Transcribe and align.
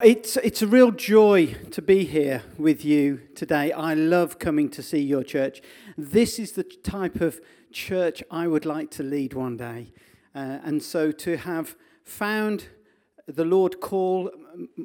It's, 0.00 0.36
it's 0.36 0.62
a 0.62 0.66
real 0.68 0.92
joy 0.92 1.56
to 1.72 1.82
be 1.82 2.04
here 2.04 2.44
with 2.56 2.84
you 2.84 3.20
today. 3.34 3.72
I 3.72 3.94
love 3.94 4.38
coming 4.38 4.68
to 4.70 4.80
see 4.80 5.00
your 5.00 5.24
church. 5.24 5.60
This 5.96 6.38
is 6.38 6.52
the 6.52 6.62
type 6.62 7.20
of 7.20 7.40
church 7.72 8.22
I 8.30 8.46
would 8.46 8.64
like 8.64 8.92
to 8.92 9.02
lead 9.02 9.34
one 9.34 9.56
day. 9.56 9.92
Uh, 10.36 10.60
and 10.62 10.80
so 10.84 11.10
to 11.10 11.38
have 11.38 11.74
found 12.04 12.68
the 13.26 13.44
Lord 13.44 13.80
call 13.80 14.30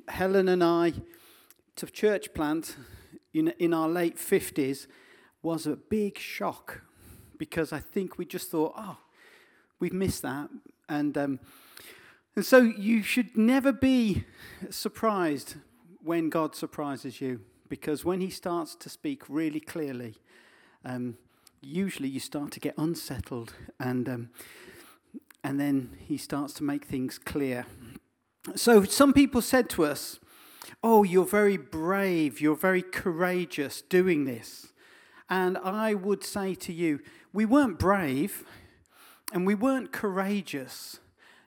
Helen 0.08 0.50
and 0.50 0.64
I 0.64 0.94
to 1.76 1.86
church 1.86 2.34
plant 2.34 2.76
in, 3.36 3.50
in 3.60 3.72
our 3.72 3.88
late 3.88 4.18
50s 4.18 4.88
was 5.44 5.68
a 5.68 5.76
big 5.76 6.18
shock 6.18 6.82
because 7.38 7.72
I 7.72 7.82
think 7.82 8.18
we 8.18 8.26
just 8.26 8.50
thought, 8.50 8.74
oh, 8.76 8.98
we've 9.80 9.94
missed 9.94 10.24
that. 10.24 10.50
And 10.90 11.16
um, 11.20 11.40
and 12.36 12.46
so 12.46 12.62
you 12.62 13.04
should 13.04 13.38
never 13.38 13.72
be 13.72 14.24
surprised 14.70 15.56
when 16.02 16.30
God 16.30 16.56
surprises 16.56 17.22
you, 17.22 17.42
because 17.70 18.04
when 18.04 18.22
He 18.22 18.30
starts 18.30 18.76
to 18.76 18.90
speak 18.90 19.24
really 19.30 19.60
clearly, 19.60 20.16
um, 20.84 21.18
usually 21.62 22.10
you 22.10 22.20
start 22.20 22.52
to 22.52 22.60
get 22.60 22.74
unsettled, 22.78 23.54
and 23.80 24.10
um, 24.10 24.30
and 25.44 25.60
then 25.60 25.98
He 26.00 26.18
starts 26.18 26.54
to 26.56 26.64
make 26.64 26.86
things 26.86 27.18
clear. 27.18 27.66
So 28.56 28.84
some 28.84 29.14
people 29.14 29.42
said 29.42 29.70
to 29.72 29.86
us, 29.86 30.20
"Oh, 30.84 31.04
you're 31.04 31.26
very 31.26 31.58
brave. 31.58 32.42
You're 32.42 32.56
very 32.56 32.82
courageous 32.82 33.82
doing 33.82 34.26
this," 34.26 34.74
and 35.30 35.58
I 35.58 35.94
would 35.94 36.24
say 36.24 36.56
to 36.56 36.74
you, 36.74 37.00
we 37.32 37.46
weren't 37.46 37.80
brave, 37.80 38.44
and 39.32 39.48
we 39.48 39.56
weren't 39.56 39.92
courageous 39.92 41.00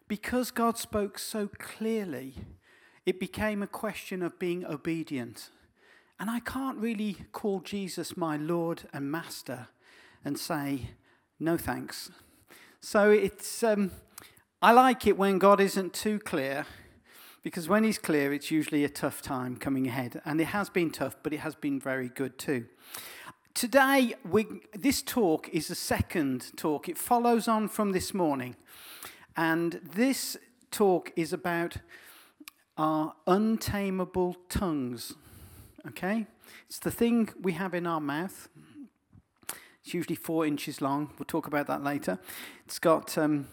because 0.09 0.51
God 0.51 0.79
spoke 0.79 1.19
so 1.19 1.49
clearly, 1.59 2.35
it 3.05 3.21
became 3.21 3.63
a 3.63 3.67
question 3.67 4.23
of 4.23 4.39
being 4.39 4.65
obedient. 4.65 5.51
And 6.19 6.31
I 6.31 6.41
can't 6.41 6.79
really 6.79 7.17
call 7.33 7.61
Jesus 7.61 8.17
my 8.17 8.37
Lord 8.37 8.85
and 8.93 9.11
Master 9.11 9.69
and 10.25 10.39
say, 10.39 10.91
no 11.39 11.57
thanks. 11.57 12.11
So 12.81 13.11
it's, 13.11 13.63
um, 13.63 13.91
I 14.63 14.73
like 14.73 15.07
it 15.07 15.19
when 15.19 15.39
God 15.39 15.61
isn't 15.61 15.93
too 15.93 16.19
clear, 16.19 16.67
because 17.43 17.69
when 17.69 17.85
He's 17.85 17.99
clear, 17.99 18.33
it's 18.33 18.51
usually 18.51 18.85
a 18.85 18.89
tough 18.89 19.23
time 19.23 19.57
coming 19.57 19.87
ahead. 19.87 20.21
And 20.25 20.41
it 20.41 20.47
has 20.47 20.71
been 20.71 20.91
tough, 20.91 21.17
but 21.23 21.33
it 21.33 21.41
has 21.41 21.55
been 21.55 21.79
very 21.79 22.09
good 22.09 22.39
too. 22.39 22.67
Today, 23.55 24.15
we, 24.29 24.47
this 24.75 25.03
talk 25.03 25.49
is 25.51 25.69
the 25.69 25.75
second 25.75 26.57
talk. 26.57 26.89
It 26.89 26.99
follows 26.99 27.49
on 27.49 27.69
from 27.69 27.93
this 27.93 28.13
morning. 28.13 28.57
And 29.37 29.81
this 29.83 30.37
talk 30.71 31.13
is 31.17 31.33
about 31.33 31.77
our 32.79 33.15
untamable 33.27 34.37
tongues. 34.49 35.15
Okay? 35.89 36.27
It's 36.69 36.79
the 36.79 36.91
thing 36.91 37.29
we 37.41 37.53
have 37.53 37.75
in 37.75 37.87
our 37.87 38.01
mouth. 38.01 38.49
It's 39.85 39.95
usually 39.95 40.17
four 40.17 40.47
inches 40.47 40.81
long. 40.81 41.11
We'll 41.19 41.27
talk 41.27 41.47
about 41.47 41.67
that 41.69 41.85
later. 41.85 42.19
It's 42.65 42.79
got 42.79 43.17
um, 43.17 43.47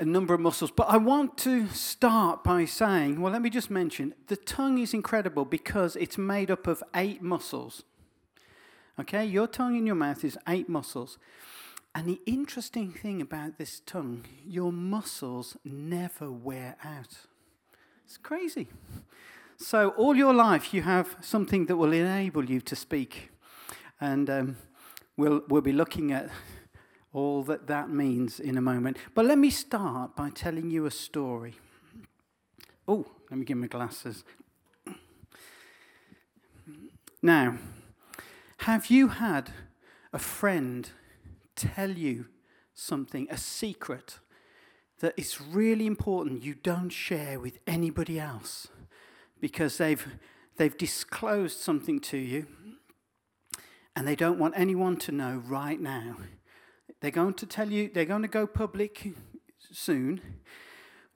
a 0.00 0.04
number 0.04 0.34
of 0.34 0.40
muscles. 0.40 0.70
But 0.70 0.88
I 0.88 0.96
want 0.96 1.36
to 1.38 1.68
start 1.68 2.42
by 2.42 2.64
saying 2.64 3.20
well, 3.20 3.32
let 3.32 3.42
me 3.42 3.50
just 3.50 3.70
mention 3.70 4.14
the 4.28 4.36
tongue 4.36 4.78
is 4.78 4.94
incredible 4.94 5.44
because 5.44 5.96
it's 5.96 6.16
made 6.16 6.50
up 6.50 6.66
of 6.66 6.82
eight 6.94 7.22
muscles. 7.22 7.82
Okay? 8.98 9.24
Your 9.24 9.46
tongue 9.46 9.76
in 9.76 9.86
your 9.86 9.94
mouth 9.94 10.24
is 10.24 10.38
eight 10.48 10.68
muscles. 10.68 11.18
And 11.94 12.08
the 12.08 12.20
interesting 12.26 12.90
thing 12.90 13.22
about 13.22 13.56
this 13.56 13.80
tongue, 13.86 14.24
your 14.44 14.72
muscles 14.72 15.56
never 15.64 16.30
wear 16.30 16.76
out. 16.82 17.18
It's 18.04 18.16
crazy. 18.16 18.68
So, 19.56 19.90
all 19.90 20.16
your 20.16 20.34
life, 20.34 20.74
you 20.74 20.82
have 20.82 21.16
something 21.20 21.66
that 21.66 21.76
will 21.76 21.92
enable 21.92 22.44
you 22.44 22.60
to 22.62 22.74
speak. 22.74 23.30
And 24.00 24.28
um, 24.28 24.56
we'll, 25.16 25.42
we'll 25.48 25.62
be 25.62 25.72
looking 25.72 26.10
at 26.10 26.30
all 27.12 27.44
that 27.44 27.68
that 27.68 27.90
means 27.90 28.40
in 28.40 28.58
a 28.58 28.60
moment. 28.60 28.96
But 29.14 29.26
let 29.26 29.38
me 29.38 29.50
start 29.50 30.16
by 30.16 30.30
telling 30.30 30.72
you 30.72 30.86
a 30.86 30.90
story. 30.90 31.54
Oh, 32.88 33.06
let 33.30 33.38
me 33.38 33.44
get 33.44 33.56
my 33.56 33.68
glasses. 33.68 34.24
Now, 37.22 37.56
have 38.58 38.90
you 38.90 39.08
had 39.08 39.50
a 40.12 40.18
friend 40.18 40.90
tell 41.54 41.90
you 41.90 42.26
something, 42.74 43.26
a 43.30 43.36
secret 43.36 44.18
that 45.00 45.14
it's 45.16 45.40
really 45.40 45.86
important 45.86 46.42
you 46.42 46.54
don't 46.54 46.90
share 46.90 47.38
with 47.40 47.58
anybody 47.66 48.18
else 48.18 48.68
because 49.40 49.78
they've, 49.78 50.06
they've 50.56 50.76
disclosed 50.76 51.58
something 51.58 52.00
to 52.00 52.16
you 52.16 52.46
and 53.96 54.06
they 54.06 54.16
don't 54.16 54.38
want 54.38 54.54
anyone 54.56 54.96
to 54.96 55.12
know 55.12 55.42
right 55.46 55.80
now. 55.80 56.16
They're 57.00 57.10
going 57.10 57.34
to 57.34 57.46
tell 57.46 57.70
you, 57.70 57.90
they're 57.92 58.04
going 58.04 58.22
to 58.22 58.28
go 58.28 58.46
public 58.46 59.14
soon. 59.70 60.20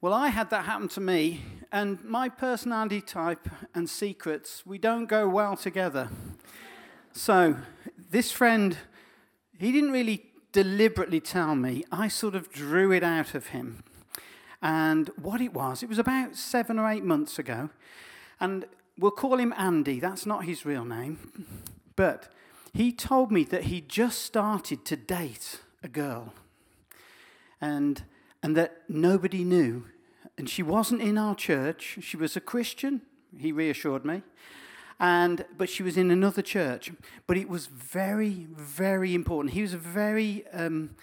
Well, 0.00 0.12
I 0.12 0.28
had 0.28 0.50
that 0.50 0.64
happen 0.64 0.88
to 0.88 1.00
me, 1.00 1.42
and 1.72 2.02
my 2.04 2.28
personality 2.28 3.00
type 3.00 3.48
and 3.74 3.90
secrets, 3.90 4.64
we 4.64 4.78
don't 4.78 5.06
go 5.06 5.28
well 5.28 5.56
together. 5.56 6.08
So, 7.12 7.56
this 8.10 8.30
friend, 8.30 8.76
he 9.58 9.72
didn't 9.72 9.90
really 9.90 10.27
deliberately 10.52 11.20
tell 11.20 11.54
me, 11.54 11.84
I 11.90 12.08
sort 12.08 12.34
of 12.34 12.50
drew 12.50 12.92
it 12.92 13.02
out 13.02 13.34
of 13.34 13.48
him. 13.48 13.82
And 14.60 15.10
what 15.20 15.40
it 15.40 15.52
was, 15.52 15.82
it 15.82 15.88
was 15.88 15.98
about 15.98 16.36
seven 16.36 16.78
or 16.78 16.90
eight 16.90 17.04
months 17.04 17.38
ago. 17.38 17.70
And 18.40 18.66
we'll 18.98 19.10
call 19.10 19.38
him 19.38 19.54
Andy, 19.56 20.00
that's 20.00 20.26
not 20.26 20.44
his 20.44 20.64
real 20.64 20.84
name. 20.84 21.62
But 21.96 22.28
he 22.72 22.92
told 22.92 23.30
me 23.30 23.44
that 23.44 23.64
he 23.64 23.80
just 23.80 24.22
started 24.22 24.84
to 24.86 24.96
date 24.96 25.60
a 25.82 25.88
girl. 25.88 26.34
And, 27.60 28.02
and 28.42 28.56
that 28.56 28.82
nobody 28.88 29.44
knew. 29.44 29.86
And 30.36 30.48
she 30.48 30.62
wasn't 30.62 31.02
in 31.02 31.18
our 31.18 31.34
church, 31.34 31.98
she 32.00 32.16
was 32.16 32.36
a 32.36 32.40
Christian, 32.40 33.02
he 33.36 33.52
reassured 33.52 34.04
me 34.04 34.22
and 35.00 35.44
but 35.56 35.68
she 35.68 35.82
was 35.82 35.96
in 35.96 36.10
another 36.10 36.42
church. 36.42 36.92
But 37.26 37.36
it 37.36 37.48
was 37.48 37.66
very, 37.66 38.46
very 38.50 39.14
important. 39.14 39.54
He 39.54 39.62
was 39.62 39.74
a 39.74 39.78
very 39.78 40.44
um, 40.52 40.96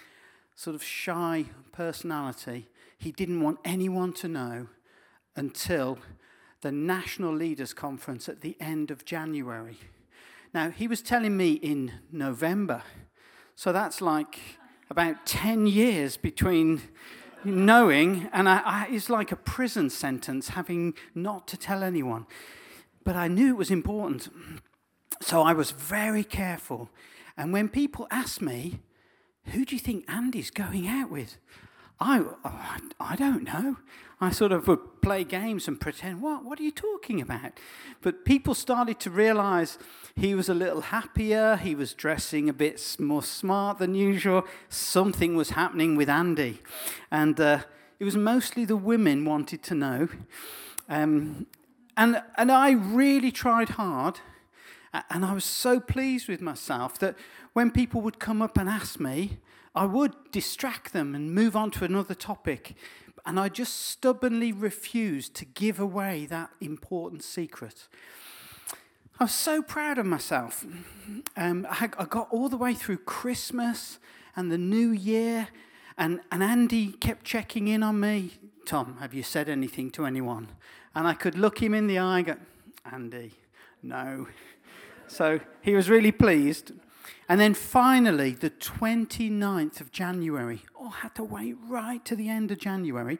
sort 0.54 0.74
of 0.74 0.82
shy 0.82 1.46
personality. 1.72 2.68
He 2.98 3.12
didn't 3.12 3.42
want 3.42 3.58
anyone 3.64 4.12
to 4.14 4.28
know 4.28 4.68
until 5.34 5.98
the 6.62 6.72
National 6.72 7.34
Leaders 7.34 7.72
Conference 7.74 8.28
at 8.28 8.40
the 8.40 8.56
end 8.58 8.90
of 8.90 9.04
January. 9.04 9.78
Now, 10.54 10.70
he 10.70 10.88
was 10.88 11.02
telling 11.02 11.36
me 11.36 11.52
in 11.52 11.92
November, 12.10 12.82
so 13.54 13.72
that's 13.72 14.00
like 14.00 14.38
about 14.88 15.26
10 15.26 15.66
years 15.66 16.16
between 16.16 16.80
knowing, 17.44 18.28
and 18.32 18.48
I, 18.48 18.62
I, 18.64 18.88
it's 18.90 19.10
like 19.10 19.32
a 19.32 19.36
prison 19.36 19.90
sentence 19.90 20.48
having 20.48 20.94
not 21.14 21.46
to 21.48 21.56
tell 21.56 21.82
anyone. 21.82 22.26
But 23.06 23.14
I 23.14 23.28
knew 23.28 23.50
it 23.50 23.56
was 23.56 23.70
important. 23.70 24.28
So 25.20 25.42
I 25.42 25.52
was 25.52 25.70
very 25.70 26.24
careful. 26.24 26.90
And 27.36 27.52
when 27.52 27.68
people 27.68 28.08
asked 28.10 28.42
me, 28.42 28.80
who 29.52 29.64
do 29.64 29.76
you 29.76 29.80
think 29.80 30.04
Andy's 30.08 30.50
going 30.50 30.88
out 30.88 31.08
with? 31.08 31.36
I, 32.00 32.18
oh, 32.44 32.76
I 32.98 33.14
don't 33.14 33.44
know. 33.44 33.76
I 34.20 34.30
sort 34.32 34.50
of 34.50 34.66
would 34.66 35.02
play 35.02 35.22
games 35.22 35.68
and 35.68 35.80
pretend, 35.80 36.20
what? 36.20 36.44
What 36.44 36.58
are 36.58 36.64
you 36.64 36.72
talking 36.72 37.20
about? 37.20 37.52
But 38.02 38.24
people 38.24 38.54
started 38.54 38.98
to 39.00 39.10
realize 39.10 39.78
he 40.16 40.34
was 40.34 40.48
a 40.48 40.54
little 40.54 40.80
happier. 40.80 41.54
He 41.54 41.76
was 41.76 41.94
dressing 41.94 42.48
a 42.48 42.52
bit 42.52 42.96
more 42.98 43.22
smart 43.22 43.78
than 43.78 43.94
usual. 43.94 44.44
Something 44.68 45.36
was 45.36 45.50
happening 45.50 45.94
with 45.94 46.08
Andy. 46.08 46.60
And 47.12 47.40
uh, 47.40 47.60
it 48.00 48.04
was 48.04 48.16
mostly 48.16 48.64
the 48.64 48.76
women 48.76 49.24
wanted 49.24 49.62
to 49.62 49.76
know. 49.76 50.08
Um, 50.88 51.46
and, 51.96 52.22
and 52.36 52.52
I 52.52 52.72
really 52.72 53.32
tried 53.32 53.70
hard, 53.70 54.20
and 55.10 55.24
I 55.24 55.32
was 55.32 55.44
so 55.44 55.80
pleased 55.80 56.28
with 56.28 56.40
myself 56.40 56.98
that 56.98 57.16
when 57.52 57.70
people 57.70 58.00
would 58.02 58.18
come 58.18 58.42
up 58.42 58.58
and 58.58 58.68
ask 58.68 59.00
me, 59.00 59.38
I 59.74 59.84
would 59.84 60.14
distract 60.30 60.92
them 60.92 61.14
and 61.14 61.34
move 61.34 61.54
on 61.54 61.70
to 61.72 61.84
another 61.84 62.14
topic. 62.14 62.74
And 63.26 63.40
I 63.40 63.48
just 63.48 63.86
stubbornly 63.88 64.52
refused 64.52 65.34
to 65.34 65.44
give 65.44 65.80
away 65.80 66.26
that 66.26 66.50
important 66.60 67.24
secret. 67.24 67.88
I 69.18 69.24
was 69.24 69.34
so 69.34 69.62
proud 69.62 69.98
of 69.98 70.06
myself. 70.06 70.64
Um, 71.36 71.66
I, 71.68 71.90
I 71.98 72.04
got 72.04 72.28
all 72.30 72.48
the 72.48 72.56
way 72.56 72.74
through 72.74 72.98
Christmas 72.98 73.98
and 74.36 74.52
the 74.52 74.58
New 74.58 74.90
Year, 74.90 75.48
and, 75.98 76.20
and 76.30 76.42
Andy 76.42 76.92
kept 76.92 77.24
checking 77.24 77.68
in 77.68 77.82
on 77.82 77.98
me. 77.98 78.34
Tom, 78.66 78.98
have 79.00 79.14
you 79.14 79.22
said 79.22 79.48
anything 79.48 79.90
to 79.92 80.04
anyone? 80.06 80.48
And 80.96 81.06
I 81.06 81.12
could 81.12 81.36
look 81.36 81.62
him 81.62 81.74
in 81.74 81.88
the 81.88 81.98
eye 81.98 82.18
and 82.18 82.26
go, 82.26 82.36
Andy, 82.90 83.34
no. 83.82 84.28
So 85.06 85.40
he 85.60 85.74
was 85.74 85.90
really 85.90 86.10
pleased. 86.10 86.72
And 87.28 87.38
then 87.38 87.52
finally, 87.52 88.30
the 88.30 88.48
29th 88.48 89.82
of 89.82 89.92
January, 89.92 90.62
oh, 90.74 90.94
I 90.96 91.00
had 91.00 91.14
to 91.16 91.22
wait 91.22 91.54
right 91.68 92.02
to 92.06 92.16
the 92.16 92.30
end 92.30 92.50
of 92.50 92.58
January. 92.58 93.18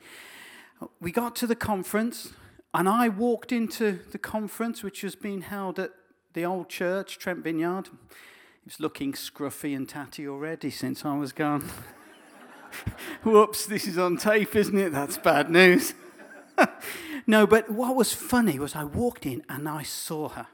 We 1.00 1.12
got 1.12 1.36
to 1.36 1.46
the 1.46 1.54
conference. 1.54 2.32
And 2.72 2.88
I 2.88 3.10
walked 3.10 3.52
into 3.52 3.98
the 4.10 4.18
conference, 4.18 4.82
which 4.82 5.02
was 5.02 5.14
being 5.14 5.42
held 5.42 5.78
at 5.78 5.90
the 6.32 6.46
old 6.46 6.70
church, 6.70 7.18
Trent 7.18 7.44
Vineyard. 7.44 7.88
It 7.88 8.64
was 8.64 8.80
looking 8.80 9.12
scruffy 9.12 9.76
and 9.76 9.86
tatty 9.86 10.26
already 10.26 10.70
since 10.70 11.04
I 11.04 11.16
was 11.18 11.32
gone. 11.32 11.68
Whoops, 13.22 13.66
this 13.66 13.86
is 13.86 13.98
on 13.98 14.16
tape, 14.16 14.56
isn't 14.56 14.78
it? 14.78 14.92
That's 14.92 15.18
bad 15.18 15.50
news. 15.50 15.92
no, 17.26 17.46
but 17.46 17.70
what 17.70 17.96
was 17.96 18.12
funny 18.12 18.58
was 18.58 18.74
I 18.74 18.84
walked 18.84 19.26
in 19.26 19.42
and 19.48 19.68
I 19.68 19.82
saw 19.82 20.28
her. 20.30 20.46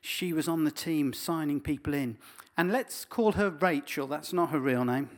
She 0.00 0.32
was 0.32 0.48
on 0.48 0.64
the 0.64 0.70
team 0.70 1.12
signing 1.12 1.60
people 1.60 1.94
in. 1.94 2.18
And 2.56 2.72
let's 2.72 3.04
call 3.04 3.32
her 3.32 3.50
Rachel, 3.50 4.06
that's 4.06 4.32
not 4.32 4.50
her 4.50 4.58
real 4.58 4.84
name. 4.84 5.10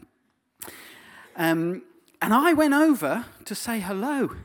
Um, 1.36 1.82
and 2.20 2.34
I 2.34 2.52
went 2.52 2.74
over 2.74 3.24
to 3.46 3.54
say 3.54 3.80
hello, 3.80 4.36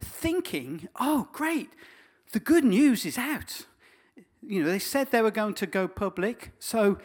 thinking, 0.00 0.88
oh, 1.00 1.28
great, 1.32 1.70
the 2.32 2.38
good 2.38 2.64
news 2.64 3.04
is 3.04 3.18
out. 3.18 3.66
You 4.46 4.62
know, 4.62 4.70
they 4.70 4.78
said 4.78 5.10
they 5.10 5.22
were 5.22 5.32
going 5.32 5.54
to 5.54 5.66
go 5.66 5.88
public, 5.88 6.52
so, 6.60 6.98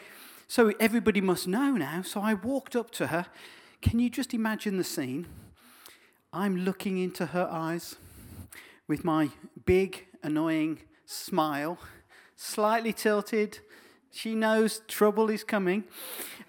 so 0.46 0.72
everybody 0.78 1.20
must 1.20 1.48
know 1.48 1.72
now. 1.72 2.02
So 2.02 2.20
I 2.20 2.34
walked 2.34 2.76
up 2.76 2.92
to 2.92 3.08
her. 3.08 3.26
Can 3.80 3.98
you 3.98 4.08
just 4.08 4.32
imagine 4.32 4.78
the 4.78 4.84
scene? 4.84 5.26
I'm 6.32 6.56
looking 6.58 6.98
into 6.98 7.26
her 7.26 7.48
eyes 7.50 7.96
with 8.88 9.04
my 9.04 9.30
big, 9.64 10.06
annoying 10.22 10.80
smile, 11.04 11.78
slightly 12.36 12.92
tilted. 12.92 13.58
She 14.10 14.34
knows 14.34 14.82
trouble 14.88 15.30
is 15.30 15.44
coming. 15.44 15.84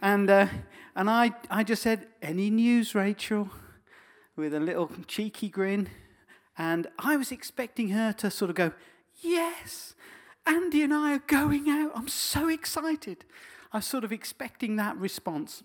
And, 0.02 0.30
uh, 0.30 0.48
and 0.96 1.10
I, 1.10 1.32
I 1.50 1.64
just 1.64 1.82
said, 1.82 2.08
Any 2.22 2.50
news, 2.50 2.96
Rachel? 2.96 3.50
with 4.36 4.54
a 4.54 4.60
little 4.60 4.90
cheeky 5.08 5.48
grin. 5.48 5.90
And 6.58 6.88
I 7.00 7.18
was 7.18 7.32
expecting 7.32 7.90
her 7.90 8.14
to 8.14 8.32
sort 8.32 8.50
of 8.50 8.56
go, 8.56 8.72
Yes, 9.22 9.94
Andy 10.46 10.84
and 10.84 10.94
I 10.94 11.16
are 11.16 11.24
going 11.28 11.70
out. 11.70 11.92
I'm 11.96 12.08
so 12.08 12.50
excited. 12.50 13.26
I 13.72 13.78
was 13.78 13.86
sort 13.86 14.04
of 14.04 14.12
expecting 14.12 14.76
that 14.76 14.98
response. 14.98 15.64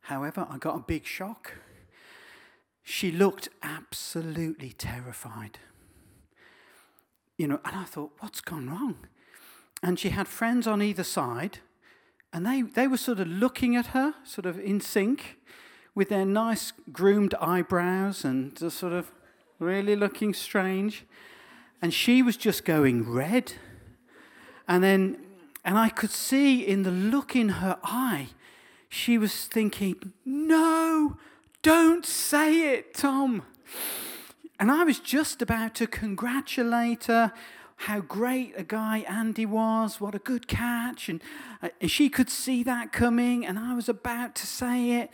However, 0.00 0.46
I 0.48 0.58
got 0.58 0.76
a 0.76 0.80
big 0.80 1.04
shock. 1.04 1.52
She 2.88 3.10
looked 3.10 3.48
absolutely 3.64 4.70
terrified. 4.70 5.58
You 7.36 7.48
know, 7.48 7.60
and 7.64 7.74
I 7.74 7.82
thought, 7.82 8.12
what's 8.20 8.40
gone 8.40 8.70
wrong? 8.70 9.08
And 9.82 9.98
she 9.98 10.10
had 10.10 10.28
friends 10.28 10.68
on 10.68 10.80
either 10.80 11.02
side, 11.02 11.58
and 12.32 12.46
they, 12.46 12.62
they 12.62 12.86
were 12.86 12.96
sort 12.96 13.18
of 13.18 13.26
looking 13.26 13.74
at 13.74 13.86
her, 13.86 14.14
sort 14.22 14.46
of 14.46 14.60
in 14.60 14.80
sync 14.80 15.36
with 15.96 16.10
their 16.10 16.24
nice 16.24 16.72
groomed 16.92 17.34
eyebrows 17.40 18.24
and 18.24 18.56
just 18.56 18.78
sort 18.78 18.92
of 18.92 19.10
really 19.58 19.96
looking 19.96 20.32
strange. 20.32 21.04
And 21.82 21.92
she 21.92 22.22
was 22.22 22.36
just 22.36 22.64
going 22.64 23.10
red. 23.10 23.54
And 24.68 24.84
then, 24.84 25.18
and 25.64 25.76
I 25.76 25.88
could 25.88 26.12
see 26.12 26.64
in 26.64 26.84
the 26.84 26.92
look 26.92 27.34
in 27.34 27.48
her 27.48 27.80
eye, 27.82 28.28
she 28.88 29.18
was 29.18 29.46
thinking, 29.46 30.12
No, 30.24 31.16
don't 31.66 32.06
say 32.06 32.74
it, 32.74 32.94
Tom. 32.94 33.42
And 34.60 34.70
I 34.70 34.84
was 34.84 35.00
just 35.00 35.42
about 35.42 35.74
to 35.74 35.88
congratulate 35.88 37.06
her 37.06 37.32
how 37.74 37.98
great 37.98 38.54
a 38.56 38.62
guy 38.62 38.98
Andy 38.98 39.46
was, 39.46 40.00
what 40.00 40.14
a 40.14 40.20
good 40.20 40.46
catch. 40.46 41.08
And, 41.08 41.20
uh, 41.60 41.70
and 41.80 41.90
she 41.90 42.08
could 42.08 42.30
see 42.30 42.62
that 42.62 42.92
coming, 42.92 43.44
and 43.44 43.58
I 43.58 43.74
was 43.74 43.88
about 43.88 44.36
to 44.36 44.46
say 44.46 44.92
it 44.92 45.10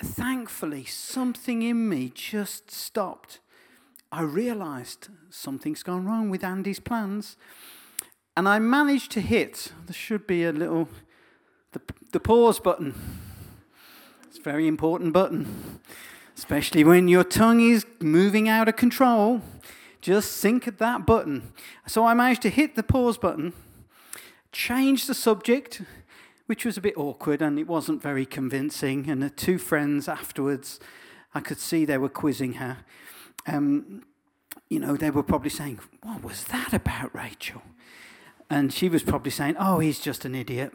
thankfully, 0.00 0.84
something 0.84 1.62
in 1.62 1.88
me 1.88 2.12
just 2.14 2.70
stopped. 2.70 3.40
I 4.12 4.22
realized 4.22 5.08
something's 5.28 5.82
gone 5.82 6.06
wrong 6.06 6.30
with 6.30 6.44
Andy's 6.44 6.78
plans. 6.78 7.36
And 8.36 8.48
I 8.48 8.60
managed 8.60 9.10
to 9.12 9.20
hit, 9.20 9.72
there 9.86 9.92
should 9.92 10.24
be 10.24 10.44
a 10.44 10.52
little, 10.52 10.88
the, 11.72 11.80
the 12.12 12.20
pause 12.20 12.60
button. 12.60 12.94
Very 14.48 14.66
important 14.66 15.12
button, 15.12 15.78
especially 16.34 16.82
when 16.82 17.06
your 17.06 17.22
tongue 17.22 17.60
is 17.60 17.84
moving 18.00 18.48
out 18.48 18.66
of 18.66 18.76
control. 18.76 19.42
Just 20.00 20.40
think 20.40 20.66
at 20.66 20.78
that 20.78 21.04
button. 21.04 21.52
So 21.86 22.06
I 22.06 22.14
managed 22.14 22.40
to 22.42 22.48
hit 22.48 22.74
the 22.74 22.82
pause 22.82 23.18
button, 23.18 23.52
change 24.50 25.06
the 25.06 25.12
subject, 25.12 25.82
which 26.46 26.64
was 26.64 26.78
a 26.78 26.80
bit 26.80 26.96
awkward 26.96 27.42
and 27.42 27.58
it 27.58 27.66
wasn't 27.66 28.00
very 28.00 28.24
convincing. 28.24 29.10
And 29.10 29.22
the 29.22 29.28
two 29.28 29.58
friends 29.58 30.08
afterwards, 30.08 30.80
I 31.34 31.40
could 31.40 31.58
see 31.58 31.84
they 31.84 31.98
were 31.98 32.08
quizzing 32.08 32.54
her. 32.54 32.78
Um, 33.46 34.02
you 34.70 34.80
know, 34.80 34.96
they 34.96 35.10
were 35.10 35.22
probably 35.22 35.50
saying, 35.50 35.78
What 36.02 36.24
was 36.24 36.44
that 36.44 36.72
about, 36.72 37.14
Rachel? 37.14 37.60
And 38.50 38.72
she 38.72 38.88
was 38.88 39.02
probably 39.02 39.30
saying, 39.30 39.56
Oh, 39.58 39.78
he's 39.78 40.00
just 40.00 40.24
an 40.24 40.34
idiot. 40.34 40.72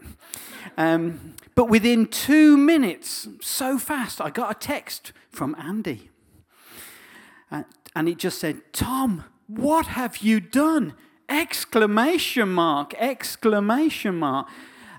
Um, 0.78 1.36
but 1.56 1.66
within 1.66 2.08
two 2.08 2.58
minutes, 2.58 3.28
so 3.42 3.78
fast, 3.78 4.22
I 4.22 4.30
got 4.30 4.52
a 4.52 4.60
text 4.60 5.12
from 5.30 5.56
Andy. 5.60 6.10
And 7.96 8.10
it 8.10 8.18
just 8.18 8.40
said, 8.40 8.62
Tom, 8.74 9.24
what 9.46 9.86
have 9.86 10.18
you 10.18 10.40
done? 10.40 10.96
Exclamation 11.30 12.50
mark, 12.50 12.96
exclamation 12.98 14.16
mark. 14.18 14.48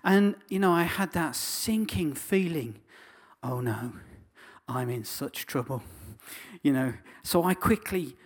And, 0.04 0.36
you 0.48 0.60
know, 0.60 0.70
I 0.70 0.84
had 0.84 1.12
that 1.12 1.34
sinking 1.34 2.14
feeling 2.14 2.78
oh 3.44 3.60
no, 3.60 3.92
I'm 4.66 4.88
in 4.88 5.04
such 5.04 5.46
trouble. 5.46 5.82
You 6.62 6.72
know, 6.72 6.94
so 7.22 7.44
I 7.44 7.54
quickly 7.54 8.16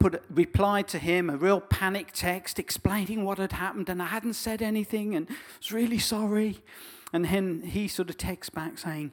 put 0.00 0.22
replied 0.30 0.88
to 0.88 0.98
him 0.98 1.30
a 1.30 1.36
real 1.36 1.60
panic 1.60 2.08
text 2.12 2.58
explaining 2.58 3.24
what 3.24 3.38
had 3.38 3.52
happened 3.52 3.88
and 3.88 4.02
I 4.02 4.06
hadn't 4.06 4.34
said 4.34 4.62
anything 4.62 5.14
and 5.14 5.26
I 5.30 5.34
was 5.58 5.70
really 5.70 5.98
sorry. 5.98 6.64
And 7.12 7.26
then 7.26 7.62
he 7.62 7.86
sort 7.86 8.10
of 8.10 8.16
texts 8.16 8.50
back 8.50 8.78
saying, 8.78 9.12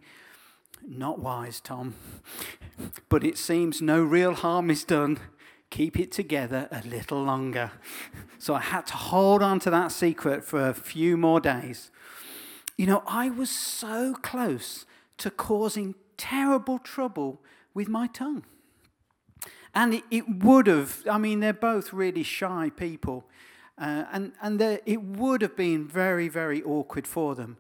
Not 0.88 1.19
wise, 1.19 1.60
Tom, 1.60 1.95
but 3.10 3.24
it 3.24 3.38
seems 3.38 3.81
no 3.81 4.01
real 4.01 4.34
harm 4.34 4.72
is 4.72 4.84
done. 4.84 5.19
Keep 5.69 6.00
it 6.00 6.12
together 6.12 6.69
a 6.72 6.81
little 6.88 7.22
longer. 7.22 7.72
So 8.39 8.54
I 8.54 8.62
had 8.62 8.86
to 8.86 8.94
hold 8.94 9.42
on 9.42 9.60
to 9.62 9.72
that 9.72 9.92
secret 9.92 10.44
for 10.45 10.69
a 10.69 10.74
few 10.75 11.18
more 11.18 11.39
days. 11.39 11.89
You 12.78 12.86
know, 12.86 13.01
I 13.07 13.31
was 13.31 13.50
so 13.50 14.13
close 14.22 14.86
to 15.18 15.31
causing 15.31 15.95
terrible 16.18 16.78
trouble 16.78 17.42
with 17.74 17.88
my 17.88 18.06
tongue. 18.06 18.44
And 19.77 19.94
it, 19.94 20.03
it 20.09 20.27
would 20.27 20.65
have, 20.65 21.03
I 21.07 21.19
mean, 21.19 21.39
they're 21.39 21.53
both 21.53 21.94
really 21.94 22.24
shy 22.24 22.71
people. 22.75 23.25
Uh, 23.77 24.05
and 24.12 24.31
and 24.41 24.60
it 24.86 25.03
would 25.03 25.43
have 25.43 25.55
been 25.55 25.88
very, 25.88 26.27
very 26.29 26.63
awkward 26.63 27.05
for 27.05 27.36
them. 27.36 27.57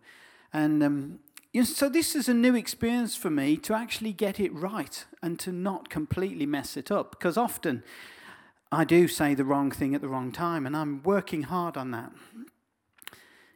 And 0.51 0.83
um, 0.83 1.19
you 1.53 1.61
know, 1.61 1.65
so 1.65 1.89
this 1.89 2.15
is 2.15 2.27
a 2.27 2.33
new 2.33 2.55
experience 2.55 3.15
for 3.15 3.29
me 3.29 3.55
to 3.57 3.75
actually 3.75 4.13
get 4.13 4.39
it 4.39 4.51
right 4.51 5.05
and 5.21 5.39
to 5.39 5.51
not 5.51 5.89
completely 5.89 6.47
mess 6.47 6.75
it 6.75 6.89
up. 6.89 7.11
Because 7.11 7.37
often 7.37 7.83
I 8.71 8.83
do 8.83 9.07
say 9.07 9.35
the 9.35 9.45
wrong 9.45 9.69
thing 9.69 9.93
at 9.93 10.01
the 10.01 10.09
wrong 10.09 10.31
time, 10.31 10.65
and 10.65 10.75
I'm 10.75 11.03
working 11.03 11.43
hard 11.43 11.77
on 11.77 11.91
that. 11.91 12.11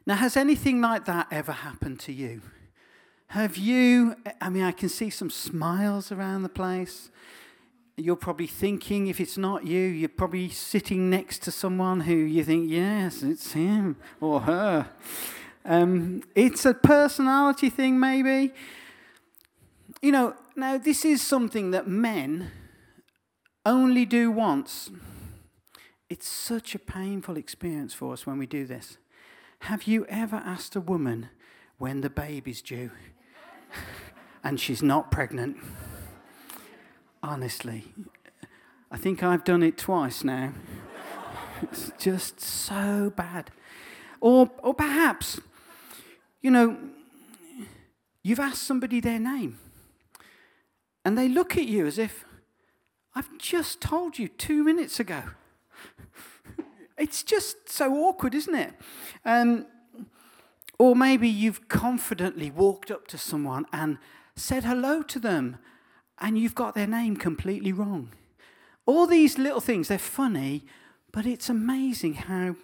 Now, 0.06 0.14
has 0.14 0.36
anything 0.36 0.80
like 0.80 1.04
that 1.06 1.26
ever 1.32 1.52
happened 1.52 1.98
to 2.00 2.12
you? 2.12 2.42
Have 3.26 3.56
you, 3.56 4.14
I 4.40 4.50
mean, 4.50 4.62
I 4.62 4.72
can 4.72 4.88
see 4.88 5.10
some 5.10 5.30
smiles 5.30 6.12
around 6.12 6.42
the 6.42 6.48
place. 6.48 7.10
You're 7.96 8.16
probably 8.16 8.46
thinking, 8.46 9.08
if 9.08 9.20
it's 9.20 9.36
not 9.36 9.66
you, 9.66 9.80
you're 9.80 10.08
probably 10.08 10.48
sitting 10.48 11.10
next 11.10 11.42
to 11.42 11.50
someone 11.50 12.00
who 12.00 12.14
you 12.14 12.42
think, 12.42 12.70
yes, 12.70 13.22
it's 13.22 13.52
him 13.52 13.96
or 14.20 14.40
her. 14.40 14.88
Um, 15.64 16.22
it's 16.34 16.64
a 16.64 16.74
personality 16.74 17.68
thing, 17.68 18.00
maybe. 18.00 18.52
You 20.00 20.12
know, 20.12 20.34
now 20.56 20.78
this 20.78 21.04
is 21.04 21.22
something 21.22 21.70
that 21.72 21.86
men 21.86 22.50
only 23.64 24.04
do 24.06 24.30
once. 24.30 24.90
It's 26.08 26.28
such 26.28 26.74
a 26.74 26.78
painful 26.78 27.36
experience 27.36 27.94
for 27.94 28.12
us 28.12 28.26
when 28.26 28.38
we 28.38 28.46
do 28.46 28.66
this. 28.66 28.98
Have 29.60 29.84
you 29.84 30.04
ever 30.06 30.36
asked 30.36 30.74
a 30.74 30.80
woman 30.80 31.28
when 31.78 32.00
the 32.00 32.10
baby's 32.10 32.62
due 32.62 32.90
and 34.44 34.58
she's 34.58 34.82
not 34.82 35.10
pregnant? 35.10 35.58
Honestly, 37.22 37.84
I 38.90 38.96
think 38.96 39.22
I've 39.22 39.44
done 39.44 39.62
it 39.62 39.78
twice 39.78 40.24
now. 40.24 40.52
it's 41.62 41.92
just 41.96 42.40
so 42.40 43.12
bad. 43.16 43.52
Or, 44.20 44.50
or 44.58 44.74
perhaps, 44.74 45.40
you 46.40 46.50
know, 46.50 46.76
you've 48.24 48.40
asked 48.40 48.64
somebody 48.64 49.00
their 49.00 49.20
name 49.20 49.60
and 51.04 51.16
they 51.16 51.28
look 51.28 51.56
at 51.56 51.66
you 51.66 51.86
as 51.86 51.96
if, 51.96 52.24
I've 53.14 53.38
just 53.38 53.80
told 53.80 54.18
you 54.18 54.26
two 54.26 54.64
minutes 54.64 54.98
ago. 54.98 55.22
It's 56.98 57.22
just 57.22 57.68
so 57.68 57.94
awkward, 57.94 58.34
isn't 58.34 58.54
it? 58.54 58.74
Um, 59.24 59.66
or 60.78 60.96
maybe 60.96 61.28
you've 61.28 61.68
confidently 61.68 62.50
walked 62.50 62.90
up 62.90 63.06
to 63.08 63.18
someone 63.18 63.66
and 63.72 63.98
said 64.36 64.64
hello 64.64 65.02
to 65.02 65.18
them 65.18 65.58
and 66.22 66.38
you've 66.38 66.54
got 66.54 66.74
their 66.74 66.86
name 66.86 67.16
completely 67.16 67.72
wrong. 67.72 68.10
All 68.86 69.06
these 69.06 69.36
little 69.36 69.60
things, 69.60 69.88
they're 69.88 69.98
funny, 69.98 70.62
but 71.10 71.26
it's 71.26 71.50
amazing 71.50 72.14
how 72.14 72.56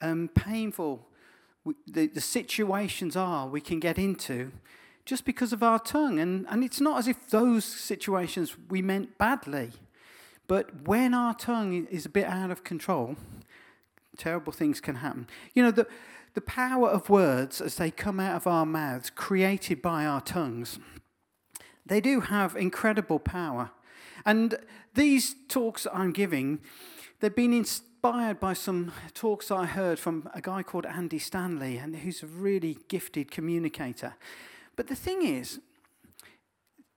um, 0.00 0.28
painful 0.34 1.08
we, 1.64 1.74
the, 1.86 2.06
the 2.06 2.20
situations 2.20 3.16
are 3.16 3.48
we 3.48 3.60
can 3.60 3.80
get 3.80 3.98
into 3.98 4.52
just 5.06 5.24
because 5.24 5.52
of 5.52 5.62
our 5.62 5.78
tongue. 5.78 6.18
And, 6.18 6.46
and 6.48 6.62
it's 6.62 6.80
not 6.80 6.98
as 6.98 7.08
if 7.08 7.28
those 7.30 7.64
situations 7.64 8.56
we 8.68 8.82
meant 8.82 9.16
badly. 9.18 9.70
But 10.46 10.86
when 10.86 11.14
our 11.14 11.34
tongue 11.34 11.86
is 11.90 12.06
a 12.06 12.10
bit 12.10 12.26
out 12.26 12.50
of 12.50 12.64
control, 12.64 13.16
terrible 14.16 14.52
things 14.52 14.80
can 14.80 14.96
happen. 14.96 15.26
You 15.54 15.62
know, 15.62 15.70
the, 15.70 15.86
the 16.34 16.40
power 16.42 16.88
of 16.88 17.08
words 17.08 17.60
as 17.60 17.76
they 17.76 17.90
come 17.90 18.20
out 18.20 18.36
of 18.36 18.46
our 18.46 18.66
mouths, 18.66 19.10
created 19.10 19.80
by 19.80 20.04
our 20.04 20.20
tongues, 20.20 20.78
they 21.86 22.00
do 22.00 22.20
have 22.20 22.56
incredible 22.56 23.18
power. 23.18 23.70
And 24.24 24.56
these 24.94 25.34
talks 25.48 25.86
I'm 25.92 26.12
giving, 26.12 26.60
they've 27.20 27.34
been 27.34 27.52
inspired 27.52 28.40
by 28.40 28.52
some 28.52 28.92
talks 29.14 29.50
I 29.50 29.66
heard 29.66 29.98
from 29.98 30.28
a 30.34 30.40
guy 30.40 30.62
called 30.62 30.86
Andy 30.86 31.18
Stanley, 31.18 31.76
and 31.76 31.96
who's 31.96 32.22
a 32.22 32.26
really 32.26 32.78
gifted 32.88 33.30
communicator. 33.30 34.14
But 34.74 34.88
the 34.88 34.94
thing 34.94 35.22
is, 35.22 35.60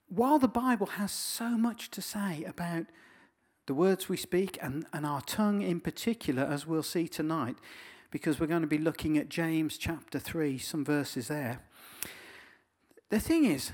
while 0.08 0.38
the 0.38 0.48
Bible 0.48 0.86
has 0.86 1.12
so 1.12 1.50
much 1.50 1.90
to 1.92 2.02
say 2.02 2.44
about 2.44 2.86
the 3.66 3.74
words 3.74 4.08
we 4.08 4.16
speak 4.16 4.58
and, 4.60 4.86
and 4.92 5.06
our 5.06 5.20
tongue 5.20 5.62
in 5.62 5.80
particular, 5.80 6.42
as 6.42 6.66
we'll 6.66 6.82
see 6.82 7.06
tonight, 7.06 7.56
because 8.10 8.40
we're 8.40 8.46
going 8.46 8.62
to 8.62 8.66
be 8.66 8.78
looking 8.78 9.16
at 9.16 9.28
James 9.28 9.78
chapter 9.78 10.18
3, 10.18 10.58
some 10.58 10.84
verses 10.84 11.28
there. 11.28 11.60
The 13.10 13.20
thing 13.20 13.44
is, 13.44 13.72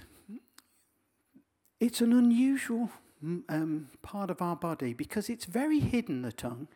it's 1.80 2.00
an 2.00 2.12
unusual 2.12 2.90
um, 3.22 3.88
part 4.02 4.30
of 4.30 4.40
our 4.40 4.56
body 4.56 4.92
because 4.92 5.28
it's 5.28 5.44
very 5.44 5.80
hidden, 5.80 6.22
the 6.22 6.32
tongue, 6.32 6.68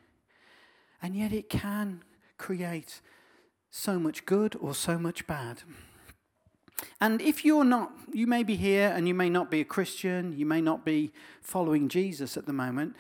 and 1.03 1.17
yet 1.17 1.33
it 1.33 1.49
can 1.49 2.03
create 2.39 3.01
so 3.71 3.99
much 3.99 4.27
good 4.27 4.57
or 4.61 4.75
so 4.75 4.99
much 4.99 5.27
bad. 5.27 5.63
And 7.01 7.21
if 7.21 7.45
you're 7.45 7.65
not, 7.65 7.93
you 8.13 8.27
may 8.27 8.43
be 8.43 8.57
here 8.57 8.93
and 8.95 9.07
you 9.07 9.15
may 9.15 9.29
not 9.29 9.51
be 9.51 9.61
a 9.61 9.65
Christian, 9.65 10.37
you 10.37 10.47
may 10.47 10.61
not 10.61 10.85
be 10.85 11.13
following 11.41 11.89
Jesus 11.89 12.37
at 12.37 12.47
the 12.47 12.53
moment, 12.53 12.97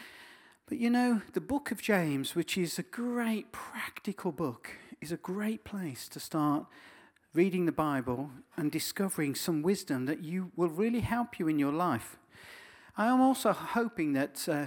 but 0.68 0.78
you 0.78 0.90
know, 0.90 1.22
the 1.32 1.40
book 1.40 1.70
of 1.70 1.82
James, 1.82 2.34
which 2.34 2.56
is 2.56 2.78
a 2.78 2.82
great 2.82 3.52
practical 3.52 4.32
book, 4.32 4.70
is 5.00 5.10
a 5.10 5.16
great 5.16 5.64
place 5.64 6.08
to 6.08 6.20
start 6.20 6.66
reading 7.32 7.66
the 7.66 7.72
Bible 7.72 8.30
and 8.56 8.72
discovering 8.72 9.34
some 9.34 9.62
wisdom 9.62 10.06
that 10.06 10.24
you 10.24 10.50
will 10.56 10.68
really 10.68 11.00
help 11.00 11.38
you 11.38 11.48
in 11.48 11.58
your 11.58 11.72
life. 11.72 12.16
I 12.96 13.06
am 13.06 13.20
also 13.20 13.52
hoping 13.52 14.12
that 14.14 14.48
uh, 14.48 14.66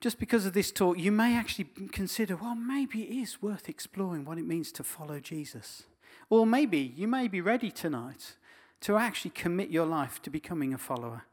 just 0.00 0.18
because 0.18 0.46
of 0.46 0.52
this 0.52 0.70
talk, 0.70 0.98
you 0.98 1.10
may 1.10 1.36
actually 1.36 1.64
consider, 1.90 2.36
well, 2.36 2.54
maybe 2.54 3.02
it 3.02 3.22
is 3.22 3.42
worth 3.42 3.68
exploring 3.68 4.24
what 4.24 4.38
it 4.38 4.46
means 4.46 4.70
to 4.72 4.84
follow 4.84 5.18
Jesus. 5.18 5.84
Or 6.30 6.46
maybe 6.46 6.92
you 6.96 7.08
may 7.08 7.26
be 7.28 7.40
ready 7.40 7.70
tonight 7.70 8.36
to 8.82 8.96
actually 8.96 9.32
commit 9.32 9.70
your 9.70 9.86
life 9.86 10.22
to 10.22 10.30
becoming 10.30 10.74
a 10.74 10.78
follower. 10.78 11.24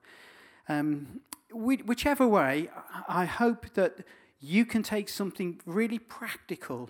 Um, 0.67 1.21
whichever 1.53 2.27
way, 2.27 2.69
I 3.07 3.25
hope 3.25 3.73
that 3.73 4.05
you 4.39 4.65
can 4.65 4.83
take 4.83 5.09
something 5.09 5.59
really 5.65 5.99
practical 5.99 6.89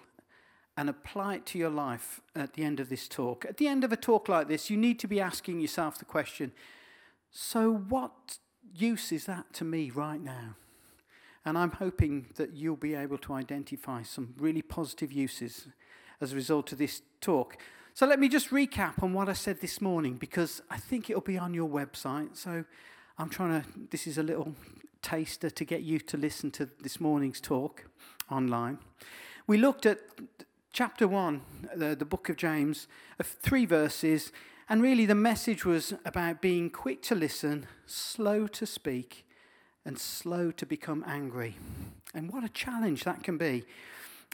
and 0.81 0.89
apply 0.89 1.35
it 1.35 1.45
to 1.45 1.59
your 1.59 1.69
life 1.69 2.21
at 2.35 2.53
the 2.53 2.63
end 2.63 2.79
of 2.79 2.89
this 2.89 3.07
talk. 3.07 3.45
At 3.45 3.57
the 3.57 3.67
end 3.67 3.83
of 3.83 3.91
a 3.91 3.95
talk 3.95 4.27
like 4.27 4.47
this, 4.47 4.71
you 4.71 4.77
need 4.77 4.97
to 5.01 5.07
be 5.07 5.21
asking 5.21 5.59
yourself 5.59 5.99
the 5.99 6.05
question 6.05 6.53
so, 7.29 7.71
what 7.71 8.39
use 8.73 9.11
is 9.11 9.25
that 9.25 9.53
to 9.53 9.63
me 9.63 9.91
right 9.91 10.19
now? 10.19 10.55
And 11.45 11.55
I'm 11.55 11.69
hoping 11.69 12.25
that 12.35 12.53
you'll 12.53 12.77
be 12.77 12.95
able 12.95 13.19
to 13.19 13.33
identify 13.33 14.01
some 14.01 14.33
really 14.39 14.63
positive 14.63 15.11
uses 15.11 15.67
as 16.19 16.33
a 16.33 16.35
result 16.35 16.71
of 16.71 16.79
this 16.79 17.03
talk. 17.21 17.57
So 17.93 18.07
let 18.07 18.19
me 18.19 18.27
just 18.27 18.49
recap 18.49 19.03
on 19.03 19.13
what 19.13 19.29
I 19.29 19.33
said 19.33 19.61
this 19.61 19.81
morning 19.81 20.15
because 20.15 20.63
I 20.71 20.77
think 20.77 21.11
it'll 21.11 21.21
be 21.21 21.37
on 21.37 21.53
your 21.53 21.69
website. 21.69 22.35
So 22.35 22.65
I'm 23.19 23.29
trying 23.29 23.61
to, 23.61 23.67
this 23.91 24.07
is 24.07 24.17
a 24.17 24.23
little 24.23 24.55
taster 25.03 25.51
to 25.51 25.63
get 25.63 25.83
you 25.83 25.99
to 25.99 26.17
listen 26.17 26.49
to 26.51 26.67
this 26.81 26.99
morning's 26.99 27.39
talk 27.39 27.85
online. 28.31 28.79
We 29.45 29.57
looked 29.57 29.85
at 29.85 29.99
chapter 30.73 31.05
1, 31.07 31.41
the, 31.75 31.95
the 31.95 32.05
book 32.05 32.29
of 32.29 32.37
James, 32.37 32.87
of 33.19 33.27
three 33.27 33.65
verses, 33.65 34.31
and 34.69 34.81
really 34.81 35.05
the 35.05 35.15
message 35.15 35.65
was 35.65 35.93
about 36.05 36.41
being 36.41 36.69
quick 36.69 37.01
to 37.03 37.15
listen, 37.15 37.67
slow 37.85 38.47
to 38.47 38.65
speak, 38.65 39.25
and 39.83 39.99
slow 39.99 40.51
to 40.51 40.65
become 40.65 41.03
angry. 41.05 41.57
And 42.13 42.31
what 42.31 42.43
a 42.43 42.49
challenge 42.49 43.03
that 43.03 43.21
can 43.21 43.37
be. 43.37 43.65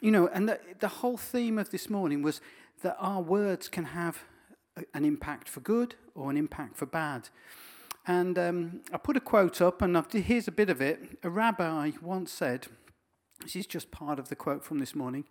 You 0.02 0.12
know, 0.12 0.28
and 0.28 0.48
the, 0.48 0.60
the 0.80 0.88
whole 0.88 1.18
theme 1.18 1.58
of 1.58 1.72
this 1.72 1.90
morning 1.90 2.22
was 2.22 2.40
that 2.84 2.98
our 3.00 3.22
words 3.22 3.68
can 3.68 3.86
have 3.86 4.20
an 4.94 5.06
impact 5.06 5.50
for 5.50 5.62
good 5.62 5.96
or 6.14 6.30
an 6.30 6.38
impact 6.38 6.78
for 6.78 6.86
bad. 6.86 7.30
And 8.06 8.38
um, 8.38 8.82
I 8.94 8.98
put 8.98 9.18
a 9.18 9.22
quote 9.22 9.60
up, 9.60 9.82
and 9.82 9.98
I've, 9.98 10.12
here's 10.12 10.48
a 10.48 10.52
bit 10.52 10.70
of 10.70 10.82
it. 10.82 11.18
A 11.24 11.32
rabbi 11.32 11.94
once 12.00 12.32
said, 12.32 12.68
this 13.42 13.56
is 13.56 13.66
just 13.66 13.90
part 13.90 14.20
of 14.20 14.30
the 14.30 14.36
quote 14.36 14.64
from 14.64 14.78
this 14.78 14.94
morning. 14.94 15.26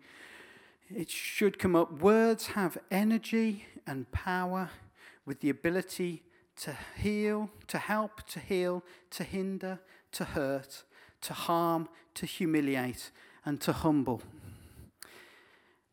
It 0.94 1.10
should 1.10 1.58
come 1.58 1.74
up 1.74 2.00
words 2.00 2.48
have 2.48 2.78
energy 2.90 3.66
and 3.86 4.10
power 4.12 4.70
with 5.24 5.40
the 5.40 5.50
ability 5.50 6.22
to 6.58 6.76
heal, 6.96 7.50
to 7.66 7.78
help, 7.78 8.26
to 8.28 8.40
heal, 8.40 8.82
to 9.10 9.24
hinder, 9.24 9.80
to 10.12 10.24
hurt, 10.24 10.84
to 11.22 11.34
harm, 11.34 11.88
to 12.14 12.26
humiliate, 12.26 13.10
and 13.44 13.60
to 13.60 13.72
humble. 13.72 14.22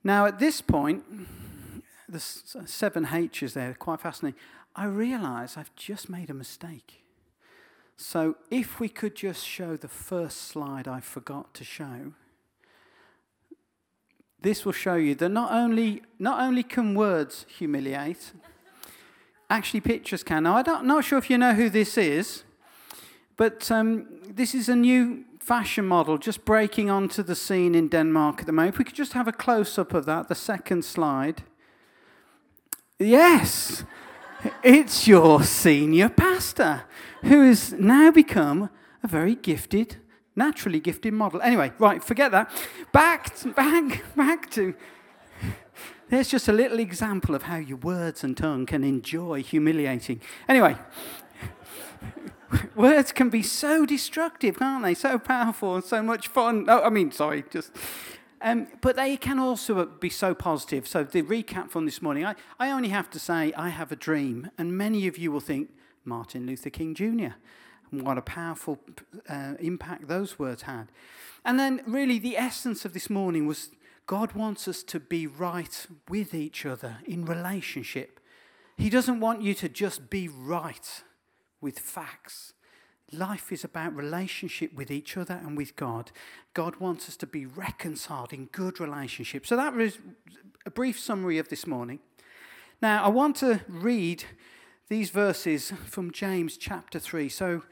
Now, 0.04 0.26
at 0.26 0.40
this 0.40 0.62
point, 0.62 1.04
the 2.08 2.20
seven 2.20 3.08
H's 3.12 3.54
there, 3.54 3.74
quite 3.74 4.02
fascinating. 4.02 4.40
I 4.76 4.86
realize 4.86 5.58
I've 5.58 5.76
just 5.76 6.10
made 6.10 6.30
a 6.30 6.34
mistake. 6.34 7.04
So, 7.96 8.36
if 8.50 8.80
we 8.80 8.90
could 8.90 9.16
just 9.16 9.46
show 9.46 9.78
the 9.78 9.88
first 9.88 10.38
slide 10.42 10.88
I 10.88 11.00
forgot 11.00 11.54
to 11.56 11.64
show, 11.64 12.14
this 14.44 14.66
will 14.66 14.74
show 14.74 14.96
you 14.96 15.16
that 15.16 15.30
not 15.30 15.52
only, 15.52 16.04
not 16.20 16.42
only 16.42 16.64
can 16.64 16.96
words 16.96 17.46
humiliate, 17.48 18.34
actually 19.50 19.80
pictures 19.80 20.22
can. 20.24 20.44
Now, 20.44 20.58
I'm 20.58 20.86
not 20.86 21.06
sure 21.06 21.18
if 21.18 21.30
you 21.30 21.38
know 21.38 21.54
who 21.54 21.70
this 21.70 21.98
is, 21.98 22.44
but 23.38 23.72
um, 23.72 24.06
this 24.30 24.54
is 24.54 24.68
a 24.68 24.76
new 24.76 25.24
fashion 25.40 25.86
model 25.86 26.18
just 26.18 26.46
breaking 26.46 26.90
onto 26.90 27.24
the 27.24 27.36
scene 27.36 27.74
in 27.74 27.88
Denmark 27.88 28.42
at 28.42 28.46
the 28.46 28.52
moment. 28.52 28.76
If 28.76 28.80
we 28.80 28.86
could 28.86 28.96
just 28.96 29.14
have 29.14 29.28
a 29.28 29.32
close 29.32 29.78
up 29.78 29.94
of 29.94 30.06
that, 30.06 30.28
the 30.28 30.36
second 30.36 30.84
slide. 30.84 31.44
Yes, 33.00 33.84
it's 34.62 35.08
your 35.08 35.44
senior 35.44 36.10
pastor 36.10 36.84
who 37.24 37.48
has 37.48 37.74
now 37.74 38.12
become 38.12 38.70
a 39.02 39.08
very 39.08 39.36
gifted, 39.36 39.98
naturally 40.36 40.80
gifted 40.80 41.14
model. 41.14 41.42
Anyway, 41.42 41.72
right, 41.80 42.04
forget 42.04 42.32
that. 42.32 42.52
Back, 42.92 43.36
to, 43.38 43.52
back, 43.54 44.04
back 44.16 44.50
to. 44.52 44.74
There's 46.10 46.28
just 46.28 46.48
a 46.48 46.54
little 46.54 46.80
example 46.80 47.34
of 47.34 47.44
how 47.44 47.58
your 47.58 47.78
words 47.78 48.24
and 48.24 48.38
tongue 48.38 48.66
can 48.66 48.84
enjoy 48.84 49.42
humiliating. 49.42 50.22
Anyway, 50.48 50.78
words 52.76 53.12
can 53.12 53.30
be 53.30 53.42
so 53.42 53.86
destructive, 53.86 54.60
can't 54.60 54.84
they? 54.84 54.94
So 54.94 55.18
powerful 55.18 55.76
and 55.76 55.84
so 55.84 56.04
much 56.04 56.28
fun. 56.28 56.66
Oh, 56.68 56.84
I 56.84 56.90
mean, 56.90 57.12
sorry, 57.12 57.44
just. 57.50 57.72
Um, 58.42 58.68
but 58.82 58.98
they 58.98 59.16
can 59.16 59.40
also 59.40 59.86
be 59.86 60.10
so 60.10 60.36
positive. 60.36 60.86
So, 60.86 61.06
the 61.06 61.24
recap 61.24 61.72
from 61.72 61.86
this 61.86 62.02
morning 62.02 62.26
I, 62.26 62.36
I 62.60 62.72
only 62.72 62.90
have 62.90 63.10
to 63.12 63.20
say, 63.20 63.54
I 63.54 63.70
have 63.70 63.92
a 63.92 63.96
dream. 63.96 64.52
And 64.58 64.78
many 64.78 65.08
of 65.08 65.18
you 65.18 65.32
will 65.32 65.40
think, 65.40 65.70
Martin 66.04 66.46
Luther 66.46 66.70
King 66.70 66.94
Jr., 66.94 67.36
what 68.02 68.18
a 68.18 68.22
powerful 68.22 68.80
uh, 69.30 69.54
impact 69.60 70.08
those 70.08 70.40
words 70.40 70.64
had. 70.64 70.88
And 71.46 71.60
then, 71.60 71.82
really, 71.86 72.20
the 72.20 72.38
essence 72.38 72.86
of 72.86 72.94
this 72.94 73.10
morning 73.10 73.48
was 73.48 73.70
God 74.06 74.34
wants 74.34 74.68
us 74.68 74.84
to 74.84 75.00
be 75.00 75.28
right 75.28 75.86
with 76.10 76.34
each 76.34 76.66
other 76.66 76.98
in 77.06 77.26
relationship. 77.26 78.20
He 78.78 78.90
doesn't 78.90 79.20
want 79.20 79.42
you 79.42 79.54
to 79.56 79.70
just 79.70 80.10
be 80.10 80.28
right 80.28 81.04
with 81.62 81.80
facts. 81.80 82.54
Life 83.12 83.52
is 83.52 83.64
about 83.64 83.96
relationship 83.96 84.74
with 84.74 84.90
each 84.90 85.16
other 85.16 85.36
and 85.36 85.56
with 85.56 85.76
God. 85.76 86.12
God 86.54 86.78
wants 86.78 87.08
us 87.08 87.16
to 87.18 87.28
be 87.28 87.46
reconciled 87.46 88.34
in 88.34 88.46
good 88.48 88.80
relationship. 88.80 89.46
So 89.46 89.56
that 89.56 89.76
was 89.76 90.00
a 90.66 90.72
brief 90.72 91.00
summary 91.00 91.38
of 91.38 91.50
this 91.50 91.68
morning. 91.68 92.00
Now, 92.82 93.04
I 93.04 93.10
want 93.10 93.36
to 93.38 93.62
read 93.68 94.26
these 94.90 95.10
verses 95.12 95.72
from 95.86 96.12
James 96.12 96.58
chapter 96.58 97.00
3. 97.00 97.30
So, 97.30 97.64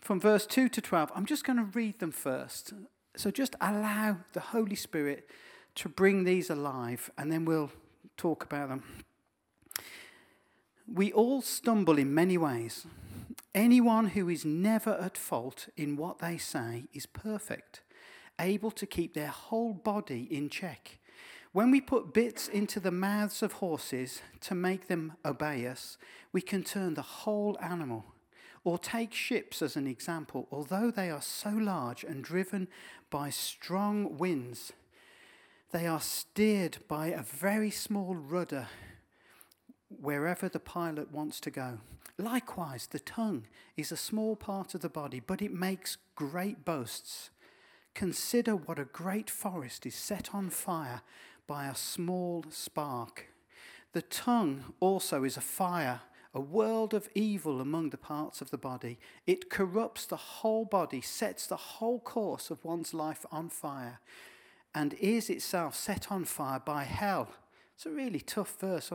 from 0.00 0.20
verse 0.20 0.46
2 0.46 0.68
to 0.68 0.80
12, 0.80 1.12
I'm 1.14 1.26
just 1.26 1.44
going 1.44 1.58
to 1.58 1.64
read 1.64 1.98
them 1.98 2.12
first. 2.12 2.72
So, 3.16 3.30
just 3.30 3.56
allow 3.60 4.18
the 4.32 4.40
Holy 4.40 4.76
Spirit 4.76 5.28
to 5.76 5.88
bring 5.88 6.24
these 6.24 6.50
alive, 6.50 7.10
and 7.18 7.30
then 7.30 7.44
we'll 7.44 7.70
talk 8.16 8.44
about 8.44 8.68
them. 8.68 8.82
We 10.86 11.12
all 11.12 11.42
stumble 11.42 11.98
in 11.98 12.14
many 12.14 12.38
ways. 12.38 12.86
Anyone 13.54 14.08
who 14.08 14.28
is 14.28 14.44
never 14.44 14.94
at 14.94 15.16
fault 15.16 15.68
in 15.76 15.96
what 15.96 16.18
they 16.18 16.38
say 16.38 16.84
is 16.92 17.06
perfect, 17.06 17.82
able 18.38 18.70
to 18.72 18.86
keep 18.86 19.14
their 19.14 19.28
whole 19.28 19.72
body 19.72 20.28
in 20.30 20.48
check. 20.48 20.98
When 21.52 21.70
we 21.70 21.80
put 21.80 22.12
bits 22.12 22.46
into 22.46 22.78
the 22.78 22.90
mouths 22.90 23.42
of 23.42 23.54
horses 23.54 24.22
to 24.40 24.54
make 24.54 24.86
them 24.86 25.14
obey 25.24 25.66
us, 25.66 25.96
we 26.32 26.40
can 26.40 26.62
turn 26.62 26.94
the 26.94 27.02
whole 27.02 27.56
animal. 27.60 28.04
Or 28.64 28.78
take 28.78 29.14
ships 29.14 29.62
as 29.62 29.76
an 29.76 29.86
example. 29.86 30.48
Although 30.50 30.90
they 30.90 31.10
are 31.10 31.22
so 31.22 31.50
large 31.50 32.04
and 32.04 32.22
driven 32.22 32.68
by 33.10 33.30
strong 33.30 34.18
winds, 34.18 34.72
they 35.70 35.86
are 35.86 36.00
steered 36.00 36.78
by 36.88 37.08
a 37.08 37.22
very 37.22 37.70
small 37.70 38.14
rudder 38.14 38.68
wherever 39.88 40.48
the 40.48 40.60
pilot 40.60 41.12
wants 41.12 41.40
to 41.40 41.50
go. 41.50 41.78
Likewise, 42.18 42.88
the 42.88 42.98
tongue 42.98 43.46
is 43.76 43.92
a 43.92 43.96
small 43.96 44.34
part 44.34 44.74
of 44.74 44.80
the 44.80 44.88
body, 44.88 45.20
but 45.20 45.40
it 45.40 45.52
makes 45.52 45.98
great 46.16 46.64
boasts. 46.64 47.30
Consider 47.94 48.56
what 48.56 48.78
a 48.78 48.84
great 48.84 49.30
forest 49.30 49.86
is 49.86 49.94
set 49.94 50.34
on 50.34 50.50
fire 50.50 51.02
by 51.46 51.66
a 51.66 51.74
small 51.74 52.44
spark. 52.50 53.26
The 53.92 54.02
tongue 54.02 54.74
also 54.80 55.24
is 55.24 55.36
a 55.36 55.40
fire, 55.40 56.00
a 56.38 56.40
world 56.40 56.94
of 56.94 57.08
evil 57.16 57.60
among 57.60 57.90
the 57.90 57.98
parts 57.98 58.40
of 58.40 58.50
the 58.50 58.56
body. 58.56 58.96
It 59.26 59.50
corrupts 59.50 60.06
the 60.06 60.16
whole 60.16 60.64
body, 60.64 61.00
sets 61.00 61.48
the 61.48 61.56
whole 61.56 61.98
course 61.98 62.48
of 62.48 62.64
one's 62.64 62.94
life 62.94 63.26
on 63.32 63.48
fire, 63.48 63.98
and 64.72 64.94
is 64.94 65.28
itself 65.30 65.74
set 65.74 66.12
on 66.12 66.24
fire 66.24 66.60
by 66.60 66.84
hell. 66.84 67.30
It's 67.74 67.86
a 67.86 67.90
really 67.90 68.20
tough 68.20 68.54
verse. 68.60 68.92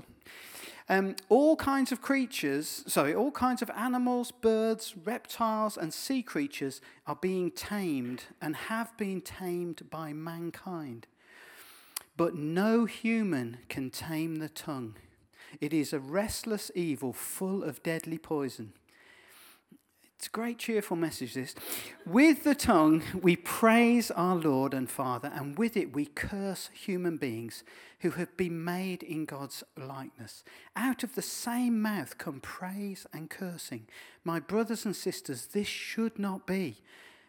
Um, 0.87 1.17
all 1.27 1.57
kinds 1.57 1.91
of 1.91 2.01
creatures, 2.01 2.85
sorry, 2.87 3.13
all 3.13 3.31
kinds 3.31 3.61
of 3.61 3.69
animals, 3.71 4.31
birds, 4.31 4.95
reptiles, 5.03 5.75
and 5.75 5.93
sea 5.93 6.23
creatures 6.23 6.79
are 7.05 7.17
being 7.17 7.51
tamed 7.51 8.23
and 8.41 8.55
have 8.55 8.95
been 8.95 9.19
tamed 9.19 9.89
by 9.89 10.13
mankind. 10.13 11.07
But 12.15 12.35
no 12.35 12.85
human 12.85 13.57
can 13.67 13.89
tame 13.89 14.37
the 14.37 14.47
tongue. 14.47 14.95
It 15.61 15.73
is 15.73 15.93
a 15.93 15.99
restless 15.99 16.71
evil 16.75 17.13
full 17.13 17.63
of 17.63 17.83
deadly 17.83 18.17
poison. 18.17 18.73
It's 20.23 20.29
a 20.29 20.31
great, 20.31 20.57
cheerful 20.57 20.95
message, 20.95 21.33
this. 21.33 21.53
With 22.05 22.45
the 22.45 22.55
tongue, 22.55 23.03
we 23.21 23.35
praise 23.35 24.09
our 24.09 24.35
Lord 24.37 24.73
and 24.73 24.89
Father, 24.89 25.29
and 25.35 25.57
with 25.57 25.75
it, 25.75 25.93
we 25.93 26.05
curse 26.05 26.69
human 26.73 27.17
beings 27.17 27.65
who 27.99 28.11
have 28.11 28.37
been 28.37 28.63
made 28.63 29.03
in 29.03 29.25
God's 29.25 29.65
likeness. 29.75 30.45
Out 30.77 31.03
of 31.03 31.15
the 31.15 31.21
same 31.21 31.81
mouth 31.81 32.17
come 32.17 32.39
praise 32.39 33.05
and 33.11 33.29
cursing. 33.29 33.85
My 34.23 34.39
brothers 34.39 34.85
and 34.85 34.95
sisters, 34.95 35.47
this 35.47 35.67
should 35.67 36.17
not 36.17 36.47
be. 36.47 36.77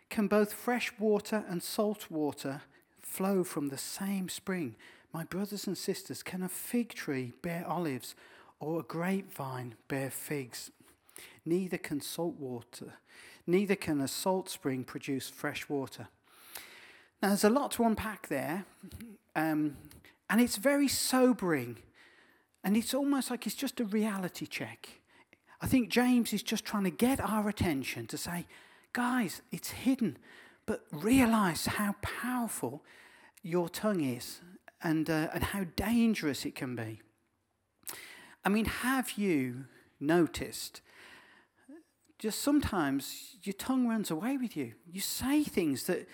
Can 0.08 0.28
both 0.28 0.52
fresh 0.52 0.92
water 0.96 1.44
and 1.48 1.64
salt 1.64 2.08
water 2.12 2.62
flow 3.02 3.42
from 3.42 3.70
the 3.70 3.78
same 3.78 4.28
spring? 4.28 4.76
My 5.14 5.24
brothers 5.24 5.66
and 5.66 5.78
sisters, 5.78 6.22
can 6.22 6.42
a 6.42 6.48
fig 6.48 6.92
tree 6.92 7.32
bear 7.40 7.64
olives 7.66 8.14
or 8.60 8.80
a 8.80 8.82
grapevine 8.82 9.76
bear 9.88 10.10
figs? 10.10 10.70
neither 11.44 11.78
can 11.78 12.00
salt 12.00 12.36
water, 12.38 12.94
neither 13.46 13.76
can 13.76 14.00
a 14.00 14.08
salt 14.08 14.48
spring 14.48 14.84
produce 14.84 15.28
fresh 15.28 15.68
water. 15.68 16.08
Now, 17.22 17.28
there's 17.28 17.44
a 17.44 17.50
lot 17.50 17.70
to 17.72 17.84
unpack 17.84 18.28
there, 18.28 18.64
um, 19.34 19.76
and 20.28 20.40
it's 20.40 20.56
very 20.56 20.88
sobering, 20.88 21.78
and 22.62 22.76
it's 22.76 22.94
almost 22.94 23.30
like 23.30 23.46
it's 23.46 23.54
just 23.54 23.80
a 23.80 23.84
reality 23.84 24.46
check. 24.46 24.88
I 25.60 25.66
think 25.66 25.88
James 25.88 26.32
is 26.32 26.42
just 26.42 26.64
trying 26.64 26.84
to 26.84 26.90
get 26.90 27.20
our 27.20 27.48
attention 27.48 28.06
to 28.08 28.18
say, 28.18 28.46
guys, 28.92 29.42
it's 29.50 29.70
hidden, 29.70 30.18
but 30.66 30.84
realize 30.92 31.66
how 31.66 31.94
powerful 32.02 32.82
your 33.42 33.68
tongue 33.68 34.02
is 34.02 34.40
and, 34.84 35.10
uh, 35.10 35.28
and 35.34 35.42
how 35.42 35.64
dangerous 35.74 36.44
it 36.44 36.54
can 36.54 36.76
be. 36.76 37.00
I 38.44 38.50
mean, 38.50 38.66
have 38.66 39.12
you 39.12 39.64
noticed 39.98 40.80
just 42.24 42.40
sometimes 42.40 43.36
your 43.42 43.52
tongue 43.52 43.86
runs 43.86 44.10
away 44.10 44.38
with 44.38 44.56
you. 44.56 44.72
You 44.90 45.00
say 45.00 45.44
things 45.44 45.84
that 45.84 46.08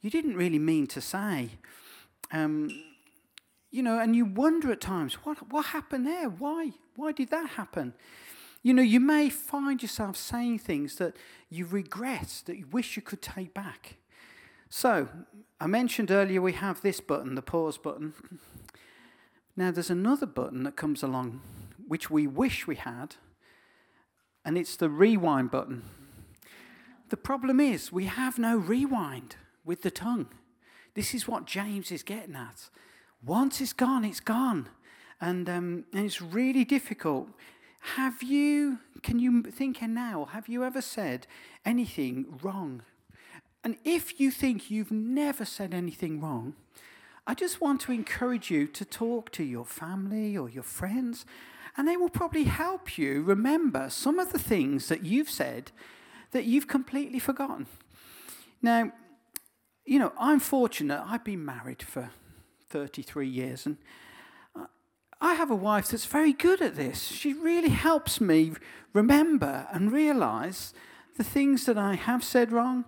you 0.00 0.10
didn't 0.10 0.36
really 0.36 0.58
mean 0.58 0.88
to 0.88 1.00
say. 1.00 1.50
Um, 2.32 2.68
you 3.70 3.80
know, 3.82 4.00
and 4.00 4.16
you 4.16 4.24
wonder 4.24 4.72
at 4.72 4.80
times, 4.80 5.14
what, 5.24 5.52
what 5.52 5.66
happened 5.66 6.04
there? 6.04 6.28
Why? 6.28 6.72
Why 6.96 7.12
did 7.12 7.30
that 7.30 7.50
happen? 7.50 7.94
You 8.62 8.74
know, 8.74 8.82
you 8.82 8.98
may 8.98 9.30
find 9.30 9.80
yourself 9.80 10.16
saying 10.16 10.58
things 10.58 10.96
that 10.96 11.16
you 11.48 11.66
regret, 11.66 12.42
that 12.46 12.58
you 12.58 12.66
wish 12.66 12.96
you 12.96 13.02
could 13.02 13.22
take 13.22 13.54
back. 13.54 13.98
So, 14.74 15.06
I 15.60 15.66
mentioned 15.66 16.10
earlier 16.10 16.40
we 16.40 16.54
have 16.54 16.80
this 16.80 16.98
button, 16.98 17.34
the 17.34 17.42
pause 17.42 17.76
button. 17.76 18.14
Now, 19.54 19.70
there's 19.70 19.90
another 19.90 20.24
button 20.24 20.62
that 20.62 20.76
comes 20.76 21.02
along, 21.02 21.42
which 21.86 22.10
we 22.10 22.26
wish 22.26 22.66
we 22.66 22.76
had, 22.76 23.16
and 24.46 24.56
it's 24.56 24.76
the 24.76 24.88
rewind 24.88 25.50
button. 25.50 25.82
The 27.10 27.18
problem 27.18 27.60
is, 27.60 27.92
we 27.92 28.06
have 28.06 28.38
no 28.38 28.56
rewind 28.56 29.36
with 29.62 29.82
the 29.82 29.90
tongue. 29.90 30.28
This 30.94 31.12
is 31.12 31.28
what 31.28 31.44
James 31.44 31.92
is 31.92 32.02
getting 32.02 32.34
at. 32.34 32.70
Once 33.22 33.60
it's 33.60 33.74
gone, 33.74 34.06
it's 34.06 34.20
gone. 34.20 34.70
And, 35.20 35.50
um, 35.50 35.84
and 35.92 36.06
it's 36.06 36.22
really 36.22 36.64
difficult. 36.64 37.28
Have 37.96 38.22
you, 38.22 38.78
can 39.02 39.18
you 39.18 39.42
think 39.42 39.82
now, 39.82 40.28
have 40.32 40.48
you 40.48 40.64
ever 40.64 40.80
said 40.80 41.26
anything 41.62 42.24
wrong? 42.42 42.84
And 43.64 43.76
if 43.84 44.18
you 44.18 44.30
think 44.30 44.70
you've 44.70 44.90
never 44.90 45.44
said 45.44 45.72
anything 45.72 46.20
wrong, 46.20 46.54
I 47.26 47.34
just 47.34 47.60
want 47.60 47.80
to 47.82 47.92
encourage 47.92 48.50
you 48.50 48.66
to 48.66 48.84
talk 48.84 49.30
to 49.32 49.44
your 49.44 49.64
family 49.64 50.36
or 50.36 50.48
your 50.48 50.64
friends 50.64 51.24
and 51.76 51.88
they 51.88 51.96
will 51.96 52.10
probably 52.10 52.44
help 52.44 52.98
you 52.98 53.22
remember 53.22 53.88
some 53.88 54.18
of 54.18 54.32
the 54.32 54.38
things 54.38 54.88
that 54.88 55.04
you've 55.04 55.30
said 55.30 55.72
that 56.32 56.44
you've 56.44 56.68
completely 56.68 57.18
forgotten. 57.18 57.66
Now, 58.60 58.92
you 59.84 59.98
know, 59.98 60.12
I'm 60.18 60.38
fortunate. 60.38 61.02
I've 61.06 61.24
been 61.24 61.44
married 61.44 61.82
for 61.82 62.10
33 62.70 63.28
years, 63.28 63.66
and 63.66 63.78
I 65.20 65.34
have 65.34 65.50
a 65.50 65.56
wife 65.56 65.88
that's 65.88 66.06
very 66.06 66.32
good 66.32 66.60
at 66.60 66.76
this. 66.76 67.02
She 67.02 67.32
really 67.32 67.70
helps 67.70 68.20
me 68.20 68.52
remember 68.92 69.66
and 69.72 69.92
realize 69.92 70.74
the 71.16 71.24
things 71.24 71.64
that 71.66 71.78
I 71.78 71.94
have 71.94 72.22
said 72.22 72.52
wrong. 72.52 72.84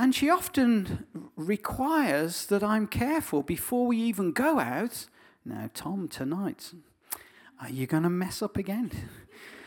And 0.00 0.14
she 0.14 0.30
often 0.30 1.06
requires 1.34 2.46
that 2.46 2.62
I'm 2.62 2.86
careful 2.86 3.42
before 3.42 3.88
we 3.88 3.98
even 3.98 4.30
go 4.30 4.60
out. 4.60 5.06
Now, 5.44 5.68
Tom, 5.74 6.06
tonight, 6.06 6.72
are 7.60 7.68
you 7.68 7.88
going 7.88 8.04
to 8.04 8.10
mess 8.10 8.40
up 8.40 8.56
again? 8.56 8.92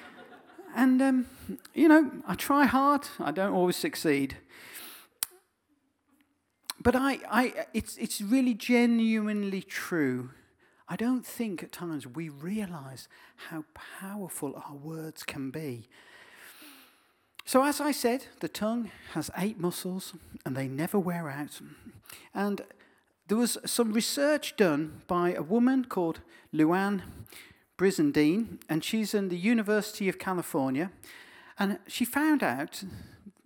and, 0.75 1.01
um, 1.01 1.25
you 1.73 1.89
know, 1.89 2.09
I 2.25 2.35
try 2.35 2.65
hard, 2.65 3.09
I 3.19 3.31
don't 3.31 3.53
always 3.53 3.75
succeed. 3.75 4.37
But 6.79 6.95
I, 6.95 7.19
I, 7.29 7.65
it's, 7.73 7.97
it's 7.97 8.21
really 8.21 8.53
genuinely 8.53 9.61
true. 9.61 10.29
I 10.87 10.95
don't 10.95 11.25
think 11.25 11.61
at 11.61 11.73
times 11.73 12.07
we 12.07 12.29
realize 12.29 13.09
how 13.49 13.65
powerful 13.73 14.53
our 14.55 14.75
words 14.75 15.23
can 15.23 15.51
be. 15.51 15.89
So, 17.45 17.63
as 17.63 17.81
I 17.81 17.91
said, 17.91 18.27
the 18.39 18.47
tongue 18.47 18.91
has 19.13 19.31
eight 19.37 19.59
muscles 19.59 20.13
and 20.45 20.55
they 20.55 20.67
never 20.67 20.99
wear 20.99 21.29
out. 21.29 21.59
And 22.33 22.61
there 23.27 23.37
was 23.37 23.57
some 23.65 23.93
research 23.93 24.55
done 24.57 25.01
by 25.07 25.33
a 25.33 25.41
woman 25.41 25.85
called 25.85 26.21
Louann 26.53 27.01
Brizendine, 27.77 28.59
and 28.69 28.83
she's 28.83 29.13
in 29.13 29.29
the 29.29 29.37
University 29.37 30.07
of 30.07 30.19
California. 30.19 30.91
And 31.57 31.79
she 31.87 32.05
found 32.05 32.43
out, 32.43 32.83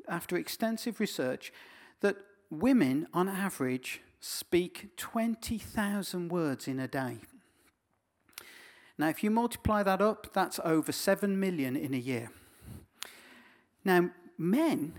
after 0.10 0.38
extensive 0.38 1.00
research, 1.00 1.54
that 2.02 2.18
women 2.50 3.08
on 3.14 3.30
average 3.30 4.02
speak 4.20 4.90
20,000 4.98 6.30
words 6.30 6.68
in 6.68 6.80
a 6.80 6.88
day. 6.88 7.20
Now, 8.98 9.10
if 9.10 9.24
you 9.24 9.30
multiply 9.30 9.84
that 9.84 10.02
up, 10.02 10.34
that's 10.34 10.60
over 10.64 10.92
7 10.92 11.40
million 11.40 11.76
in 11.76 11.94
a 11.94 11.98
year. 11.98 12.32
Now, 13.86 14.10
men 14.38 14.94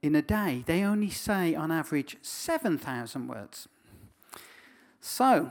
in 0.00 0.14
a 0.16 0.22
day, 0.22 0.64
they 0.66 0.82
only 0.82 1.10
say 1.10 1.54
on 1.54 1.70
average 1.70 2.16
7,000 2.22 3.28
words. 3.28 3.68
So, 5.00 5.50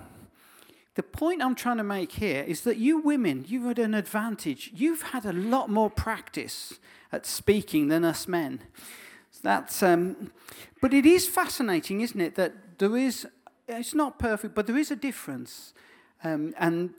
the 0.95 1.03
point 1.03 1.41
I'm 1.41 1.55
trying 1.55 1.77
to 1.77 1.83
make 1.83 2.13
here 2.13 2.43
is 2.43 2.61
that 2.61 2.77
you 2.77 2.99
women, 2.99 3.45
you've 3.47 3.65
had 3.65 3.79
an 3.79 3.93
advantage. 3.93 4.71
You've 4.73 5.03
had 5.03 5.25
a 5.25 5.31
lot 5.31 5.69
more 5.69 5.89
practice 5.89 6.79
at 7.11 7.25
speaking 7.25 7.87
than 7.87 8.03
us 8.03 8.27
men. 8.27 8.61
That's, 9.41 9.81
um, 9.81 10.31
but 10.81 10.93
it 10.93 11.05
is 11.05 11.27
fascinating, 11.27 12.01
isn't 12.01 12.19
it, 12.19 12.35
that 12.35 12.79
there 12.79 12.97
is, 12.97 13.25
it's 13.67 13.93
not 13.93 14.19
perfect, 14.19 14.53
but 14.53 14.67
there 14.67 14.77
is 14.77 14.91
a 14.91 14.95
difference. 14.95 15.73
Um, 16.23 16.53
and 16.57 16.93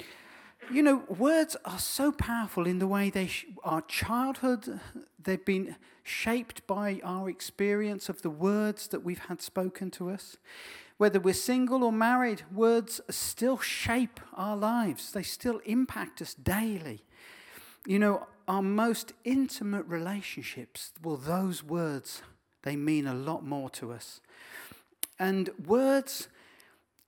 you 0.71 0.83
know, 0.83 1.05
words 1.09 1.57
are 1.65 1.79
so 1.79 2.13
powerful 2.13 2.67
in 2.67 2.79
the 2.79 2.87
way 2.87 3.11
they, 3.11 3.27
sh- 3.27 3.47
our 3.65 3.83
childhood, 3.83 4.81
they've 5.23 5.45
been 5.45 5.77
shaped 6.03 6.67
by 6.67 7.01
our 7.05 7.29
experience 7.29 8.09
of 8.09 8.23
the 8.23 8.31
words 8.31 8.89
that 8.89 9.05
we've 9.05 9.19
had 9.19 9.43
spoken 9.43 9.91
to 9.93 10.11
us. 10.11 10.37
Whether 10.99 11.21
we're 11.21 11.35
single 11.35 11.83
or 11.83 11.93
married, 11.93 12.43
words 12.53 13.01
still 13.11 13.59
shape 13.59 14.21
our 14.35 14.57
lives, 14.57 15.13
they 15.13 15.23
still 15.23 15.61
impact 15.65 16.23
us 16.23 16.35
daily. 16.35 17.03
You 17.87 17.99
know, 17.99 18.27
our 18.47 18.63
most 18.63 19.13
intimate 19.25 19.87
relationships, 19.87 20.93
well, 21.03 21.17
those 21.17 21.63
words, 21.63 22.23
they 22.63 22.77
mean 22.77 23.07
a 23.07 23.15
lot 23.15 23.45
more 23.45 23.71
to 23.71 23.93
us. 23.93 24.21
And 25.19 25.51
words 25.67 26.29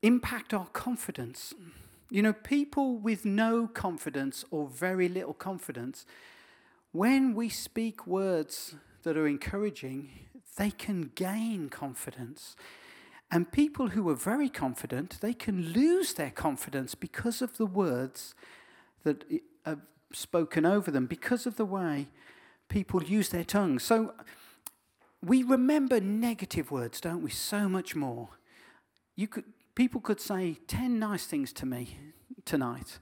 impact 0.03 0.53
our 0.53 0.67
confidence. 0.67 1.55
You 2.15 2.23
know, 2.23 2.33
people 2.33 2.97
with 2.97 3.25
no 3.25 3.67
confidence 3.67 4.45
or 4.53 4.69
very 4.69 5.09
little 5.09 5.35
confidence, 5.35 6.07
when 6.93 7.35
we 7.35 7.49
speak 7.49 8.07
words 8.07 8.77
that 9.03 9.17
are 9.17 9.27
encouraging, 9.27 10.11
they 10.57 10.71
can 10.71 11.11
gain 11.17 11.69
confidence. 11.71 12.55
And 13.33 13.51
people 13.51 13.89
who 13.89 14.09
are 14.11 14.15
very 14.15 14.49
confident, 14.49 15.19
they 15.23 15.35
can 15.35 15.73
lose 15.73 16.15
their 16.15 16.31
confidence 16.31 16.95
because 16.95 17.43
of 17.43 17.57
the 17.57 17.67
words 17.67 18.37
that 19.03 19.25
are 19.67 19.79
spoken 20.13 20.65
over 20.65 20.93
them, 20.93 21.07
because 21.07 21.47
of 21.47 21.57
the 21.57 21.65
way 21.65 22.11
people 22.69 23.03
use 23.03 23.31
their 23.31 23.43
tongues. 23.43 23.83
So 23.83 24.15
we 25.21 25.43
remember 25.43 25.99
negative 25.99 26.71
words, 26.71 27.01
don't 27.01 27.25
we, 27.25 27.31
so 27.31 27.69
much 27.69 27.97
more. 27.97 28.29
You 29.17 29.27
could, 29.27 29.47
people 29.75 30.01
could 30.01 30.21
say 30.21 30.59
10 30.67 30.99
nice 30.99 31.27
things 31.27 31.53
to 31.55 31.67
me 31.67 31.99
tonight, 32.45 32.99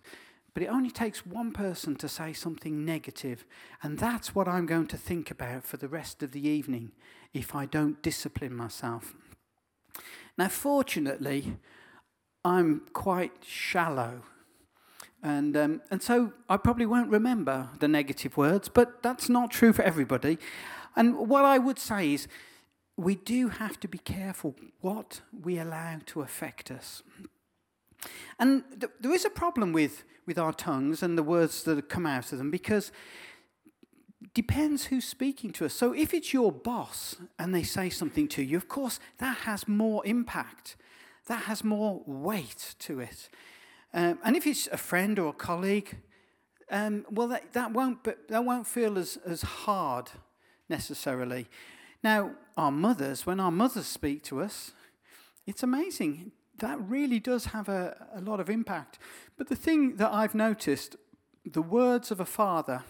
but 0.55 0.63
it 0.63 0.67
only 0.67 0.91
takes 0.91 1.27
one 1.27 1.53
person 1.53 1.97
to 1.97 2.09
say 2.09 2.33
something 2.33 2.85
negative, 2.85 3.45
and 3.83 3.99
that's 3.99 4.35
what 4.35 4.49
I'm 4.49 4.67
going 4.67 4.87
to 4.89 4.97
think 4.97 5.31
about 5.31 5.65
for 5.65 5.77
the 5.77 5.89
rest 5.89 6.23
of 6.23 6.33
the 6.33 6.47
evening 6.47 6.93
if 7.33 7.55
I 7.55 7.67
don't 7.67 8.03
discipline 8.03 8.55
myself. 8.55 9.15
Now, 10.37 10.49
fortunately, 10.49 11.57
I'm 12.45 12.83
quite 12.93 13.33
shallow. 13.45 14.23
And, 15.23 15.57
um, 15.57 15.83
and 15.91 16.03
so 16.03 16.33
I 16.49 16.57
probably 16.57 16.87
won't 16.87 17.11
remember 17.11 17.71
the 17.79 17.89
negative 17.89 18.37
words, 18.37 18.69
but 18.69 19.03
that's 19.03 19.29
not 19.29 19.51
true 19.51 19.73
for 19.73 19.83
everybody. 19.83 20.39
And 20.97 21.29
what 21.29 21.45
I 21.45 21.59
would 21.59 21.79
say 21.79 22.15
is 22.15 22.27
we 22.97 23.15
do 23.15 23.49
have 23.49 23.81
to 23.81 23.89
be 23.89 23.99
careful 23.99 24.55
what 24.81 25.21
we 25.33 25.59
allow 25.59 25.99
to 26.07 26.21
affect 26.21 26.71
us. 26.71 27.03
And 28.39 28.65
th- 28.81 28.93
there 29.01 29.13
is 29.13 29.25
a 29.25 29.31
problem 29.31 29.73
with, 29.73 30.05
with 30.27 30.39
our 30.39 30.53
tongues 30.53 31.03
and 31.03 31.17
the 31.17 31.23
words 31.23 31.63
that 31.65 31.89
come 31.89 32.07
out 32.07 32.33
of 32.33 32.39
them 32.39 32.51
because 32.51 32.93
depends 34.35 34.87
who's 34.87 35.05
speaking 35.05 35.53
to 35.53 35.67
us. 35.67 35.75
So 35.75 35.93
if 35.93 36.15
it's 36.15 36.33
your 36.33 36.53
boss 36.53 37.17
and 37.39 37.55
they 37.55 37.63
say 37.63 37.91
something 37.91 38.29
to 38.29 38.43
you, 38.43 38.57
of 38.57 38.69
course, 38.69 38.99
that 39.19 39.39
has 39.39 39.69
more 39.69 40.05
impact. 40.07 40.77
That 41.27 41.45
has 41.45 41.63
more 41.63 42.03
weight 42.07 42.75
to 42.81 43.01
it. 43.01 43.29
Um, 43.95 44.19
and 44.25 44.37
if 44.37 44.47
it's 44.47 44.69
a 44.69 44.77
friend 44.77 45.19
or 45.19 45.29
a 45.29 45.35
colleague, 45.35 45.99
um, 46.71 47.05
well, 47.11 47.29
that, 47.29 47.53
that, 47.53 47.73
won't, 47.73 48.05
that 48.29 48.45
won't 48.45 48.67
feel 48.67 48.99
as, 48.99 49.19
as 49.27 49.43
hard 49.43 50.11
necessarily. 50.69 51.47
Now, 52.03 52.33
our 52.57 52.73
mothers, 52.73 53.27
when 53.27 53.41
our 53.41 53.53
mothers 53.53 53.87
speak 53.87 54.23
to 54.25 54.41
us, 54.41 54.73
it's 55.47 55.63
amazing. 55.63 56.33
That 56.59 56.79
really 56.81 57.21
does 57.21 57.47
have 57.47 57.69
a, 57.69 58.09
a 58.15 58.21
lot 58.21 58.41
of 58.41 58.51
impact. 58.51 58.99
But 59.37 59.49
the 59.49 59.57
thing 59.57 59.97
that 59.97 60.13
I've 60.13 60.35
noticed, 60.35 60.97
the 61.45 61.63
words 61.63 62.11
of 62.11 62.21
a 62.21 62.25
father 62.25 62.83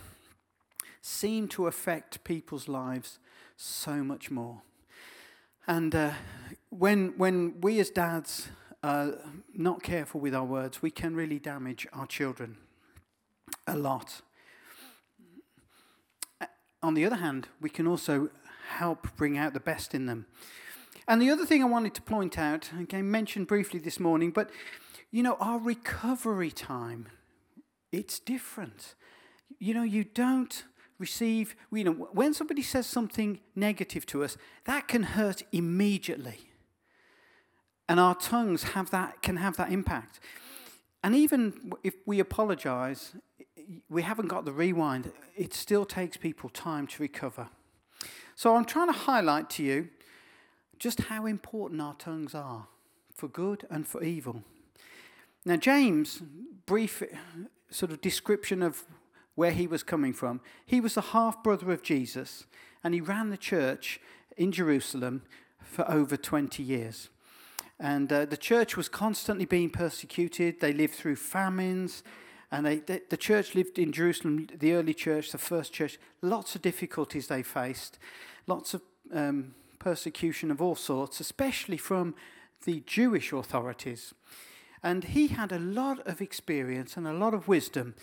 seem 1.01 1.49
to 1.49 1.67
affect 1.67 2.25
people's 2.25 2.69
lives 2.69 3.19
so 3.57 4.03
much 4.03 4.31
more. 4.31 4.63
And 5.67 5.95
uh, 5.95 6.13
when, 6.71 7.15
when 7.17 7.61
we 7.61 7.79
as 7.81 7.91
dads 7.91 8.49
are 8.83 9.15
not 9.55 9.83
careful 9.83 10.21
with 10.21 10.35
our 10.35 10.45
words, 10.45 10.83
we 10.83 10.91
can 10.91 11.15
really 11.15 11.39
damage 11.39 11.87
our 11.93 12.07
children 12.07 12.57
a 13.67 13.77
lot. 13.77 14.23
On 16.83 16.95
the 16.95 17.05
other 17.05 17.17
hand, 17.17 17.47
we 17.61 17.71
can 17.71 17.87
also 17.87 18.31
help 18.73 19.17
bring 19.17 19.39
out 19.39 19.55
the 19.55 19.61
best 19.61 19.95
in 19.95 20.07
them. 20.07 20.27
And 21.09 21.21
the 21.21 21.31
other 21.31 21.47
thing 21.47 21.63
I 21.63 21.67
wanted 21.67 21.95
to 21.95 22.03
point 22.03 22.39
out, 22.39 22.71
again, 22.79 23.11
mentioned 23.11 23.47
briefly 23.47 23.81
this 23.81 23.99
morning, 23.99 24.31
but 24.31 24.51
you 25.11 25.23
know, 25.23 25.37
our 25.41 25.59
recovery 25.59 26.51
time, 26.51 27.09
it's 27.91 28.19
different. 28.19 28.95
You 29.59 29.75
know, 29.75 29.83
you 29.83 30.05
don't 30.05 30.65
receive, 30.99 31.55
you 31.71 31.85
know, 31.85 31.93
when 31.93 32.33
somebody 32.33 32.63
says 32.63 32.87
something 32.87 33.41
negative 33.55 34.07
to 34.07 34.25
us, 34.25 34.37
that 34.65 34.89
can 34.89 35.03
hurt 35.03 35.43
immediately. 35.53 36.49
And 37.89 38.01
our 38.01 38.15
tongues 38.15 38.63
have 38.63 38.91
that, 38.91 39.21
can 39.21 39.37
have 39.37 39.57
that 39.57 39.71
impact. 39.71 40.21
And 41.05 41.15
even 41.15 41.73
if 41.83 41.95
we 42.07 42.21
apologize, 42.21 43.15
we 43.91 44.03
haven't 44.03 44.29
got 44.29 44.45
the 44.45 44.53
rewind, 44.53 45.13
it 45.37 45.53
still 45.53 45.85
takes 45.85 46.17
people 46.17 46.49
time 46.49 46.87
to 46.87 47.03
recover. 47.03 47.49
So 48.35 48.57
I'm 48.57 48.65
trying 48.65 48.89
to 48.89 48.99
highlight 48.99 49.51
to 49.51 49.63
you 49.63 49.89
just 50.79 51.03
how 51.03 51.27
important 51.27 51.81
our 51.81 51.95
tongues 51.95 52.35
are 52.35 52.67
for 53.15 53.29
good 53.29 53.67
and 53.71 53.87
for 53.87 54.03
evil. 54.03 54.43
Now, 55.45 55.57
James, 55.57 56.23
brief 56.67 57.03
sort 57.71 57.93
of 57.93 58.01
description 58.01 58.63
of 58.63 58.85
where 59.35 59.51
he 59.53 59.67
was 59.67 59.83
coming 59.83 60.13
from. 60.13 60.41
He 60.67 60.81
was 60.81 60.95
the 60.95 61.01
half 61.01 61.43
brother 61.43 61.73
of 61.73 61.83
Jesus, 61.83 62.47
and 62.85 62.95
he 62.95 63.01
ran 63.01 63.31
the 63.31 63.37
church 63.37 64.01
in 64.37 64.53
Jerusalem 64.53 65.23
for 65.63 65.91
over 65.91 66.17
20 66.17 66.63
years. 66.63 67.09
And 67.81 68.13
uh, 68.13 68.25
the 68.27 68.37
church 68.37 68.77
was 68.77 68.89
constantly 68.89 69.45
being 69.45 69.71
persecuted. 69.71 70.61
They 70.61 70.73
lived 70.73 70.95
through 70.95 71.17
famines. 71.17 72.03
And 72.53 72.67
they, 72.67 72.77
they, 72.81 73.01
the 73.09 73.17
church 73.17 73.55
lived 73.55 73.79
in 73.79 73.93
Jerusalem, 73.93 74.47
the 74.55 74.75
early 74.75 74.93
church, 74.93 75.33
the 75.33 75.39
first 75.39 75.73
church, 75.73 75.99
lots 76.21 76.55
of 76.55 76.61
difficulties 76.61 77.27
they 77.27 77.43
faced, 77.43 77.99
lots 78.47 78.75
of 78.75 78.83
um, 79.13 79.55
persecution 79.79 80.51
of 80.51 80.61
all 80.61 80.77
sorts, 80.77 81.19
especially 81.19 81.79
from 81.79 82.15
the 82.65 82.83
Jewish 82.87 83.33
authorities. 83.33 84.13
And 84.83 85.05
he 85.05 85.29
had 85.29 85.51
a 85.51 85.59
lot 85.59 86.07
of 86.07 86.21
experience 86.21 86.97
and 86.97 87.07
a 87.07 87.15
lot 87.15 87.33
of 87.33 87.49
wisdom, 87.49 87.95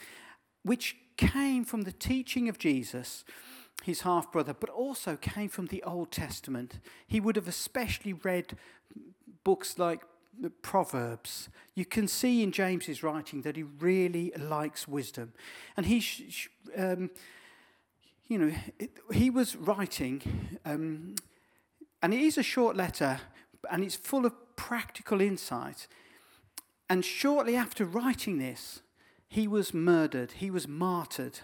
which 0.64 0.98
came 1.16 1.64
from 1.64 1.84
the 1.84 1.92
teaching 1.92 2.50
of 2.50 2.58
Jesus, 2.58 3.24
his 3.84 4.02
half 4.02 4.32
brother, 4.32 4.56
but 4.60 4.70
also 4.70 5.16
came 5.16 5.50
from 5.50 5.68
the 5.68 5.84
Old 5.84 6.12
Testament. 6.12 6.80
He 7.06 7.20
would 7.20 7.36
have 7.36 7.48
especially 7.48 8.14
read 8.14 8.58
books 9.44 9.78
like 9.78 10.02
Proverbs, 10.62 11.50
you 11.76 11.86
can 11.86 12.08
see 12.08 12.44
in 12.44 12.52
James's 12.52 13.04
writing 13.04 13.42
that 13.42 13.56
he 13.56 13.64
really 13.64 14.32
likes 14.38 14.88
wisdom. 14.88 15.34
And 15.76 15.86
he, 15.86 16.04
um, 16.78 17.10
you 18.28 18.38
know, 18.38 18.54
he 19.12 19.30
was 19.30 19.56
writing, 19.56 20.22
um, 20.66 21.16
and 22.02 22.14
it 22.14 22.22
is 22.22 22.38
a 22.38 22.44
short 22.44 22.76
letter, 22.76 23.20
and 23.70 23.84
it's 23.84 23.96
full 23.96 24.26
of 24.26 24.34
practical 24.56 25.20
insight. 25.20 25.88
And 26.90 27.04
shortly 27.04 27.56
after 27.56 27.86
writing 27.86 28.38
this, 28.40 28.82
he 29.28 29.48
was 29.48 29.74
murdered, 29.74 30.34
he 30.34 30.50
was 30.50 30.68
martyred, 30.68 31.40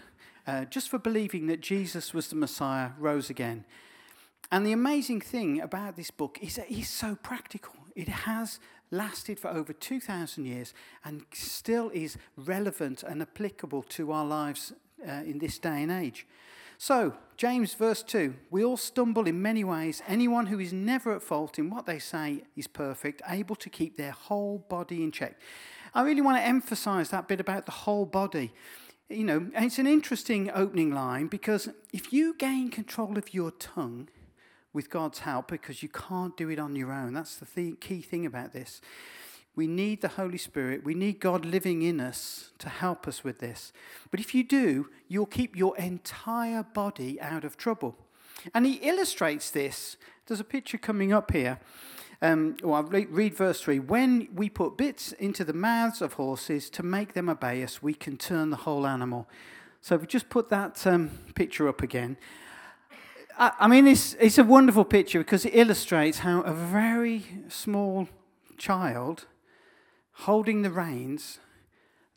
uh, 0.48 0.66
just 0.66 0.90
for 0.90 0.98
believing 1.00 1.48
that 1.48 1.62
Jesus 1.62 2.14
was 2.14 2.28
the 2.28 2.36
Messiah, 2.36 2.92
rose 2.98 3.30
again. 3.30 3.66
And 4.52 4.66
the 4.66 4.72
amazing 4.72 5.22
thing 5.22 5.60
about 5.62 5.96
this 5.96 6.12
book 6.12 6.38
is 6.42 6.56
that 6.56 6.68
he's 6.68 6.90
so 6.90 7.16
practical. 7.16 7.76
It 7.96 8.08
has 8.08 8.60
lasted 8.92 9.40
for 9.40 9.50
over 9.50 9.74
2,000 9.74 10.46
years 10.46 10.74
and 11.04 11.26
still 11.34 11.90
is 11.94 12.18
relevant 12.38 13.04
and 13.04 13.22
applicable 13.22 13.84
to 13.84 14.12
our 14.12 14.26
lives 14.26 14.74
uh, 15.08 15.12
in 15.12 15.40
this 15.40 15.60
day 15.60 15.84
and 15.84 15.92
age. 15.92 16.26
So, 16.78 17.14
James 17.38 17.74
verse 17.74 18.04
2 18.04 18.36
We 18.50 18.64
all 18.64 18.78
stumble 18.78 19.28
in 19.28 19.42
many 19.42 19.64
ways. 19.64 20.02
Anyone 20.08 20.48
who 20.48 20.60
is 20.60 20.74
never 20.74 21.16
at 21.16 21.24
fault 21.24 21.58
in 21.58 21.70
what 21.70 21.86
they 21.86 22.00
say 22.00 22.44
is 22.56 22.68
perfect, 22.68 23.22
able 23.28 23.56
to 23.58 23.70
keep 23.70 23.98
their 23.98 24.12
whole 24.12 24.60
body 24.70 25.04
in 25.04 25.12
check. 25.12 25.40
I 25.94 26.02
really 26.02 26.22
want 26.22 26.38
to 26.38 26.44
emphasize 26.44 27.10
that 27.10 27.28
bit 27.28 27.40
about 27.40 27.66
the 27.66 27.72
whole 27.72 28.06
body. 28.06 28.52
You 29.10 29.24
know, 29.24 29.48
it's 29.54 29.80
an 29.80 29.88
interesting 29.88 30.52
opening 30.54 30.94
line 30.94 31.28
because 31.28 31.70
if 31.94 32.12
you 32.12 32.36
gain 32.38 32.70
control 32.70 33.18
of 33.18 33.34
your 33.34 33.52
tongue, 33.52 34.10
with 34.76 34.90
God's 34.90 35.20
help 35.20 35.48
because 35.48 35.82
you 35.82 35.90
can't 35.90 36.38
do 36.38 36.50
it 36.50 36.60
on 36.60 36.76
your 36.76 36.92
own. 36.92 37.14
That's 37.14 37.38
the 37.38 37.46
th- 37.46 37.80
key 37.80 38.02
thing 38.02 38.26
about 38.26 38.54
this. 38.54 38.82
We 39.56 39.68
need 39.68 40.02
the 40.02 40.10
Holy 40.10 40.38
Spirit. 40.38 40.84
We 40.84 40.94
need 40.94 41.22
God 41.22 41.46
living 41.46 41.82
in 41.82 42.02
us 42.02 42.52
to 42.60 42.68
help 42.68 43.08
us 43.08 43.24
with 43.24 43.40
this. 43.40 43.72
But 44.12 44.20
if 44.20 44.36
you 44.36 44.44
do, 44.44 44.90
you'll 45.08 45.26
keep 45.26 45.56
your 45.56 45.78
entire 45.78 46.62
body 46.62 47.20
out 47.22 47.46
of 47.46 47.56
trouble. 47.56 47.96
And 48.54 48.66
he 48.66 48.74
illustrates 48.74 49.50
this. 49.50 49.96
There's 50.28 50.42
a 50.42 50.46
picture 50.46 50.78
coming 50.78 51.14
up 51.14 51.32
here. 51.32 51.60
Um, 52.22 52.58
well, 52.62 52.76
I'll 52.76 52.84
read 52.84 53.34
verse 53.34 53.62
3. 53.62 53.80
When 53.80 54.28
we 54.34 54.50
put 54.50 54.78
bits 54.78 55.14
into 55.14 55.46
the 55.46 55.54
mouths 55.54 56.02
of 56.02 56.14
horses 56.14 56.70
to 56.72 56.84
make 56.84 57.14
them 57.14 57.30
obey 57.30 57.64
us, 57.64 57.82
we 57.82 57.94
can 57.94 58.18
turn 58.18 58.50
the 58.50 58.58
whole 58.58 58.86
animal. 58.86 59.28
So 59.80 59.96
if 59.96 60.02
we 60.02 60.08
just 60.08 60.30
put 60.30 60.50
that 60.50 60.86
um, 60.86 61.12
picture 61.34 61.68
up 61.70 61.82
again. 61.82 62.18
I, 63.38 63.68
mean, 63.68 63.88
it's, 63.88 64.14
it's 64.16 64.38
a 64.38 64.44
wonderful 64.44 64.86
picture 64.86 65.20
because 65.20 65.46
it 65.46 65.54
illustrates 65.54 66.20
how 66.20 66.42
a 66.42 66.54
very 66.54 67.26
small 67.50 68.08
child 68.58 69.26
holding 70.20 70.62
the 70.62 70.72
reins, 70.72 71.40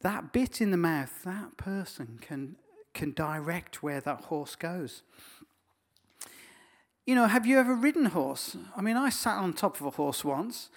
that 0.03 0.33
bit 0.33 0.61
in 0.61 0.71
the 0.71 0.77
mouth, 0.77 1.23
that 1.25 1.57
person 1.57 2.19
can, 2.21 2.57
can 2.95 3.13
direct 3.13 3.83
where 3.83 4.01
that 4.01 4.23
horse 4.27 4.55
goes. 4.55 5.03
You 7.05 7.17
know, 7.17 7.27
have 7.27 7.47
you 7.47 7.59
ever 7.59 7.75
ridden 7.75 8.07
a 8.07 8.11
horse? 8.11 8.57
I 8.77 8.83
mean, 8.83 8.97
I 8.97 9.09
sat 9.09 9.39
on 9.39 9.55
top 9.55 9.81
of 9.81 9.87
a 9.87 9.91
horse 9.91 10.25
once. 10.25 10.71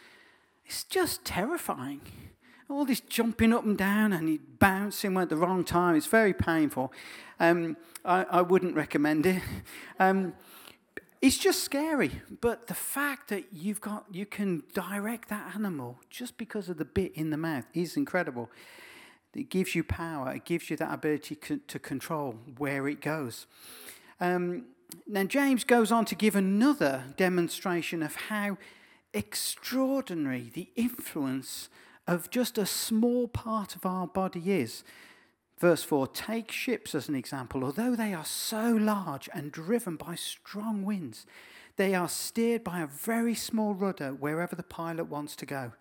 It's 0.66 0.84
just 0.84 1.24
terrifying. 1.24 2.02
All 2.72 2.86
this 2.86 3.02
jumping 3.02 3.52
up 3.52 3.66
and 3.66 3.78
down 3.78 4.14
and 4.14 4.30
it 4.30 4.58
bouncing 4.58 5.18
at 5.18 5.28
the 5.28 5.36
wrong 5.36 5.66
time. 5.66 5.96
It's 5.96 6.08
very 6.08 6.34
painful. 6.34 6.94
Um, 7.38 7.76
I, 8.06 8.24
I, 8.24 8.42
wouldn't 8.42 8.76
recommend 8.76 9.26
it. 9.26 9.42
Um, 10.00 10.34
it's 11.22 11.38
just 11.38 11.64
scary. 11.64 12.22
But 12.40 12.66
the 12.66 12.74
fact 12.74 13.30
that 13.30 13.44
you've 13.54 13.82
got, 13.82 14.06
you 14.12 14.26
can 14.26 14.64
direct 14.74 15.30
that 15.30 15.54
animal 15.54 16.00
just 16.10 16.38
because 16.38 16.70
of 16.70 16.78
the 16.78 16.86
bit 16.86 17.12
in 17.14 17.30
the 17.30 17.38
mouth 17.38 17.66
is 17.76 17.96
incredible. 17.96 18.50
It 19.36 19.50
gives 19.50 19.76
you 19.76 19.84
power. 19.84 20.34
It 20.34 20.46
gives 20.46 20.72
you 20.72 20.78
that 20.78 20.92
ability 20.92 21.36
to 21.68 21.80
control 21.80 22.38
where 22.58 22.88
it 22.88 23.02
goes. 23.02 23.46
Um, 24.20 24.66
now, 25.06 25.26
James 25.26 25.64
goes 25.64 25.92
on 25.92 26.06
to 26.06 26.16
give 26.16 26.36
another 26.36 27.04
demonstration 27.18 28.02
of 28.02 28.16
how 28.16 28.58
extraordinary 29.14 30.50
the 30.54 30.70
influence 30.76 31.70
of 32.08 32.30
just 32.30 32.58
a 32.58 32.66
small 32.66 33.28
part 33.28 33.76
of 33.76 33.86
our 33.86 34.08
body 34.08 34.52
is. 34.52 34.84
Verse 35.60 35.84
4 35.84 36.08
Take 36.08 36.52
ships 36.52 36.96
as 36.96 37.08
an 37.08 37.16
example. 37.16 37.64
Although 37.64 37.96
they 37.96 38.14
are 38.14 38.26
so 38.26 38.72
large 38.72 39.30
and 39.34 39.52
driven 39.52 39.96
by 39.96 40.16
strong 40.16 40.84
winds, 40.84 41.26
they 41.78 41.94
are 41.94 42.10
steered 42.10 42.64
by 42.64 42.82
a 42.82 42.88
very 42.88 43.36
small 43.36 43.74
rudder 43.74 44.10
wherever 44.12 44.56
the 44.56 44.64
pilot 44.64 45.06
wants 45.06 45.36
to 45.38 45.46
go. 45.46 45.74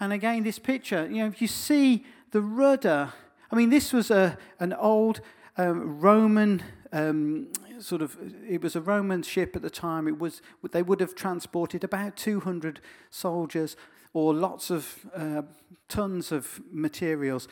And 0.00 0.12
again, 0.12 0.44
this 0.44 0.58
picture, 0.58 1.06
you 1.06 1.18
know, 1.18 1.26
if 1.26 1.42
you 1.42 1.48
see 1.48 2.04
the 2.30 2.40
rudder, 2.40 3.12
I 3.50 3.56
mean, 3.56 3.70
this 3.70 3.92
was 3.92 4.10
a, 4.10 4.38
an 4.60 4.72
old 4.72 5.20
um, 5.56 6.00
Roman 6.00 6.62
um, 6.92 7.48
sort 7.80 8.02
of, 8.02 8.16
it 8.48 8.62
was 8.62 8.76
a 8.76 8.80
Roman 8.80 9.22
ship 9.22 9.54
at 9.54 9.62
the 9.62 9.70
time. 9.70 10.08
It 10.08 10.18
was, 10.18 10.40
they 10.70 10.82
would 10.82 11.00
have 11.00 11.14
transported 11.14 11.84
about 11.84 12.16
200 12.16 12.80
soldiers 13.10 13.76
or 14.12 14.34
lots 14.34 14.70
of 14.70 15.06
uh, 15.14 15.42
tons 15.88 16.32
of 16.32 16.60
materials. 16.70 17.48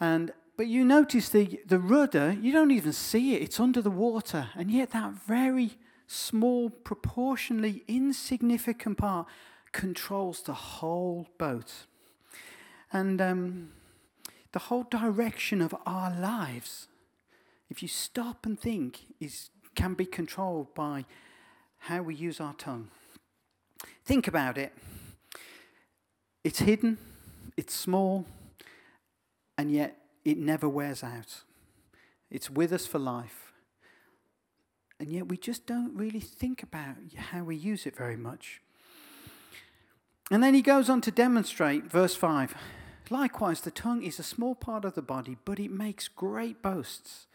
And, 0.00 0.32
but 0.56 0.66
you 0.66 0.84
notice 0.84 1.28
the, 1.28 1.60
the 1.66 1.78
rudder, 1.78 2.36
you 2.40 2.52
don't 2.52 2.70
even 2.70 2.92
see 2.92 3.34
it, 3.34 3.42
it's 3.42 3.60
under 3.60 3.80
the 3.80 3.90
water. 3.90 4.48
And 4.54 4.70
yet, 4.70 4.90
that 4.90 5.12
very 5.26 5.78
small, 6.06 6.70
proportionally 6.70 7.82
insignificant 7.88 8.98
part 8.98 9.26
controls 9.72 10.42
the 10.42 10.54
whole 10.54 11.26
boat. 11.38 11.86
And 12.92 13.20
um, 13.20 13.70
the 14.52 14.58
whole 14.60 14.84
direction 14.84 15.60
of 15.60 15.74
our 15.84 16.14
lives 16.14 16.88
if 17.68 17.82
you 17.82 17.88
stop 17.88 18.46
and 18.46 18.58
think, 18.58 19.00
is, 19.20 19.50
can 19.74 19.94
be 19.94 20.06
controlled 20.06 20.74
by 20.74 21.04
how 21.78 22.02
we 22.02 22.14
use 22.14 22.40
our 22.40 22.54
tongue. 22.54 22.88
Think 24.04 24.28
about 24.28 24.56
it. 24.56 24.72
It's 26.46 26.60
hidden, 26.60 26.98
it's 27.56 27.74
small, 27.74 28.24
and 29.58 29.68
yet 29.68 29.96
it 30.24 30.38
never 30.38 30.68
wears 30.68 31.02
out. 31.02 31.42
It's 32.30 32.48
with 32.48 32.72
us 32.72 32.86
for 32.86 33.00
life. 33.00 33.52
And 35.00 35.10
yet 35.10 35.28
we 35.28 35.38
just 35.38 35.66
don't 35.66 35.92
really 35.96 36.20
think 36.20 36.62
about 36.62 36.94
how 37.16 37.42
we 37.42 37.56
use 37.56 37.84
it 37.84 37.96
very 37.96 38.16
much. 38.16 38.60
And 40.30 40.40
then 40.40 40.54
he 40.54 40.62
goes 40.62 40.88
on 40.88 41.00
to 41.00 41.10
demonstrate, 41.10 41.90
verse 41.90 42.14
5 42.14 42.54
Likewise, 43.10 43.62
the 43.62 43.72
tongue 43.72 44.04
is 44.04 44.20
a 44.20 44.22
small 44.22 44.54
part 44.54 44.84
of 44.84 44.94
the 44.94 45.02
body, 45.02 45.38
but 45.44 45.58
it 45.58 45.72
makes 45.72 46.06
great 46.06 46.62
boasts. 46.62 47.26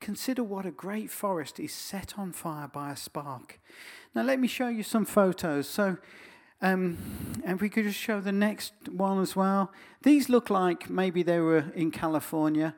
Consider 0.00 0.42
what 0.42 0.64
a 0.64 0.70
great 0.70 1.10
forest 1.10 1.60
is 1.60 1.74
set 1.74 2.18
on 2.18 2.32
fire 2.32 2.68
by 2.68 2.92
a 2.92 2.96
spark. 2.96 3.60
Now, 4.14 4.22
let 4.22 4.40
me 4.40 4.48
show 4.48 4.68
you 4.68 4.84
some 4.84 5.04
photos. 5.04 5.68
So, 5.68 5.98
um, 6.60 6.98
and 7.44 7.60
we 7.60 7.68
could 7.68 7.84
just 7.84 7.98
show 7.98 8.20
the 8.20 8.32
next 8.32 8.72
one 8.90 9.20
as 9.20 9.36
well. 9.36 9.72
These 10.02 10.28
look 10.28 10.50
like 10.50 10.90
maybe 10.90 11.22
they 11.22 11.38
were 11.38 11.66
in 11.74 11.90
California. 11.90 12.74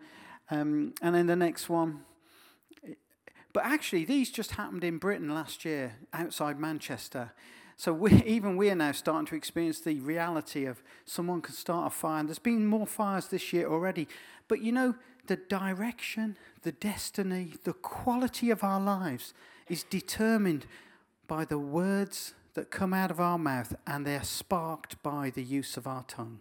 Um, 0.50 0.94
and 1.00 1.14
then 1.14 1.26
the 1.26 1.36
next 1.36 1.68
one. 1.68 2.00
But 3.52 3.64
actually, 3.64 4.04
these 4.04 4.30
just 4.30 4.52
happened 4.52 4.84
in 4.84 4.98
Britain 4.98 5.32
last 5.32 5.64
year, 5.64 5.96
outside 6.12 6.58
Manchester. 6.58 7.32
So 7.76 7.92
we, 7.92 8.22
even 8.26 8.56
we 8.56 8.70
are 8.70 8.74
now 8.74 8.92
starting 8.92 9.26
to 9.26 9.36
experience 9.36 9.80
the 9.80 10.00
reality 10.00 10.66
of 10.66 10.82
someone 11.04 11.40
can 11.40 11.54
start 11.54 11.86
a 11.86 11.90
fire. 11.90 12.20
And 12.20 12.28
there's 12.28 12.38
been 12.38 12.66
more 12.66 12.86
fires 12.86 13.28
this 13.28 13.52
year 13.52 13.68
already. 13.68 14.08
But 14.48 14.60
you 14.60 14.72
know, 14.72 14.94
the 15.26 15.36
direction, 15.36 16.36
the 16.62 16.72
destiny, 16.72 17.54
the 17.64 17.72
quality 17.72 18.50
of 18.50 18.64
our 18.64 18.80
lives 18.80 19.32
is 19.68 19.84
determined 19.84 20.66
by 21.28 21.44
the 21.44 21.58
words 21.58 22.34
that 22.54 22.70
come 22.70 22.92
out 22.92 23.10
of 23.10 23.20
our 23.20 23.38
mouth 23.38 23.74
and 23.86 24.06
they're 24.06 24.24
sparked 24.24 25.02
by 25.02 25.30
the 25.30 25.42
use 25.42 25.76
of 25.76 25.86
our 25.86 26.04
tongue. 26.04 26.40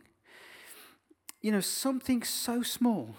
You 1.41 1.52
know, 1.52 1.62
something 1.62 2.24
so 2.24 2.62
small 2.63 3.15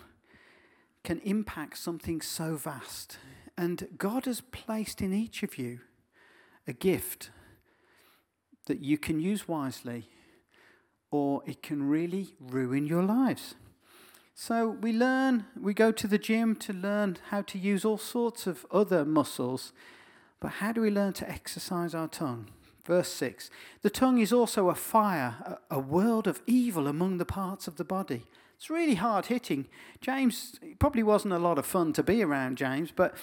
can 1.04 1.20
impact 1.20 1.78
something 1.78 2.20
so 2.20 2.56
vast. 2.56 3.18
And 3.56 3.88
God 3.96 4.26
has 4.26 4.40
placed 4.40 5.00
in 5.00 5.12
each 5.12 5.42
of 5.42 5.58
you 5.58 5.80
a 6.66 6.72
gift 6.72 7.30
that 8.66 8.80
you 8.80 8.98
can 8.98 9.20
use 9.20 9.48
wisely, 9.48 10.08
or 11.10 11.42
it 11.46 11.62
can 11.62 11.88
really 11.88 12.34
ruin 12.38 12.86
your 12.86 13.02
lives. 13.02 13.54
So 14.34 14.68
we 14.68 14.92
learn, 14.92 15.44
we 15.60 15.74
go 15.74 15.92
to 15.92 16.06
the 16.06 16.18
gym 16.18 16.54
to 16.56 16.72
learn 16.72 17.18
how 17.30 17.42
to 17.42 17.58
use 17.58 17.84
all 17.84 17.98
sorts 17.98 18.46
of 18.46 18.64
other 18.70 19.04
muscles, 19.04 19.72
but 20.38 20.52
how 20.52 20.72
do 20.72 20.80
we 20.80 20.90
learn 20.90 21.12
to 21.14 21.28
exercise 21.28 21.94
our 21.94 22.08
tongue? 22.08 22.48
Verse 22.84 23.08
6 23.08 23.50
The 23.82 23.90
tongue 23.90 24.18
is 24.18 24.32
also 24.32 24.68
a 24.68 24.74
fire, 24.74 25.58
a, 25.70 25.78
world 25.78 26.26
of 26.26 26.42
evil 26.46 26.86
among 26.86 27.18
the 27.18 27.24
parts 27.24 27.66
of 27.68 27.76
the 27.76 27.84
body. 27.84 28.26
It's 28.56 28.68
really 28.68 28.96
hard 28.96 29.26
hitting. 29.26 29.66
James 30.02 30.60
probably 30.78 31.02
wasn't 31.02 31.32
a 31.32 31.38
lot 31.38 31.58
of 31.58 31.64
fun 31.64 31.94
to 31.94 32.02
be 32.02 32.22
around, 32.22 32.58
James, 32.58 32.92
but, 32.94 33.14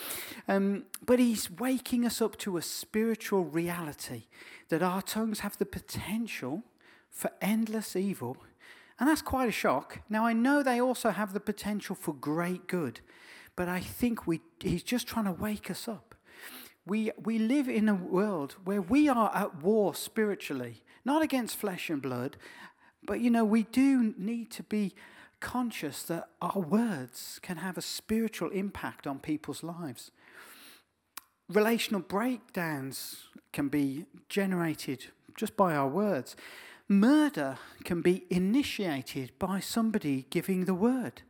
um, 0.48 0.86
but 1.06 1.20
he's 1.20 1.52
waking 1.52 2.06
us 2.06 2.22
up 2.22 2.38
to 2.40 2.58
a 2.58 2.62
spiritual 2.64 3.46
reality 3.46 4.24
that 4.70 4.82
our 4.82 5.02
tongues 5.04 5.42
have 5.42 5.58
the 5.60 5.66
potential 5.66 6.64
for 7.12 7.30
endless 7.40 7.96
evil 7.96 8.38
and 9.00 9.08
that's 9.08 9.22
quite 9.22 9.48
a 9.48 9.52
shock. 9.52 10.00
Now, 10.10 10.26
I 10.26 10.34
know 10.34 10.64
they 10.64 10.82
also 10.82 11.12
have 11.12 11.34
the 11.34 11.40
potential 11.40 11.96
for 11.96 12.14
great 12.14 12.68
good, 12.68 13.02
but 13.56 13.68
I 13.68 13.80
think 13.80 14.26
we, 14.26 14.42
he's 14.60 14.84
just 14.84 15.08
trying 15.08 15.26
to 15.26 15.32
wake 15.32 15.70
us 15.70 15.88
up. 15.88 16.07
We, 16.88 17.12
we 17.22 17.38
live 17.38 17.68
in 17.68 17.90
a 17.90 17.96
world 17.96 18.56
where 18.64 18.82
we 18.82 19.10
are 19.10 19.30
at 19.36 19.62
war 19.62 19.94
spiritually, 19.94 20.84
not 21.04 21.22
against 21.22 21.58
flesh 21.58 21.90
and 21.90 22.02
blood, 22.02 22.38
but 23.06 23.20
you 23.20 23.30
know, 23.30 23.44
we 23.44 23.64
do 23.64 24.14
need 24.18 24.52
to 24.52 24.64
be 24.64 24.96
conscious 25.40 26.02
that 26.04 26.30
our 26.42 26.60
words 26.60 27.40
can 27.44 27.58
have 27.58 27.78
a 27.78 27.82
spiritual 27.82 28.50
impact 28.52 29.06
on 29.06 29.20
people's 29.20 29.64
lives. 29.64 30.12
Relational 31.50 32.02
breakdowns 32.02 33.26
can 33.52 33.68
be 33.68 34.06
generated 34.30 35.06
just 35.38 35.56
by 35.56 35.76
our 35.76 35.88
words. 35.88 36.36
Murder 36.88 37.58
can 37.84 38.02
be 38.02 38.26
initiated 38.30 39.32
by 39.40 39.60
somebody 39.60 40.26
giving 40.30 40.66
the 40.66 40.74
word. 40.74 41.22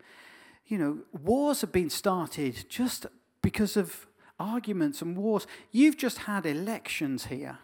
You 0.67 0.77
know, 0.77 0.99
wars 1.23 1.61
have 1.61 1.71
been 1.71 1.89
started 1.89 2.65
just 2.69 3.05
because 3.41 3.77
of 3.77 4.06
arguments 4.39 5.01
and 5.01 5.17
wars. 5.17 5.47
You've 5.71 5.97
just 5.97 6.19
had 6.19 6.45
elections 6.45 7.25
here. 7.25 7.59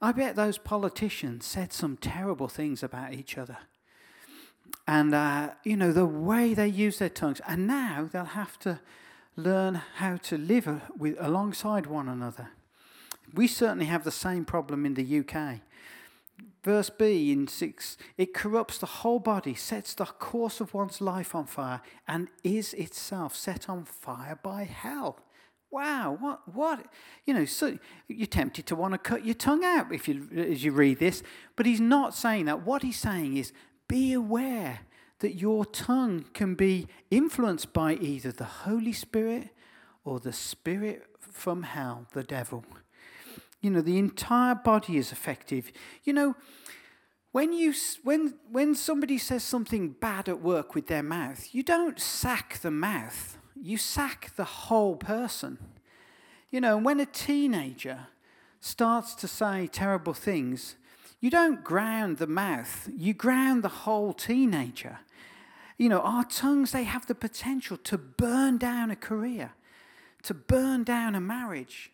I 0.00 0.12
bet 0.12 0.36
those 0.36 0.58
politicians 0.58 1.46
said 1.46 1.72
some 1.72 1.96
terrible 1.96 2.48
things 2.48 2.82
about 2.82 3.14
each 3.14 3.38
other. 3.38 3.58
And, 4.86 5.14
uh, 5.14 5.50
you 5.62 5.76
know, 5.76 5.92
the 5.92 6.06
way 6.06 6.52
they 6.52 6.68
use 6.68 6.98
their 6.98 7.08
tongues. 7.08 7.40
And 7.46 7.66
now 7.66 8.08
they'll 8.12 8.24
have 8.24 8.58
to 8.60 8.80
learn 9.36 9.80
how 9.96 10.16
to 10.16 10.36
live 10.36 10.82
with, 10.96 11.16
alongside 11.18 11.86
one 11.86 12.08
another. 12.08 12.50
We 13.32 13.46
certainly 13.46 13.86
have 13.86 14.04
the 14.04 14.10
same 14.10 14.44
problem 14.44 14.84
in 14.84 14.94
the 14.94 15.20
UK. 15.20 15.60
Verse 16.62 16.88
B 16.88 17.30
in 17.30 17.46
6 17.46 17.96
it 18.16 18.32
corrupts 18.32 18.78
the 18.78 18.86
whole 18.86 19.18
body, 19.18 19.54
sets 19.54 19.94
the 19.94 20.06
course 20.06 20.60
of 20.60 20.72
one's 20.72 21.00
life 21.00 21.34
on 21.34 21.46
fire, 21.46 21.82
and 22.08 22.28
is 22.42 22.72
itself 22.74 23.36
set 23.36 23.68
on 23.68 23.84
fire 23.84 24.38
by 24.42 24.64
hell. 24.64 25.18
Wow, 25.74 26.16
what, 26.20 26.40
what? 26.54 26.86
You 27.26 27.34
know, 27.34 27.44
so 27.44 27.76
you're 28.06 28.28
tempted 28.28 28.64
to 28.66 28.76
want 28.76 28.92
to 28.94 28.98
cut 28.98 29.24
your 29.24 29.34
tongue 29.34 29.64
out 29.64 29.92
if 29.92 30.06
you, 30.06 30.28
as 30.36 30.62
you 30.62 30.70
read 30.70 31.00
this, 31.00 31.24
but 31.56 31.66
he's 31.66 31.80
not 31.80 32.14
saying 32.14 32.44
that. 32.44 32.64
What 32.64 32.82
he's 32.82 32.98
saying 32.98 33.36
is 33.36 33.52
be 33.88 34.12
aware 34.12 34.80
that 35.18 35.34
your 35.34 35.64
tongue 35.64 36.26
can 36.32 36.54
be 36.54 36.86
influenced 37.10 37.72
by 37.72 37.94
either 37.94 38.30
the 38.30 38.44
Holy 38.44 38.92
Spirit 38.92 39.48
or 40.04 40.20
the 40.20 40.32
spirit 40.32 41.06
from 41.18 41.64
hell, 41.64 42.06
the 42.12 42.22
devil. 42.22 42.64
You 43.60 43.70
know, 43.70 43.80
the 43.80 43.98
entire 43.98 44.54
body 44.54 44.96
is 44.96 45.10
effective. 45.10 45.72
You 46.04 46.12
know, 46.12 46.36
when, 47.32 47.52
you, 47.52 47.74
when, 48.04 48.34
when 48.48 48.76
somebody 48.76 49.18
says 49.18 49.42
something 49.42 49.88
bad 49.90 50.28
at 50.28 50.40
work 50.40 50.76
with 50.76 50.86
their 50.86 51.02
mouth, 51.02 51.48
you 51.52 51.64
don't 51.64 51.98
sack 51.98 52.60
the 52.62 52.70
mouth, 52.70 53.38
you 53.60 53.76
sack 53.76 54.32
the 54.36 54.44
whole 54.44 54.96
person. 54.96 55.58
You 56.50 56.60
know, 56.60 56.76
when 56.76 57.00
a 57.00 57.06
teenager 57.06 58.08
starts 58.60 59.14
to 59.16 59.28
say 59.28 59.66
terrible 59.66 60.14
things, 60.14 60.76
you 61.20 61.30
don't 61.30 61.64
ground 61.64 62.18
the 62.18 62.26
mouth, 62.26 62.88
you 62.96 63.14
ground 63.14 63.62
the 63.62 63.68
whole 63.68 64.12
teenager. 64.12 64.98
You 65.78 65.88
know, 65.88 66.00
our 66.00 66.24
tongues, 66.24 66.72
they 66.72 66.84
have 66.84 67.06
the 67.06 67.14
potential 67.14 67.76
to 67.78 67.98
burn 67.98 68.58
down 68.58 68.90
a 68.90 68.96
career, 68.96 69.52
to 70.22 70.34
burn 70.34 70.84
down 70.84 71.14
a 71.14 71.20
marriage, 71.20 71.90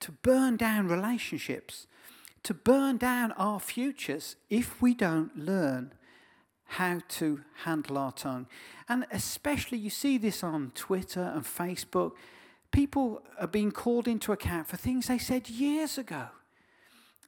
to 0.00 0.12
burn 0.12 0.56
down 0.56 0.88
relationships, 0.88 1.86
to 2.42 2.54
burn 2.54 2.96
down 2.96 3.32
our 3.32 3.60
futures 3.60 4.36
if 4.48 4.80
we 4.80 4.94
don't 4.94 5.36
learn 5.36 5.92
how 6.70 7.00
to 7.08 7.40
handle 7.64 7.98
our 7.98 8.12
tongue. 8.12 8.46
And 8.88 9.04
especially, 9.10 9.78
you 9.78 9.90
see 9.90 10.18
this 10.18 10.44
on 10.44 10.70
Twitter 10.76 11.32
and 11.34 11.44
Facebook. 11.44 12.12
People 12.70 13.22
are 13.40 13.48
being 13.48 13.72
called 13.72 14.06
into 14.06 14.30
account 14.30 14.68
for 14.68 14.76
things 14.76 15.08
they 15.08 15.18
said 15.18 15.48
years 15.48 15.98
ago. 15.98 16.28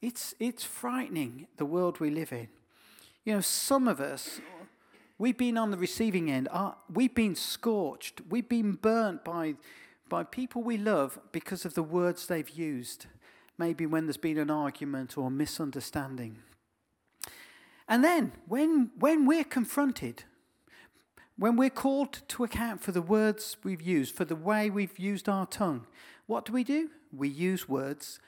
It's, 0.00 0.36
it's 0.38 0.62
frightening, 0.62 1.48
the 1.56 1.64
world 1.64 1.98
we 1.98 2.08
live 2.08 2.32
in. 2.32 2.46
You 3.24 3.34
know, 3.34 3.40
some 3.40 3.88
of 3.88 4.00
us, 4.00 4.40
we've 5.18 5.36
been 5.36 5.58
on 5.58 5.72
the 5.72 5.76
receiving 5.76 6.30
end. 6.30 6.48
Our, 6.52 6.76
we've 6.92 7.14
been 7.14 7.34
scorched. 7.34 8.20
We've 8.28 8.48
been 8.48 8.74
burnt 8.74 9.24
by, 9.24 9.54
by 10.08 10.22
people 10.22 10.62
we 10.62 10.76
love 10.76 11.18
because 11.32 11.64
of 11.64 11.74
the 11.74 11.82
words 11.82 12.28
they've 12.28 12.48
used. 12.48 13.06
Maybe 13.58 13.86
when 13.86 14.06
there's 14.06 14.16
been 14.16 14.38
an 14.38 14.50
argument 14.50 15.18
or 15.18 15.32
misunderstanding. 15.32 16.38
And 17.92 18.02
then, 18.02 18.32
when, 18.48 18.90
when 18.98 19.26
we're 19.26 19.44
confronted, 19.44 20.24
when 21.36 21.56
we're 21.56 21.68
called 21.68 22.22
to 22.28 22.42
account 22.42 22.80
for 22.80 22.90
the 22.90 23.02
words 23.02 23.58
we've 23.64 23.82
used, 23.82 24.14
for 24.16 24.24
the 24.24 24.34
way 24.34 24.70
we've 24.70 24.98
used 24.98 25.28
our 25.28 25.44
tongue, 25.44 25.86
what 26.26 26.46
do 26.46 26.54
we 26.54 26.64
do? 26.64 26.88
We 27.14 27.28
use 27.28 27.68
words 27.68 28.18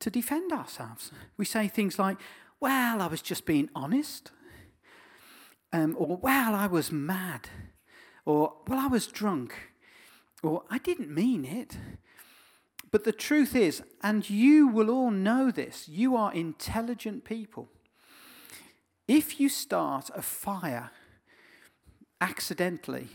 to 0.00 0.10
defend 0.10 0.52
ourselves. 0.52 1.10
We 1.38 1.46
say 1.46 1.68
things 1.68 1.98
like, 1.98 2.18
well, 2.60 3.00
I 3.00 3.06
was 3.06 3.22
just 3.22 3.46
being 3.46 3.70
honest. 3.74 4.30
Um, 5.72 5.96
or, 5.98 6.18
well, 6.18 6.54
I 6.54 6.66
was 6.66 6.92
mad. 6.92 7.48
Or, 8.26 8.52
well, 8.68 8.78
I 8.78 8.88
was 8.88 9.06
drunk. 9.06 9.54
Or, 10.42 10.64
I 10.68 10.76
didn't 10.76 11.08
mean 11.08 11.46
it. 11.46 11.78
But 12.90 13.04
the 13.04 13.12
truth 13.12 13.56
is, 13.56 13.82
and 14.02 14.28
you 14.28 14.68
will 14.68 14.90
all 14.90 15.10
know 15.10 15.50
this, 15.50 15.88
you 15.88 16.14
are 16.14 16.30
intelligent 16.30 17.24
people. 17.24 17.70
If 19.06 19.38
you 19.38 19.48
start 19.48 20.10
a 20.14 20.22
fire 20.22 20.90
accidentally, 22.20 23.08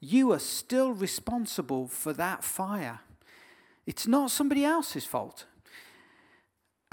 you 0.00 0.32
are 0.32 0.38
still 0.38 0.92
responsible 0.92 1.88
for 1.88 2.12
that 2.12 2.44
fire. 2.44 3.00
It's 3.86 4.06
not 4.06 4.30
somebody 4.30 4.64
else's 4.64 5.06
fault. 5.06 5.46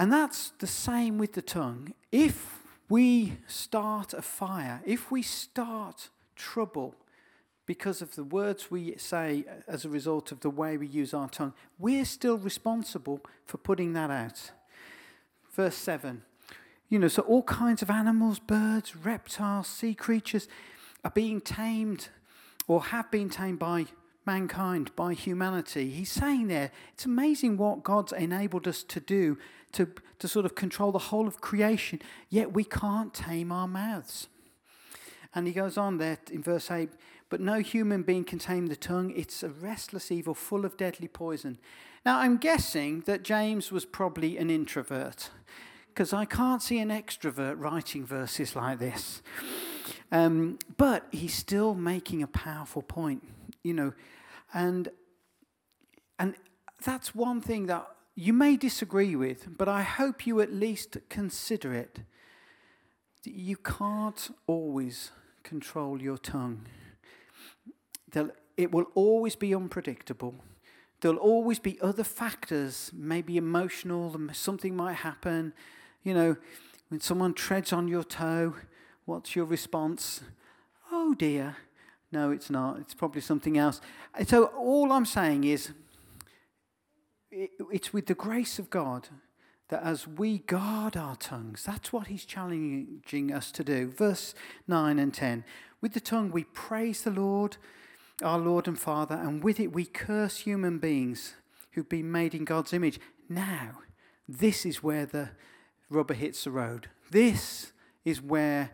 And 0.00 0.10
that's 0.10 0.52
the 0.58 0.66
same 0.66 1.18
with 1.18 1.34
the 1.34 1.42
tongue. 1.42 1.92
If 2.10 2.62
we 2.88 3.38
start 3.46 4.14
a 4.14 4.22
fire, 4.22 4.80
if 4.84 5.10
we 5.10 5.22
start 5.22 6.08
trouble 6.34 6.94
because 7.66 8.02
of 8.02 8.14
the 8.16 8.24
words 8.24 8.70
we 8.70 8.96
say 8.96 9.44
as 9.68 9.84
a 9.84 9.88
result 9.88 10.32
of 10.32 10.40
the 10.40 10.50
way 10.50 10.76
we 10.76 10.86
use 10.86 11.14
our 11.14 11.28
tongue, 11.28 11.52
we're 11.78 12.04
still 12.04 12.38
responsible 12.38 13.20
for 13.44 13.58
putting 13.58 13.92
that 13.92 14.10
out. 14.10 14.50
Verse 15.52 15.76
7. 15.76 16.22
You 16.92 16.98
know, 16.98 17.08
so 17.08 17.22
all 17.22 17.42
kinds 17.44 17.80
of 17.80 17.88
animals, 17.88 18.38
birds, 18.38 18.94
reptiles, 18.94 19.66
sea 19.66 19.94
creatures 19.94 20.46
are 21.02 21.10
being 21.10 21.40
tamed 21.40 22.10
or 22.68 22.82
have 22.82 23.10
been 23.10 23.30
tamed 23.30 23.60
by 23.60 23.86
mankind, 24.26 24.94
by 24.94 25.14
humanity. 25.14 25.88
He's 25.88 26.12
saying 26.12 26.48
there, 26.48 26.70
it's 26.92 27.06
amazing 27.06 27.56
what 27.56 27.82
God's 27.82 28.12
enabled 28.12 28.68
us 28.68 28.82
to 28.82 29.00
do 29.00 29.38
to, 29.72 29.88
to 30.18 30.28
sort 30.28 30.44
of 30.44 30.54
control 30.54 30.92
the 30.92 30.98
whole 30.98 31.26
of 31.26 31.40
creation, 31.40 32.02
yet 32.28 32.52
we 32.52 32.62
can't 32.62 33.14
tame 33.14 33.50
our 33.50 33.66
mouths. 33.66 34.28
And 35.34 35.46
he 35.46 35.54
goes 35.54 35.78
on 35.78 35.96
there 35.96 36.18
in 36.30 36.42
verse 36.42 36.70
8 36.70 36.90
But 37.30 37.40
no 37.40 37.60
human 37.60 38.02
being 38.02 38.24
can 38.24 38.38
tame 38.38 38.66
the 38.66 38.76
tongue. 38.76 39.14
It's 39.16 39.42
a 39.42 39.48
restless 39.48 40.12
evil 40.12 40.34
full 40.34 40.66
of 40.66 40.76
deadly 40.76 41.08
poison. 41.08 41.58
Now, 42.04 42.18
I'm 42.18 42.36
guessing 42.36 43.04
that 43.06 43.22
James 43.22 43.72
was 43.72 43.86
probably 43.86 44.36
an 44.36 44.50
introvert 44.50 45.30
because 45.92 46.12
I 46.12 46.24
can't 46.24 46.62
see 46.62 46.78
an 46.78 46.88
extrovert 46.88 47.58
writing 47.58 48.06
verses 48.06 48.56
like 48.56 48.78
this. 48.78 49.22
Um, 50.10 50.58
but 50.76 51.06
he's 51.10 51.34
still 51.34 51.74
making 51.74 52.22
a 52.22 52.26
powerful 52.26 52.82
point, 52.82 53.22
you 53.62 53.74
know, 53.74 53.92
and 54.54 54.88
and 56.18 56.34
that's 56.84 57.14
one 57.14 57.40
thing 57.40 57.66
that 57.66 57.86
you 58.14 58.32
may 58.32 58.56
disagree 58.56 59.16
with, 59.16 59.56
but 59.56 59.68
I 59.68 59.82
hope 59.82 60.26
you 60.26 60.40
at 60.40 60.52
least 60.52 60.96
consider 61.08 61.72
it. 61.72 62.00
You 63.24 63.56
can't 63.56 64.30
always 64.46 65.10
control 65.42 66.00
your 66.02 66.18
tongue. 66.18 66.66
It 68.56 68.70
will 68.70 68.86
always 68.94 69.34
be 69.34 69.54
unpredictable. 69.54 70.34
There'll 71.00 71.16
always 71.16 71.58
be 71.58 71.80
other 71.80 72.04
factors, 72.04 72.90
maybe 72.94 73.36
emotional, 73.36 74.14
something 74.32 74.76
might 74.76 74.96
happen. 74.96 75.52
You 76.02 76.14
know, 76.14 76.36
when 76.88 77.00
someone 77.00 77.34
treads 77.34 77.72
on 77.72 77.88
your 77.88 78.04
toe, 78.04 78.54
what's 79.04 79.36
your 79.36 79.44
response? 79.44 80.22
Oh 80.90 81.14
dear. 81.14 81.56
No, 82.10 82.30
it's 82.30 82.50
not. 82.50 82.78
It's 82.78 82.94
probably 82.94 83.22
something 83.22 83.56
else. 83.56 83.80
So 84.26 84.46
all 84.46 84.92
I'm 84.92 85.06
saying 85.06 85.44
is 85.44 85.72
it's 87.30 87.92
with 87.92 88.06
the 88.06 88.14
grace 88.14 88.58
of 88.58 88.68
God 88.68 89.08
that 89.68 89.82
as 89.82 90.06
we 90.06 90.38
guard 90.38 90.96
our 90.96 91.16
tongues, 91.16 91.64
that's 91.64 91.92
what 91.92 92.08
he's 92.08 92.26
challenging 92.26 93.32
us 93.32 93.50
to 93.52 93.64
do. 93.64 93.88
Verse 93.88 94.34
9 94.68 94.98
and 94.98 95.14
10. 95.14 95.44
With 95.80 95.94
the 95.94 96.00
tongue 96.00 96.30
we 96.30 96.44
praise 96.44 97.02
the 97.02 97.10
Lord, 97.10 97.56
our 98.22 98.38
Lord 98.38 98.68
and 98.68 98.78
Father, 98.78 99.14
and 99.14 99.42
with 99.42 99.58
it 99.58 99.72
we 99.72 99.86
curse 99.86 100.40
human 100.40 100.78
beings 100.78 101.34
who've 101.70 101.88
been 101.88 102.12
made 102.12 102.34
in 102.34 102.44
God's 102.44 102.74
image. 102.74 103.00
Now, 103.30 103.78
this 104.28 104.66
is 104.66 104.82
where 104.82 105.06
the 105.06 105.30
rubber 105.92 106.14
hits 106.14 106.44
the 106.44 106.50
road. 106.50 106.88
This 107.10 107.72
is 108.04 108.20
where 108.20 108.70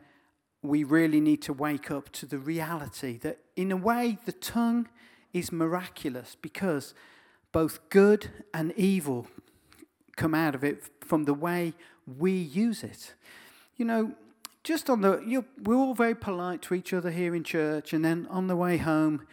we 0.63 0.85
really 0.85 1.21
need 1.21 1.43
to 1.43 1.53
wake 1.53 1.91
up 1.91 2.11
to 2.13 2.27
the 2.27 2.39
reality 2.39 3.19
that, 3.19 3.39
in 3.57 3.71
a 3.71 3.77
way, 3.77 4.19
the 4.25 4.33
tongue 4.33 4.89
is 5.33 5.53
miraculous 5.53 6.37
because 6.41 6.95
both 7.53 7.89
good 7.91 8.31
and 8.53 8.73
evil 8.77 9.27
come 10.17 10.35
out 10.35 10.55
of 10.55 10.65
it 10.65 10.85
from 11.01 11.25
the 11.25 11.35
way 11.35 11.75
we 12.07 12.33
use 12.33 12.83
it. 12.83 13.15
You 13.77 13.85
know, 13.85 14.13
just 14.65 14.91
on 14.91 15.01
the, 15.03 15.45
we're 15.63 15.77
all 15.77 15.95
very 15.95 16.15
polite 16.15 16.63
to 16.63 16.75
each 16.75 16.93
other 16.93 17.11
here 17.11 17.35
in 17.35 17.45
church, 17.45 17.93
and 17.93 18.05
then 18.05 18.27
on 18.29 18.49
the 18.49 18.57
way 18.57 18.77
home, 18.79 19.27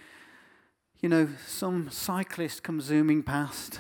you 1.02 1.10
know, 1.10 1.28
some 1.48 1.90
cyclist 1.90 2.64
comes 2.64 2.86
zooming 2.86 3.24
past, 3.24 3.80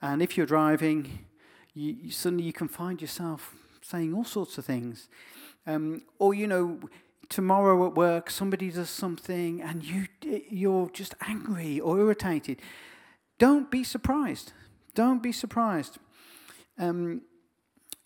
and 0.00 0.22
if 0.22 0.36
you're 0.36 0.46
driving, 0.46 1.26
you, 1.80 1.96
you 2.02 2.10
suddenly 2.10 2.44
you 2.44 2.52
can 2.52 2.68
find 2.68 3.00
yourself 3.00 3.54
saying 3.82 4.12
all 4.14 4.24
sorts 4.24 4.58
of 4.58 4.64
things. 4.64 5.08
Um, 5.66 6.02
or, 6.18 6.34
you 6.34 6.46
know, 6.46 6.80
tomorrow 7.28 7.86
at 7.86 7.94
work, 7.94 8.30
somebody 8.30 8.70
does 8.70 8.90
something, 8.90 9.60
and 9.60 9.84
you, 9.84 10.06
you're 10.50 10.90
just 10.90 11.14
angry 11.26 11.80
or 11.80 11.98
irritated. 11.98 12.60
Don't 13.38 13.70
be 13.70 13.84
surprised. 13.84 14.52
Don't 14.94 15.22
be 15.22 15.32
surprised. 15.32 15.98
Um, 16.78 17.22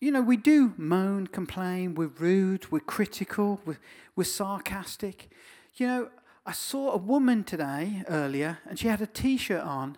you 0.01 0.11
know, 0.11 0.21
we 0.21 0.37
do 0.37 0.75
moan, 0.77 1.29
complain, 1.29 1.95
we're 1.95 2.09
rude, 2.09 2.71
we're 2.73 2.81
critical, 2.81 3.61
we're, 3.65 3.79
we're 4.17 4.25
sarcastic. 4.25 5.31
You 5.77 5.87
know, 5.87 6.11
I 6.45 6.53
saw 6.53 6.91
a 6.91 6.97
woman 6.97 7.45
today 7.45 8.03
earlier, 8.09 8.59
and 8.69 8.79
she 8.79 8.89
had 8.89 9.01
a 9.01 9.07
t 9.07 9.37
shirt 9.37 9.63
on, 9.63 9.97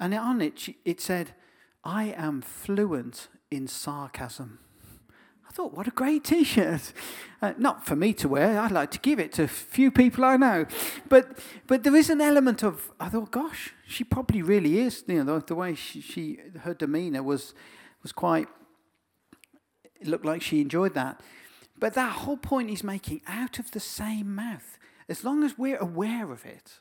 and 0.00 0.14
on 0.14 0.40
it 0.40 0.58
she, 0.58 0.78
it 0.86 1.00
said, 1.00 1.34
I 1.84 2.14
am 2.16 2.42
fluent 2.42 3.28
in 3.50 3.66
sarcasm. 3.66 4.58
I 5.48 5.54
thought, 5.54 5.74
what 5.74 5.86
a 5.86 5.90
great 5.90 6.24
t 6.24 6.44
shirt. 6.44 6.92
Uh, 7.42 7.52
not 7.58 7.84
for 7.84 7.94
me 7.96 8.14
to 8.14 8.28
wear, 8.28 8.58
I'd 8.58 8.70
like 8.70 8.90
to 8.92 8.98
give 8.98 9.18
it 9.18 9.32
to 9.34 9.42
a 9.42 9.48
few 9.48 9.90
people 9.90 10.24
I 10.24 10.36
know. 10.36 10.64
But, 11.08 11.38
but 11.66 11.82
there 11.82 11.94
is 11.94 12.08
an 12.08 12.20
element 12.20 12.62
of, 12.62 12.90
I 12.98 13.08
thought, 13.08 13.32
gosh, 13.32 13.74
she 13.86 14.04
probably 14.04 14.40
really 14.40 14.78
is. 14.78 15.04
You 15.06 15.24
know, 15.24 15.40
the, 15.40 15.46
the 15.46 15.54
way 15.54 15.74
she, 15.74 16.00
she, 16.00 16.38
her 16.60 16.72
demeanor 16.72 17.22
was, 17.22 17.52
was 18.02 18.12
quite, 18.12 18.48
it 20.00 20.06
looked 20.06 20.24
like 20.24 20.40
she 20.40 20.60
enjoyed 20.60 20.94
that. 20.94 21.20
But 21.78 21.94
that 21.94 22.12
whole 22.12 22.36
point 22.36 22.70
he's 22.70 22.84
making 22.84 23.22
out 23.26 23.58
of 23.58 23.72
the 23.72 23.80
same 23.80 24.34
mouth, 24.34 24.78
as 25.08 25.24
long 25.24 25.42
as 25.42 25.58
we're 25.58 25.78
aware 25.78 26.30
of 26.32 26.46
it. 26.46 26.78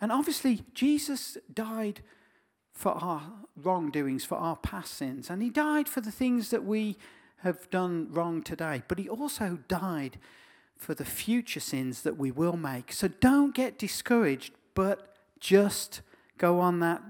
And 0.00 0.12
obviously, 0.12 0.64
Jesus 0.74 1.38
died 1.52 2.02
for 2.74 2.92
our 2.92 3.22
wrongdoings, 3.56 4.24
for 4.24 4.36
our 4.36 4.56
past 4.56 4.94
sins, 4.94 5.30
and 5.30 5.42
he 5.42 5.48
died 5.48 5.88
for 5.88 6.00
the 6.00 6.10
things 6.10 6.50
that 6.50 6.64
we 6.64 6.96
have 7.38 7.70
done 7.70 8.08
wrong 8.10 8.42
today. 8.42 8.82
But 8.88 8.98
he 8.98 9.08
also 9.08 9.58
died 9.68 10.18
for 10.76 10.94
the 10.94 11.04
future 11.04 11.60
sins 11.60 12.02
that 12.02 12.18
we 12.18 12.30
will 12.30 12.56
make. 12.56 12.92
So 12.92 13.08
don't 13.08 13.54
get 13.54 13.78
discouraged, 13.78 14.52
but 14.74 15.14
just 15.40 16.00
go 16.36 16.58
on 16.60 16.80
that 16.80 17.02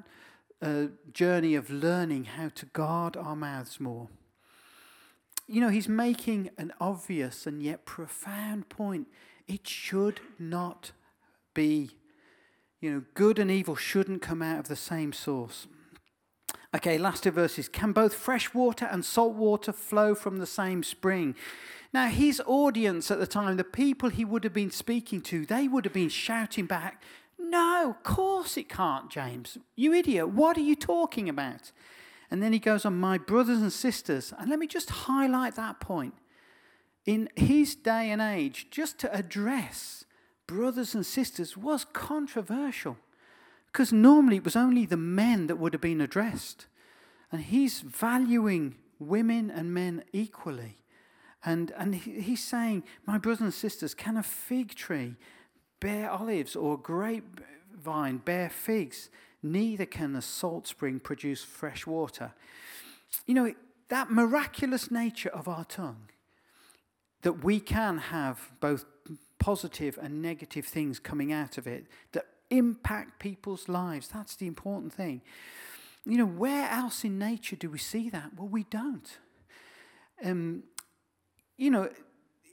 uh, 0.61 0.87
journey 1.12 1.55
of 1.55 1.71
learning 1.71 2.25
how 2.25 2.51
to 2.55 2.67
guard 2.67 3.17
our 3.17 3.37
mouths 3.37 3.81
more. 3.81 4.09
You 5.47 5.61
know, 5.61 5.69
he's 5.69 5.89
making 5.89 6.51
an 6.57 6.73
obvious 6.81 7.47
and 7.47 7.62
yet 7.62 7.85
profound 7.85 8.69
point. 8.69 9.09
It 9.47 9.69
should 9.69 10.21
not 10.39 10.93
be, 11.53 11.91
you 12.85 12.93
know, 12.93 13.03
good 13.14 13.39
and 13.39 13.51
evil 13.51 13.74
shouldn't 13.74 14.20
come 14.20 14.43
out 14.43 14.59
of 14.59 14.68
the 14.68 14.76
same 14.76 15.11
source. 15.11 15.66
Okay, 16.76 16.99
last 16.99 17.22
two 17.22 17.30
verses. 17.30 17.66
Can 17.66 17.93
both 17.93 18.12
fresh 18.12 18.53
water 18.53 18.85
and 18.85 19.03
salt 19.03 19.35
water 19.35 19.72
flow 19.72 20.14
from 20.14 20.37
the 20.37 20.47
same 20.47 20.82
spring? 20.82 21.35
Now, 21.95 22.09
his 22.09 22.43
audience 22.45 23.11
at 23.11 23.18
the 23.18 23.26
time, 23.26 23.57
the 23.57 23.64
people 23.64 24.11
he 24.11 24.26
would 24.26 24.45
have 24.45 24.53
been 24.53 24.70
speaking 24.70 25.22
to, 25.22 25.47
they 25.47 25.66
would 25.66 25.87
have 25.87 25.95
been 25.95 26.11
shouting 26.11 26.66
back, 26.66 27.03
No, 27.39 27.95
of 27.97 28.03
course 28.03 28.59
it 28.59 28.68
can't, 28.68 29.09
James. 29.09 29.57
You 29.76 29.95
idiot. 29.95 30.28
What 30.28 30.59
are 30.59 30.61
you 30.61 30.76
talking 30.76 31.26
about? 31.26 31.72
And 32.30 32.43
then 32.43 32.53
he 32.53 32.59
goes 32.59 32.85
on, 32.85 33.01
My 33.01 33.16
brothers 33.16 33.62
and 33.62 33.72
sisters. 33.72 34.35
And 34.39 34.51
let 34.51 34.59
me 34.59 34.66
just 34.66 34.91
highlight 34.91 35.55
that 35.55 35.80
point. 35.80 36.12
In 37.07 37.30
his 37.35 37.74
day 37.74 38.11
and 38.11 38.20
age, 38.20 38.66
just 38.70 38.99
to 38.99 39.14
address 39.14 40.03
brothers 40.47 40.95
and 40.95 41.05
sisters 41.05 41.57
was 41.57 41.84
controversial 41.92 42.97
because 43.74 43.92
normally 43.92 44.36
it 44.36 44.45
was 44.45 44.57
only 44.57 44.86
the 44.86 44.97
men 44.97 45.49
that 45.49 45.57
would 45.57 45.72
have 45.72 45.82
been 45.82 46.01
addressed. 46.01 46.66
And 47.32 47.42
he's 47.42 47.80
valuing 47.80 48.76
women 49.01 49.51
and 49.51 49.74
men 49.74 50.05
equally. 50.12 50.76
And, 51.45 51.72
and 51.76 51.95
he's 51.95 52.42
saying, 52.42 52.84
My 53.07 53.18
brothers 53.18 53.40
and 53.40 53.53
sisters, 53.53 53.95
can 53.95 54.16
a 54.16 54.22
fig 54.22 54.74
tree 54.74 55.16
bear 55.80 56.11
olives 56.11 56.55
or 56.57 56.74
a 56.74 56.78
grapevine 56.78 58.18
bear 58.18 58.49
figs? 58.49 59.11
Neither 59.42 59.86
can 59.86 60.14
a 60.14 60.22
salt 60.22 60.66
spring 60.66 61.01
produce 61.01 61.42
fresh 61.42 61.86
water. 61.86 62.32
You 63.26 63.34
know, 63.34 63.55
that 63.88 64.11
miraculous 64.11 64.90
nature 64.90 65.28
of 65.28 65.49
our 65.49 65.64
tongue, 65.64 66.09
that 67.22 67.45
we 67.45 67.61
can 67.61 67.99
have 67.99 68.53
both 68.61 68.84
positive 69.45 69.99
and 70.01 70.22
negative 70.22 70.64
things 70.64 70.99
coming 70.99 71.30
out 71.30 71.59
of 71.59 71.66
it 71.66 71.84
that 72.12 72.24
impact 72.49 73.18
people's 73.18 73.68
lives. 73.68 74.09
That's 74.09 74.36
the 74.36 74.47
important 74.47 74.90
thing. 74.90 75.20
You 76.07 76.16
know, 76.16 76.24
where 76.24 76.70
else 76.70 77.05
in 77.05 77.18
nature 77.18 77.55
do 77.55 77.68
we 77.68 77.76
see 77.76 78.09
that? 78.09 78.30
Well, 78.38 78.49
we 78.49 78.64
don't. 78.64 79.18
Um, 80.24 80.62
you 81.59 81.70
know, 81.70 81.90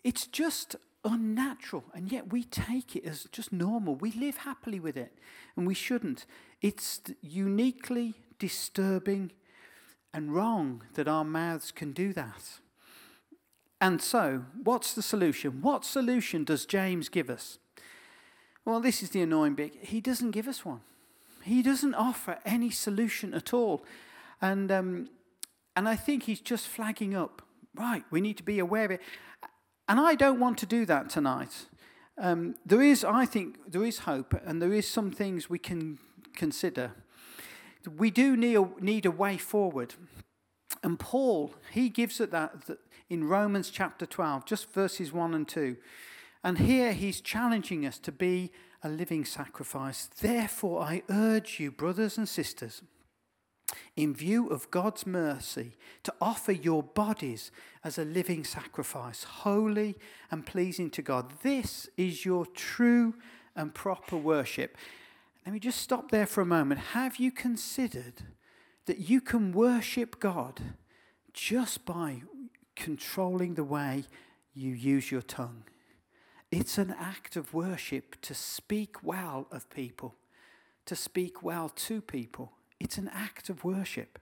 it's 0.04 0.28
just 0.28 0.76
unnatural, 1.06 1.86
and 1.94 2.12
yet 2.12 2.34
we 2.34 2.44
take 2.44 2.98
it 2.98 3.06
as 3.06 3.24
just 3.32 3.54
normal. 3.54 3.96
We 3.96 4.12
live 4.12 4.38
happily 4.38 4.82
with 4.82 4.98
it, 4.98 5.14
and 5.56 5.66
we 5.66 5.74
shouldn't. 5.74 6.26
It's 6.62 7.00
uniquely 7.22 8.16
disturbing 8.38 9.32
and 10.14 10.36
wrong 10.36 10.84
that 10.96 11.08
our 11.08 11.24
mouths 11.24 11.72
can 11.72 11.94
do 11.94 12.12
that. 12.12 12.60
And 13.82 14.02
so, 14.02 14.46
what's 14.64 14.94
the 14.94 15.02
solution? 15.02 15.62
What 15.62 15.84
solution 15.84 16.44
does 16.44 16.66
James 16.66 17.10
give 17.10 17.30
us? 17.30 17.58
Well, 18.64 18.80
this 18.80 19.02
is 19.02 19.10
the 19.10 19.22
annoying 19.22 19.56
bit. 19.56 19.74
He 19.82 20.00
doesn't 20.00 20.32
give 20.32 20.48
us 20.48 20.64
one. 20.64 20.82
He 21.44 21.64
doesn't 21.64 21.96
offer 21.96 22.38
any 22.46 22.70
solution 22.70 23.34
at 23.34 23.54
all. 23.54 23.84
And, 24.40 24.72
um, 24.72 25.10
and 25.76 25.90
I 25.90 25.96
think 25.96 26.24
he's 26.24 26.40
just 26.40 26.68
flagging 26.68 27.16
up 27.16 27.42
right, 27.76 28.04
we 28.12 28.22
need 28.22 28.38
to 28.38 28.44
be 28.44 28.60
aware 28.60 28.86
of 28.86 28.92
it. 28.92 29.02
And 29.88 30.00
I 30.00 30.16
don't 30.16 30.40
want 30.40 30.58
to 30.60 30.66
do 30.66 30.86
that 30.86 31.10
tonight. 31.10 31.66
Um, 32.18 32.56
there 32.66 32.82
is, 32.82 33.04
I 33.04 33.26
think, 33.26 33.58
there 33.68 33.86
is 33.86 34.00
hope, 34.00 34.34
and 34.46 34.62
there 34.62 34.74
is 34.74 34.88
some 34.88 35.12
things 35.12 35.50
we 35.50 35.60
can 35.60 35.98
consider. 36.36 36.92
We 37.98 38.12
do 38.12 38.38
need 38.38 38.56
a, 38.56 38.70
need 38.80 39.06
a 39.06 39.12
way 39.12 39.38
forward. 39.38 39.96
And 40.84 41.00
Paul, 41.00 41.54
he 41.72 41.90
gives 41.90 42.20
it 42.20 42.32
that, 42.32 42.66
that 42.66 42.80
in 43.12 43.26
Romans 43.26 43.70
chapter 43.70 44.06
12, 44.06 44.46
just 44.46 44.72
verses 44.72 45.12
1 45.12 45.34
and 45.34 45.46
2. 45.46 45.76
And 46.46 46.60
here 46.60 46.94
he's 46.94 47.20
challenging 47.20 47.86
us 47.86 48.00
to 48.00 48.12
be 48.12 48.52
a 48.82 48.88
living 48.88 49.26
sacrifice. 49.26 50.10
Therefore, 50.22 50.82
I 50.82 51.04
urge 51.10 51.60
you, 51.60 51.72
brothers 51.72 52.18
and 52.18 52.28
sisters, 52.28 52.82
in 53.98 54.14
view 54.14 54.48
of 54.48 54.72
God's 54.72 55.06
mercy, 55.06 55.76
to 56.04 56.14
offer 56.22 56.54
your 56.54 56.82
bodies 56.82 57.52
as 57.84 57.98
a 57.98 58.06
living 58.06 58.46
sacrifice, 58.46 59.26
holy 59.26 59.98
and 60.32 60.46
pleasing 60.46 60.90
to 60.92 61.02
God. 61.02 61.34
This 61.44 61.90
is 61.98 62.24
your 62.24 62.46
true 62.46 63.16
and 63.58 63.76
proper 63.76 64.16
worship. 64.16 64.78
Let 65.46 65.52
me 65.52 65.60
just 65.60 65.82
stop 65.82 66.12
there 66.12 66.26
for 66.26 66.40
a 66.40 66.46
moment. 66.46 66.80
Have 66.94 67.18
you 67.18 67.30
considered 67.30 68.24
that 68.86 69.10
you 69.10 69.20
can 69.20 69.52
worship 69.52 70.22
God 70.22 70.62
just 71.34 71.86
by 71.86 72.24
controlling 72.82 73.54
the 73.54 73.64
way 73.64 74.06
you 74.54 74.72
use 74.72 75.12
your 75.12 75.22
tongue? 75.22 75.64
It's 76.52 76.78
an 76.78 76.94
act 77.00 77.36
of 77.36 77.54
worship 77.54 78.20
to 78.22 78.34
speak 78.34 79.04
well 79.04 79.48
of 79.52 79.70
people, 79.70 80.16
to 80.86 80.96
speak 80.96 81.44
well 81.44 81.70
to 81.70 82.02
people. 82.02 82.52
It's 82.80 82.98
an 82.98 83.10
act 83.14 83.50
of 83.50 83.64
worship. 83.64 84.20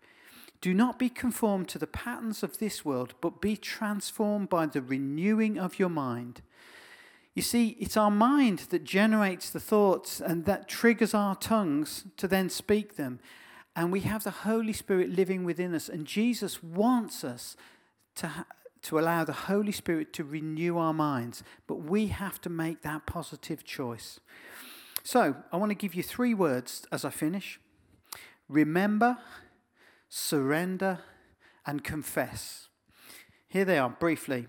Do 0.61 0.73
not 0.73 0.99
be 0.99 1.09
conformed 1.09 1.69
to 1.69 1.79
the 1.79 1.87
patterns 1.87 2.43
of 2.43 2.57
this 2.57 2.83
world, 2.83 3.13
but 3.21 3.39
be 3.39 3.55
transformed 3.55 4.49
by 4.49 4.65
the 4.65 4.81
renewing 4.81 5.57
of 5.57 5.79
your 5.79 5.89
mind. 5.89 6.41
You 7.33 7.41
see, 7.41 7.77
it's 7.79 7.95
our 7.95 8.11
mind 8.11 8.59
that 8.71 8.83
generates 8.83 9.49
the 9.49 9.61
thoughts 9.61 10.19
and 10.19 10.43
that 10.45 10.67
triggers 10.67 11.13
our 11.13 11.35
tongues 11.35 12.03
to 12.17 12.27
then 12.27 12.49
speak 12.49 12.97
them. 12.97 13.19
And 13.73 13.93
we 13.93 14.01
have 14.01 14.25
the 14.25 14.31
Holy 14.31 14.73
Spirit 14.73 15.09
living 15.09 15.45
within 15.45 15.73
us. 15.73 15.87
And 15.87 16.05
Jesus 16.05 16.61
wants 16.61 17.23
us 17.23 17.55
to, 18.19 18.27
ha- 18.27 18.45
to 18.83 18.99
allow 18.99 19.23
the 19.23 19.33
Holy 19.33 19.71
Spirit 19.71 20.13
to 20.13 20.23
renew 20.23 20.77
our 20.77 20.93
minds. 20.93 21.43
But 21.67 21.75
we 21.75 22.07
have 22.07 22.39
to 22.41 22.49
make 22.49 22.81
that 22.83 23.05
positive 23.05 23.63
choice. 23.63 24.19
So, 25.03 25.35
I 25.51 25.57
want 25.57 25.71
to 25.71 25.75
give 25.75 25.95
you 25.95 26.03
three 26.03 26.33
words 26.33 26.85
as 26.91 27.03
I 27.05 27.09
finish 27.09 27.59
remember, 28.47 29.17
surrender, 30.09 30.99
and 31.65 31.83
confess. 31.83 32.67
Here 33.47 33.63
they 33.63 33.77
are 33.77 33.89
briefly. 33.89 34.47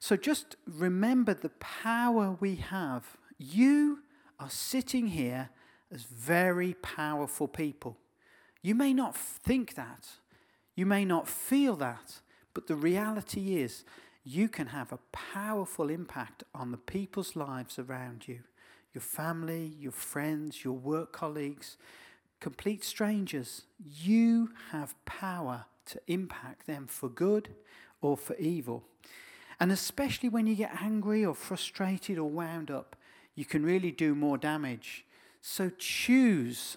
So 0.00 0.16
just 0.16 0.56
remember 0.66 1.34
the 1.34 1.50
power 1.60 2.36
we 2.40 2.56
have. 2.56 3.16
You 3.36 4.00
are 4.38 4.50
sitting 4.50 5.08
here 5.08 5.50
as 5.92 6.02
very 6.02 6.74
powerful 6.74 7.48
people. 7.48 7.96
You 8.62 8.74
may 8.74 8.92
not 8.92 9.16
think 9.16 9.74
that, 9.74 10.08
you 10.74 10.86
may 10.86 11.04
not 11.04 11.28
feel 11.28 11.76
that, 11.76 12.20
but 12.58 12.66
the 12.66 12.74
reality 12.74 13.60
is 13.60 13.84
you 14.24 14.48
can 14.48 14.66
have 14.66 14.90
a 14.90 14.98
powerful 15.12 15.88
impact 15.88 16.42
on 16.52 16.72
the 16.72 16.76
people's 16.76 17.36
lives 17.36 17.78
around 17.78 18.26
you 18.26 18.40
your 18.92 19.00
family, 19.00 19.76
your 19.78 19.92
friends, 19.92 20.64
your 20.64 20.74
work 20.74 21.12
colleagues, 21.12 21.76
complete 22.40 22.82
strangers, 22.82 23.62
you 23.78 24.50
have 24.72 24.96
power 25.04 25.66
to 25.86 26.00
impact 26.08 26.66
them 26.66 26.88
for 26.88 27.08
good 27.08 27.50
or 28.00 28.16
for 28.16 28.34
evil. 28.38 28.82
And 29.60 29.70
especially 29.70 30.28
when 30.28 30.48
you 30.48 30.56
get 30.56 30.82
angry 30.82 31.24
or 31.24 31.36
frustrated 31.36 32.18
or 32.18 32.28
wound 32.28 32.72
up, 32.72 32.96
you 33.36 33.44
can 33.44 33.64
really 33.64 33.92
do 33.92 34.16
more 34.16 34.36
damage. 34.36 35.04
So 35.40 35.70
choose 35.78 36.76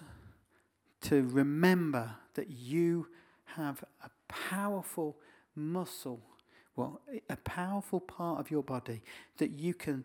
to 1.00 1.26
remember 1.26 2.18
that 2.34 2.50
you 2.50 3.08
have 3.56 3.82
a 4.04 4.10
powerful 4.28 5.16
muscle, 5.54 6.20
well, 6.76 7.00
a 7.28 7.36
powerful 7.36 8.00
part 8.00 8.40
of 8.40 8.50
your 8.50 8.62
body 8.62 9.02
that 9.38 9.50
you 9.50 9.74
can 9.74 10.04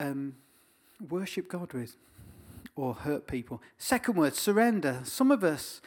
um, 0.00 0.34
worship 1.08 1.48
God 1.48 1.72
with 1.72 1.96
or 2.74 2.94
hurt 2.94 3.26
people. 3.26 3.62
Second 3.78 4.16
word, 4.16 4.34
surrender. 4.34 5.00
Some 5.04 5.30
of 5.30 5.44
us, 5.44 5.80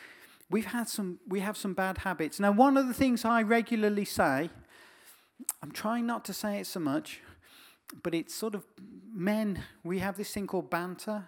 we've 0.49 0.67
had 0.67 0.87
some, 0.87 1.19
we 1.27 1.39
have 1.41 1.57
some 1.57 1.73
bad 1.73 1.99
habits. 1.99 2.39
Now, 2.39 2.51
one 2.51 2.77
of 2.77 2.87
the 2.87 2.93
things 2.93 3.25
I 3.25 3.41
regularly 3.41 4.05
say, 4.05 4.49
I'm 5.61 5.71
trying 5.71 6.05
not 6.05 6.23
to 6.25 6.33
say 6.33 6.59
it 6.59 6.67
so 6.67 6.79
much, 6.79 7.21
but 8.03 8.13
it's 8.13 8.33
sort 8.33 8.55
of 8.55 8.63
men, 9.13 9.63
we 9.83 9.99
have 9.99 10.17
this 10.17 10.31
thing 10.31 10.47
called 10.47 10.69
banter. 10.69 11.25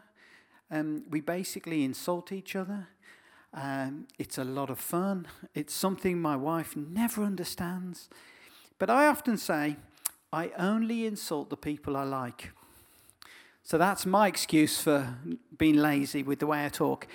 Um, 0.70 1.04
we 1.10 1.22
basically 1.22 1.84
insult 1.84 2.32
each 2.32 2.56
other. 2.56 2.88
Um, 3.54 4.08
it's 4.20 4.38
a 4.38 4.44
lot 4.44 4.70
of 4.70 4.80
fun. 4.80 5.28
It's 5.54 5.74
something 5.74 6.22
my 6.22 6.36
wife 6.36 6.76
never 6.76 7.24
understands. 7.24 8.10
But 8.80 8.90
I 8.90 9.08
often 9.08 9.38
say, 9.38 9.78
I 10.32 10.52
only 10.58 11.06
insult 11.06 11.50
the 11.50 11.58
people 11.58 11.96
I 11.96 12.04
like. 12.04 12.52
So 13.64 13.78
that's 13.78 14.06
my 14.06 14.28
excuse 14.28 14.80
for 14.80 15.18
being 15.58 15.76
lazy 15.76 16.24
with 16.24 16.40
the 16.40 16.48
way 16.48 16.66
I 16.66 16.70
talk. 16.70 17.08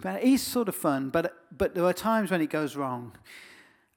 But 0.00 0.22
it 0.22 0.24
is 0.24 0.42
sort 0.42 0.68
of 0.68 0.76
fun, 0.76 1.10
but, 1.10 1.34
but 1.56 1.74
there 1.74 1.84
are 1.84 1.92
times 1.92 2.30
when 2.30 2.40
it 2.40 2.50
goes 2.50 2.76
wrong. 2.76 3.12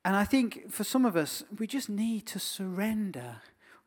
And 0.06 0.16
I 0.16 0.24
think 0.24 0.72
for 0.72 0.84
some 0.84 1.06
of 1.06 1.16
us, 1.16 1.44
we 1.58 1.68
just 1.68 1.90
need 1.90 2.26
to 2.28 2.40
surrender 2.40 3.42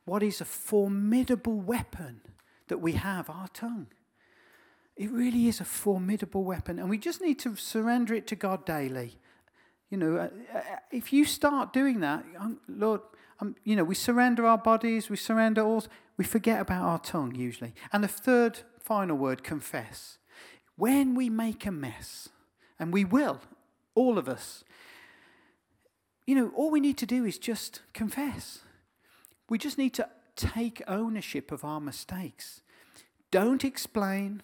what 0.05 0.23
is 0.23 0.41
a 0.41 0.45
formidable 0.45 1.61
weapon 1.61 2.21
that 2.69 2.79
we 2.79 2.93
have 2.93 3.31
our 3.31 3.49
tongue. 3.49 3.87
It 4.97 5.11
really 5.11 5.49
is 5.49 5.61
a 5.61 5.65
formidable 5.65 6.45
weapon, 6.45 6.79
and 6.79 6.91
we 6.91 6.99
just 6.99 7.21
need 7.21 7.39
to 7.41 7.57
surrender 7.57 8.15
it 8.15 8.27
to 8.29 8.37
God 8.37 8.67
daily. 8.67 9.19
You 9.91 9.99
know, 9.99 10.17
uh, 10.17 10.29
uh, 10.57 10.61
if 10.91 11.13
you 11.13 11.25
start 11.25 11.73
doing 11.73 12.01
that, 12.01 12.25
um, 12.39 12.61
Lord, 12.69 13.01
um, 13.41 13.57
you 13.65 13.77
know, 13.77 13.85
we 13.85 13.95
surrender 13.95 14.47
our 14.47 14.59
bodies, 14.59 15.11
we 15.11 15.17
surrender 15.17 15.63
all, 15.63 15.85
we 16.17 16.25
forget 16.25 16.61
about 16.61 16.83
our 16.83 16.99
tongue 16.99 17.35
usually. 17.35 17.75
And 17.93 18.05
the 18.05 18.09
third, 18.09 18.61
final 18.79 19.17
word, 19.17 19.43
confess. 19.43 20.19
When 20.77 21.15
we 21.15 21.29
make 21.29 21.67
a 21.67 21.71
mess, 21.71 22.29
and 22.79 22.93
we 22.93 23.05
will, 23.05 23.41
all 23.95 24.19
of 24.19 24.29
us, 24.29 24.65
you 26.27 26.35
know, 26.35 26.53
all 26.55 26.71
we 26.71 26.81
need 26.81 26.99
to 26.99 27.07
do 27.07 27.25
is 27.25 27.39
just 27.39 27.81
confess. 27.93 28.61
We 29.49 29.59
just 29.59 29.77
need 29.77 29.95
to 29.95 30.09
take 30.37 30.83
ownership 30.89 31.53
of 31.53 31.65
our 31.65 31.81
mistakes. 31.81 32.63
Don't 33.31 33.65
explain, 33.65 34.43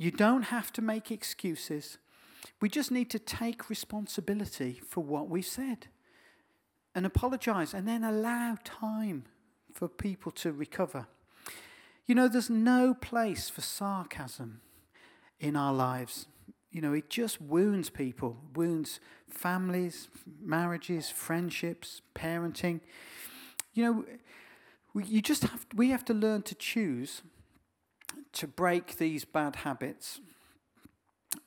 you 0.00 0.10
don't 0.10 0.44
have 0.44 0.72
to 0.72 0.80
make 0.80 1.10
excuses. 1.10 1.98
We 2.58 2.70
just 2.70 2.90
need 2.90 3.10
to 3.10 3.18
take 3.18 3.68
responsibility 3.68 4.80
for 4.88 5.04
what 5.04 5.28
we 5.28 5.42
said 5.42 5.88
and 6.94 7.04
apologize 7.04 7.74
and 7.74 7.86
then 7.86 8.02
allow 8.02 8.56
time 8.64 9.24
for 9.74 9.88
people 9.88 10.32
to 10.32 10.52
recover. 10.52 11.06
You 12.06 12.14
know, 12.14 12.28
there's 12.28 12.48
no 12.48 12.94
place 12.94 13.50
for 13.50 13.60
sarcasm 13.60 14.62
in 15.38 15.54
our 15.54 15.74
lives. 15.74 16.28
You 16.70 16.80
know, 16.80 16.94
it 16.94 17.10
just 17.10 17.38
wounds 17.38 17.90
people, 17.90 18.38
wounds 18.54 19.00
families, 19.28 20.08
marriages, 20.40 21.10
friendships, 21.10 22.00
parenting. 22.14 22.80
You 23.74 23.84
know, 23.84 24.04
we, 24.94 25.04
you 25.04 25.20
just 25.20 25.42
have, 25.42 25.66
we 25.74 25.90
have 25.90 26.06
to 26.06 26.14
learn 26.14 26.40
to 26.44 26.54
choose 26.54 27.20
to 28.32 28.46
break 28.46 28.96
these 28.96 29.24
bad 29.24 29.56
habits. 29.56 30.20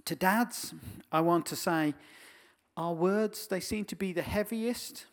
To 0.05 0.15
dads, 0.15 0.73
I 1.11 1.21
want 1.21 1.45
to 1.47 1.55
say 1.55 1.93
our 2.75 2.93
words, 2.93 3.47
they 3.47 3.59
seem 3.59 3.85
to 3.85 3.95
be 3.95 4.13
the 4.13 4.21
heaviest 4.21 5.05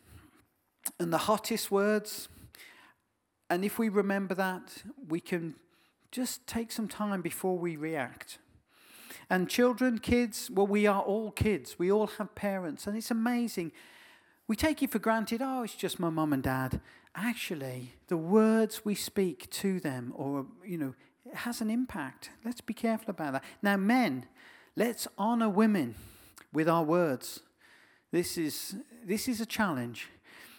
and 0.99 1.13
the 1.13 1.19
hottest 1.19 1.71
words. 1.71 2.27
And 3.49 3.63
if 3.63 3.77
we 3.77 3.89
remember 3.89 4.33
that, 4.35 4.83
we 5.07 5.19
can 5.19 5.55
just 6.11 6.45
take 6.47 6.71
some 6.71 6.87
time 6.87 7.21
before 7.21 7.57
we 7.57 7.75
react. 7.75 8.37
And 9.29 9.49
children, 9.49 9.99
kids, 9.99 10.49
well, 10.51 10.67
we 10.67 10.87
are 10.87 11.01
all 11.01 11.31
kids. 11.31 11.79
We 11.79 11.91
all 11.91 12.07
have 12.07 12.35
parents. 12.35 12.87
And 12.87 12.97
it's 12.97 13.11
amazing. 13.11 13.71
We 14.47 14.55
take 14.55 14.83
it 14.83 14.91
for 14.91 14.99
granted, 14.99 15.41
oh, 15.41 15.63
it's 15.63 15.75
just 15.75 15.99
my 15.99 16.09
mum 16.09 16.33
and 16.33 16.43
dad. 16.43 16.81
Actually, 17.15 17.93
the 18.07 18.17
words 18.17 18.83
we 18.83 18.95
speak 18.95 19.49
to 19.51 19.79
them, 19.79 20.13
or, 20.15 20.45
you 20.65 20.77
know, 20.77 20.93
it 21.31 21.37
has 21.37 21.61
an 21.61 21.69
impact. 21.69 22.29
Let's 22.43 22.61
be 22.61 22.73
careful 22.73 23.11
about 23.11 23.33
that. 23.33 23.43
Now, 23.61 23.77
men, 23.77 24.25
let's 24.75 25.07
honor 25.17 25.49
women 25.49 25.95
with 26.51 26.67
our 26.67 26.83
words. 26.83 27.39
This 28.11 28.37
is, 28.37 28.75
this 29.05 29.27
is 29.27 29.39
a 29.39 29.45
challenge. 29.45 30.09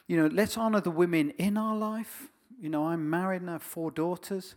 You 0.06 0.16
know, 0.16 0.26
let's 0.26 0.56
honor 0.56 0.80
the 0.80 0.90
women 0.90 1.30
in 1.38 1.56
our 1.56 1.76
life. 1.76 2.28
You 2.58 2.70
know, 2.70 2.86
I'm 2.86 3.08
married 3.10 3.42
and 3.42 3.50
I 3.50 3.54
have 3.54 3.62
four 3.62 3.90
daughters. 3.90 4.54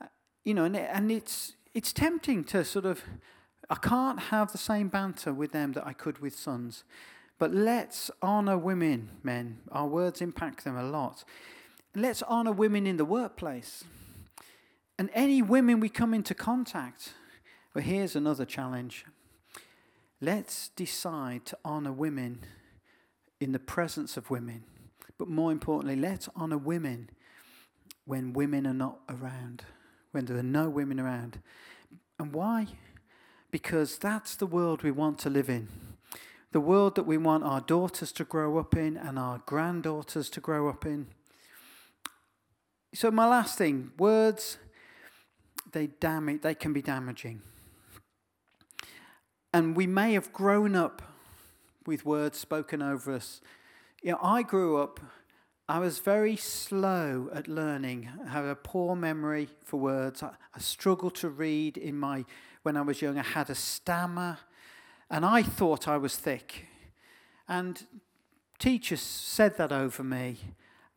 Uh, 0.00 0.06
you 0.44 0.54
know, 0.54 0.64
and, 0.64 0.76
and 0.76 1.10
it's, 1.10 1.54
it's 1.74 1.92
tempting 1.92 2.44
to 2.44 2.64
sort 2.64 2.84
of, 2.84 3.02
I 3.68 3.74
can't 3.74 4.20
have 4.20 4.52
the 4.52 4.58
same 4.58 4.88
banter 4.88 5.32
with 5.32 5.52
them 5.52 5.72
that 5.72 5.86
I 5.86 5.92
could 5.92 6.20
with 6.20 6.36
sons. 6.36 6.84
But 7.38 7.52
let's 7.52 8.10
honor 8.22 8.56
women, 8.56 9.10
men. 9.22 9.58
Our 9.72 9.86
words 9.86 10.20
impact 10.20 10.64
them 10.64 10.76
a 10.76 10.84
lot. 10.84 11.24
Let's 11.94 12.22
honor 12.22 12.52
women 12.52 12.86
in 12.86 12.96
the 12.96 13.04
workplace. 13.04 13.84
And 14.98 15.10
any 15.14 15.42
women 15.42 15.78
we 15.78 15.88
come 15.88 16.12
into 16.12 16.34
contact, 16.34 17.14
well, 17.74 17.84
here's 17.84 18.16
another 18.16 18.44
challenge. 18.44 19.04
Let's 20.20 20.70
decide 20.70 21.44
to 21.46 21.58
honor 21.64 21.92
women 21.92 22.40
in 23.40 23.52
the 23.52 23.60
presence 23.60 24.16
of 24.16 24.30
women. 24.30 24.64
But 25.16 25.28
more 25.28 25.52
importantly, 25.52 25.96
let's 25.96 26.28
honor 26.34 26.58
women 26.58 27.10
when 28.04 28.32
women 28.32 28.66
are 28.66 28.74
not 28.74 28.98
around, 29.08 29.64
when 30.10 30.24
there 30.24 30.36
are 30.36 30.42
no 30.42 30.68
women 30.68 30.98
around. 30.98 31.40
And 32.18 32.32
why? 32.32 32.66
Because 33.50 33.98
that's 33.98 34.34
the 34.34 34.46
world 34.46 34.82
we 34.82 34.90
want 34.90 35.18
to 35.20 35.30
live 35.30 35.48
in. 35.48 35.68
The 36.50 36.60
world 36.60 36.96
that 36.96 37.04
we 37.04 37.18
want 37.18 37.44
our 37.44 37.60
daughters 37.60 38.10
to 38.12 38.24
grow 38.24 38.58
up 38.58 38.74
in 38.74 38.96
and 38.96 39.18
our 39.18 39.42
granddaughters 39.46 40.30
to 40.30 40.40
grow 40.40 40.68
up 40.68 40.86
in. 40.86 41.08
So, 42.94 43.10
my 43.10 43.28
last 43.28 43.58
thing 43.58 43.92
words 43.98 44.56
they 45.72 45.86
damage, 45.86 46.42
they 46.42 46.54
can 46.54 46.72
be 46.72 46.82
damaging. 46.82 47.42
And 49.52 49.76
we 49.76 49.86
may 49.86 50.12
have 50.14 50.32
grown 50.32 50.76
up 50.76 51.02
with 51.86 52.04
words 52.04 52.38
spoken 52.38 52.82
over 52.82 53.12
us. 53.12 53.40
You 54.02 54.12
know, 54.12 54.18
I 54.22 54.42
grew 54.42 54.78
up, 54.78 55.00
I 55.68 55.78
was 55.78 55.98
very 55.98 56.36
slow 56.36 57.28
at 57.34 57.48
learning. 57.48 58.08
I 58.24 58.28
had 58.30 58.44
a 58.44 58.54
poor 58.54 58.96
memory 58.96 59.48
for 59.64 59.78
words. 59.78 60.22
I, 60.22 60.30
I 60.54 60.58
struggled 60.58 61.14
to 61.16 61.28
read 61.28 61.76
in 61.76 61.98
my, 61.98 62.24
when 62.62 62.76
I 62.76 62.82
was 62.82 63.02
young, 63.02 63.18
I 63.18 63.22
had 63.22 63.50
a 63.50 63.54
stammer, 63.54 64.38
and 65.10 65.24
I 65.24 65.42
thought 65.42 65.88
I 65.88 65.96
was 65.96 66.16
thick. 66.16 66.66
And 67.48 67.82
teachers 68.58 69.00
said 69.00 69.56
that 69.56 69.72
over 69.72 70.04
me. 70.04 70.38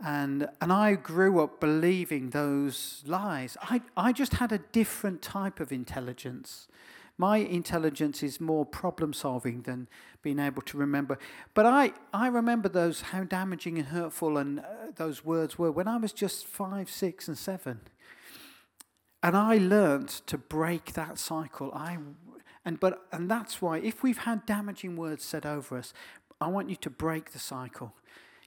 And, 0.03 0.49
and 0.59 0.73
I 0.73 0.95
grew 0.95 1.39
up 1.41 1.59
believing 1.59 2.31
those 2.31 3.03
lies. 3.05 3.55
I, 3.61 3.81
I 3.95 4.11
just 4.13 4.35
had 4.35 4.51
a 4.51 4.57
different 4.57 5.21
type 5.21 5.59
of 5.59 5.71
intelligence. 5.71 6.67
My 7.17 7.37
intelligence 7.37 8.23
is 8.23 8.41
more 8.41 8.65
problem 8.65 9.13
solving 9.13 9.61
than 9.61 9.87
being 10.23 10.39
able 10.39 10.63
to 10.63 10.77
remember. 10.77 11.19
But 11.53 11.67
I, 11.67 11.91
I 12.11 12.27
remember 12.27 12.67
those, 12.67 13.01
how 13.01 13.25
damaging 13.25 13.77
and 13.77 13.89
hurtful 13.89 14.37
and 14.37 14.61
uh, 14.61 14.63
those 14.95 15.23
words 15.23 15.59
were 15.59 15.71
when 15.71 15.87
I 15.87 15.97
was 15.97 16.13
just 16.13 16.47
five, 16.47 16.89
six, 16.89 17.27
and 17.27 17.37
seven. 17.37 17.81
And 19.21 19.37
I 19.37 19.57
learned 19.57 20.09
to 20.25 20.37
break 20.37 20.93
that 20.93 21.19
cycle. 21.19 21.71
I, 21.75 21.99
and, 22.65 22.79
but, 22.79 23.05
and 23.11 23.29
that's 23.29 23.61
why, 23.61 23.77
if 23.77 24.01
we've 24.01 24.19
had 24.19 24.47
damaging 24.47 24.95
words 24.95 25.23
said 25.23 25.45
over 25.45 25.77
us, 25.77 25.93
I 26.39 26.47
want 26.47 26.71
you 26.71 26.75
to 26.77 26.89
break 26.89 27.33
the 27.33 27.39
cycle. 27.39 27.93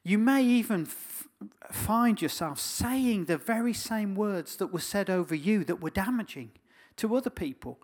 You 0.05 0.19
may 0.19 0.45
even 0.45 0.83
f- 0.83 1.27
find 1.73 2.21
yourself 2.21 2.61
saying 2.61 3.25
the 3.25 3.39
very 3.39 3.73
same 3.73 4.15
words 4.15 4.57
that 4.57 4.67
were 4.67 4.81
said 4.81 5.09
over 5.09 5.35
you 5.35 5.65
that 5.65 5.81
were 5.81 5.91
damaging 5.91 6.51
to 6.97 7.17
other 7.17 7.31
people. 7.31 7.79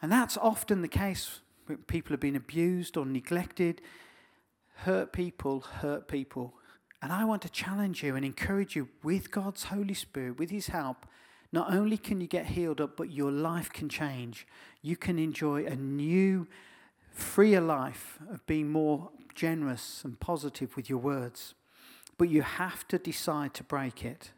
And 0.00 0.10
that's 0.10 0.36
often 0.36 0.82
the 0.82 0.88
case 0.88 1.40
when 1.66 1.78
people 1.78 2.12
have 2.12 2.20
been 2.20 2.36
abused 2.36 2.96
or 2.96 3.04
neglected. 3.04 3.82
Hurt 4.76 5.12
people 5.12 5.60
hurt 5.60 6.06
people. 6.06 6.54
And 7.02 7.12
I 7.12 7.24
want 7.24 7.42
to 7.42 7.48
challenge 7.48 8.04
you 8.04 8.14
and 8.14 8.24
encourage 8.24 8.76
you 8.76 8.88
with 9.02 9.32
God's 9.32 9.64
Holy 9.64 9.94
Spirit, 9.94 10.38
with 10.38 10.50
His 10.50 10.68
help. 10.68 11.06
Not 11.50 11.72
only 11.72 11.98
can 11.98 12.20
you 12.20 12.28
get 12.28 12.46
healed 12.46 12.80
up, 12.80 12.96
but 12.96 13.10
your 13.10 13.32
life 13.32 13.72
can 13.72 13.88
change. 13.88 14.46
You 14.80 14.96
can 14.96 15.18
enjoy 15.18 15.66
a 15.66 15.74
new, 15.74 16.46
freer 17.12 17.60
life 17.60 18.18
of 18.30 18.44
being 18.46 18.68
more 18.68 19.10
generous 19.34 20.02
and 20.04 20.18
positive 20.20 20.76
with 20.76 20.88
your 20.88 20.98
words, 20.98 21.54
but 22.18 22.28
you 22.28 22.42
have 22.42 22.86
to 22.88 22.98
decide 22.98 23.54
to 23.54 23.64
break 23.64 24.04
it. 24.04 24.32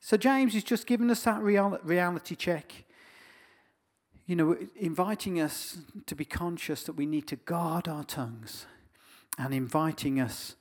So, 0.00 0.16
James 0.16 0.54
is 0.54 0.64
just 0.64 0.86
giving 0.86 1.10
us 1.10 1.22
that 1.24 1.40
real, 1.40 1.78
reality 1.82 2.34
check. 2.34 2.84
You 4.26 4.36
know, 4.36 4.56
inviting 4.76 5.40
us 5.40 5.78
to 6.06 6.14
be 6.14 6.24
conscious 6.24 6.84
that 6.84 6.92
we 6.94 7.06
need 7.06 7.26
to 7.28 7.36
guard 7.36 7.88
our 7.88 8.04
tongues 8.04 8.66
and 9.38 9.52
inviting 9.52 10.20
us 10.20 10.56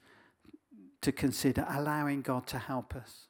to 1.02 1.12
consider 1.12 1.66
allowing 1.70 2.22
God 2.22 2.48
to 2.48 2.58
help 2.58 2.96
us. 2.96 3.28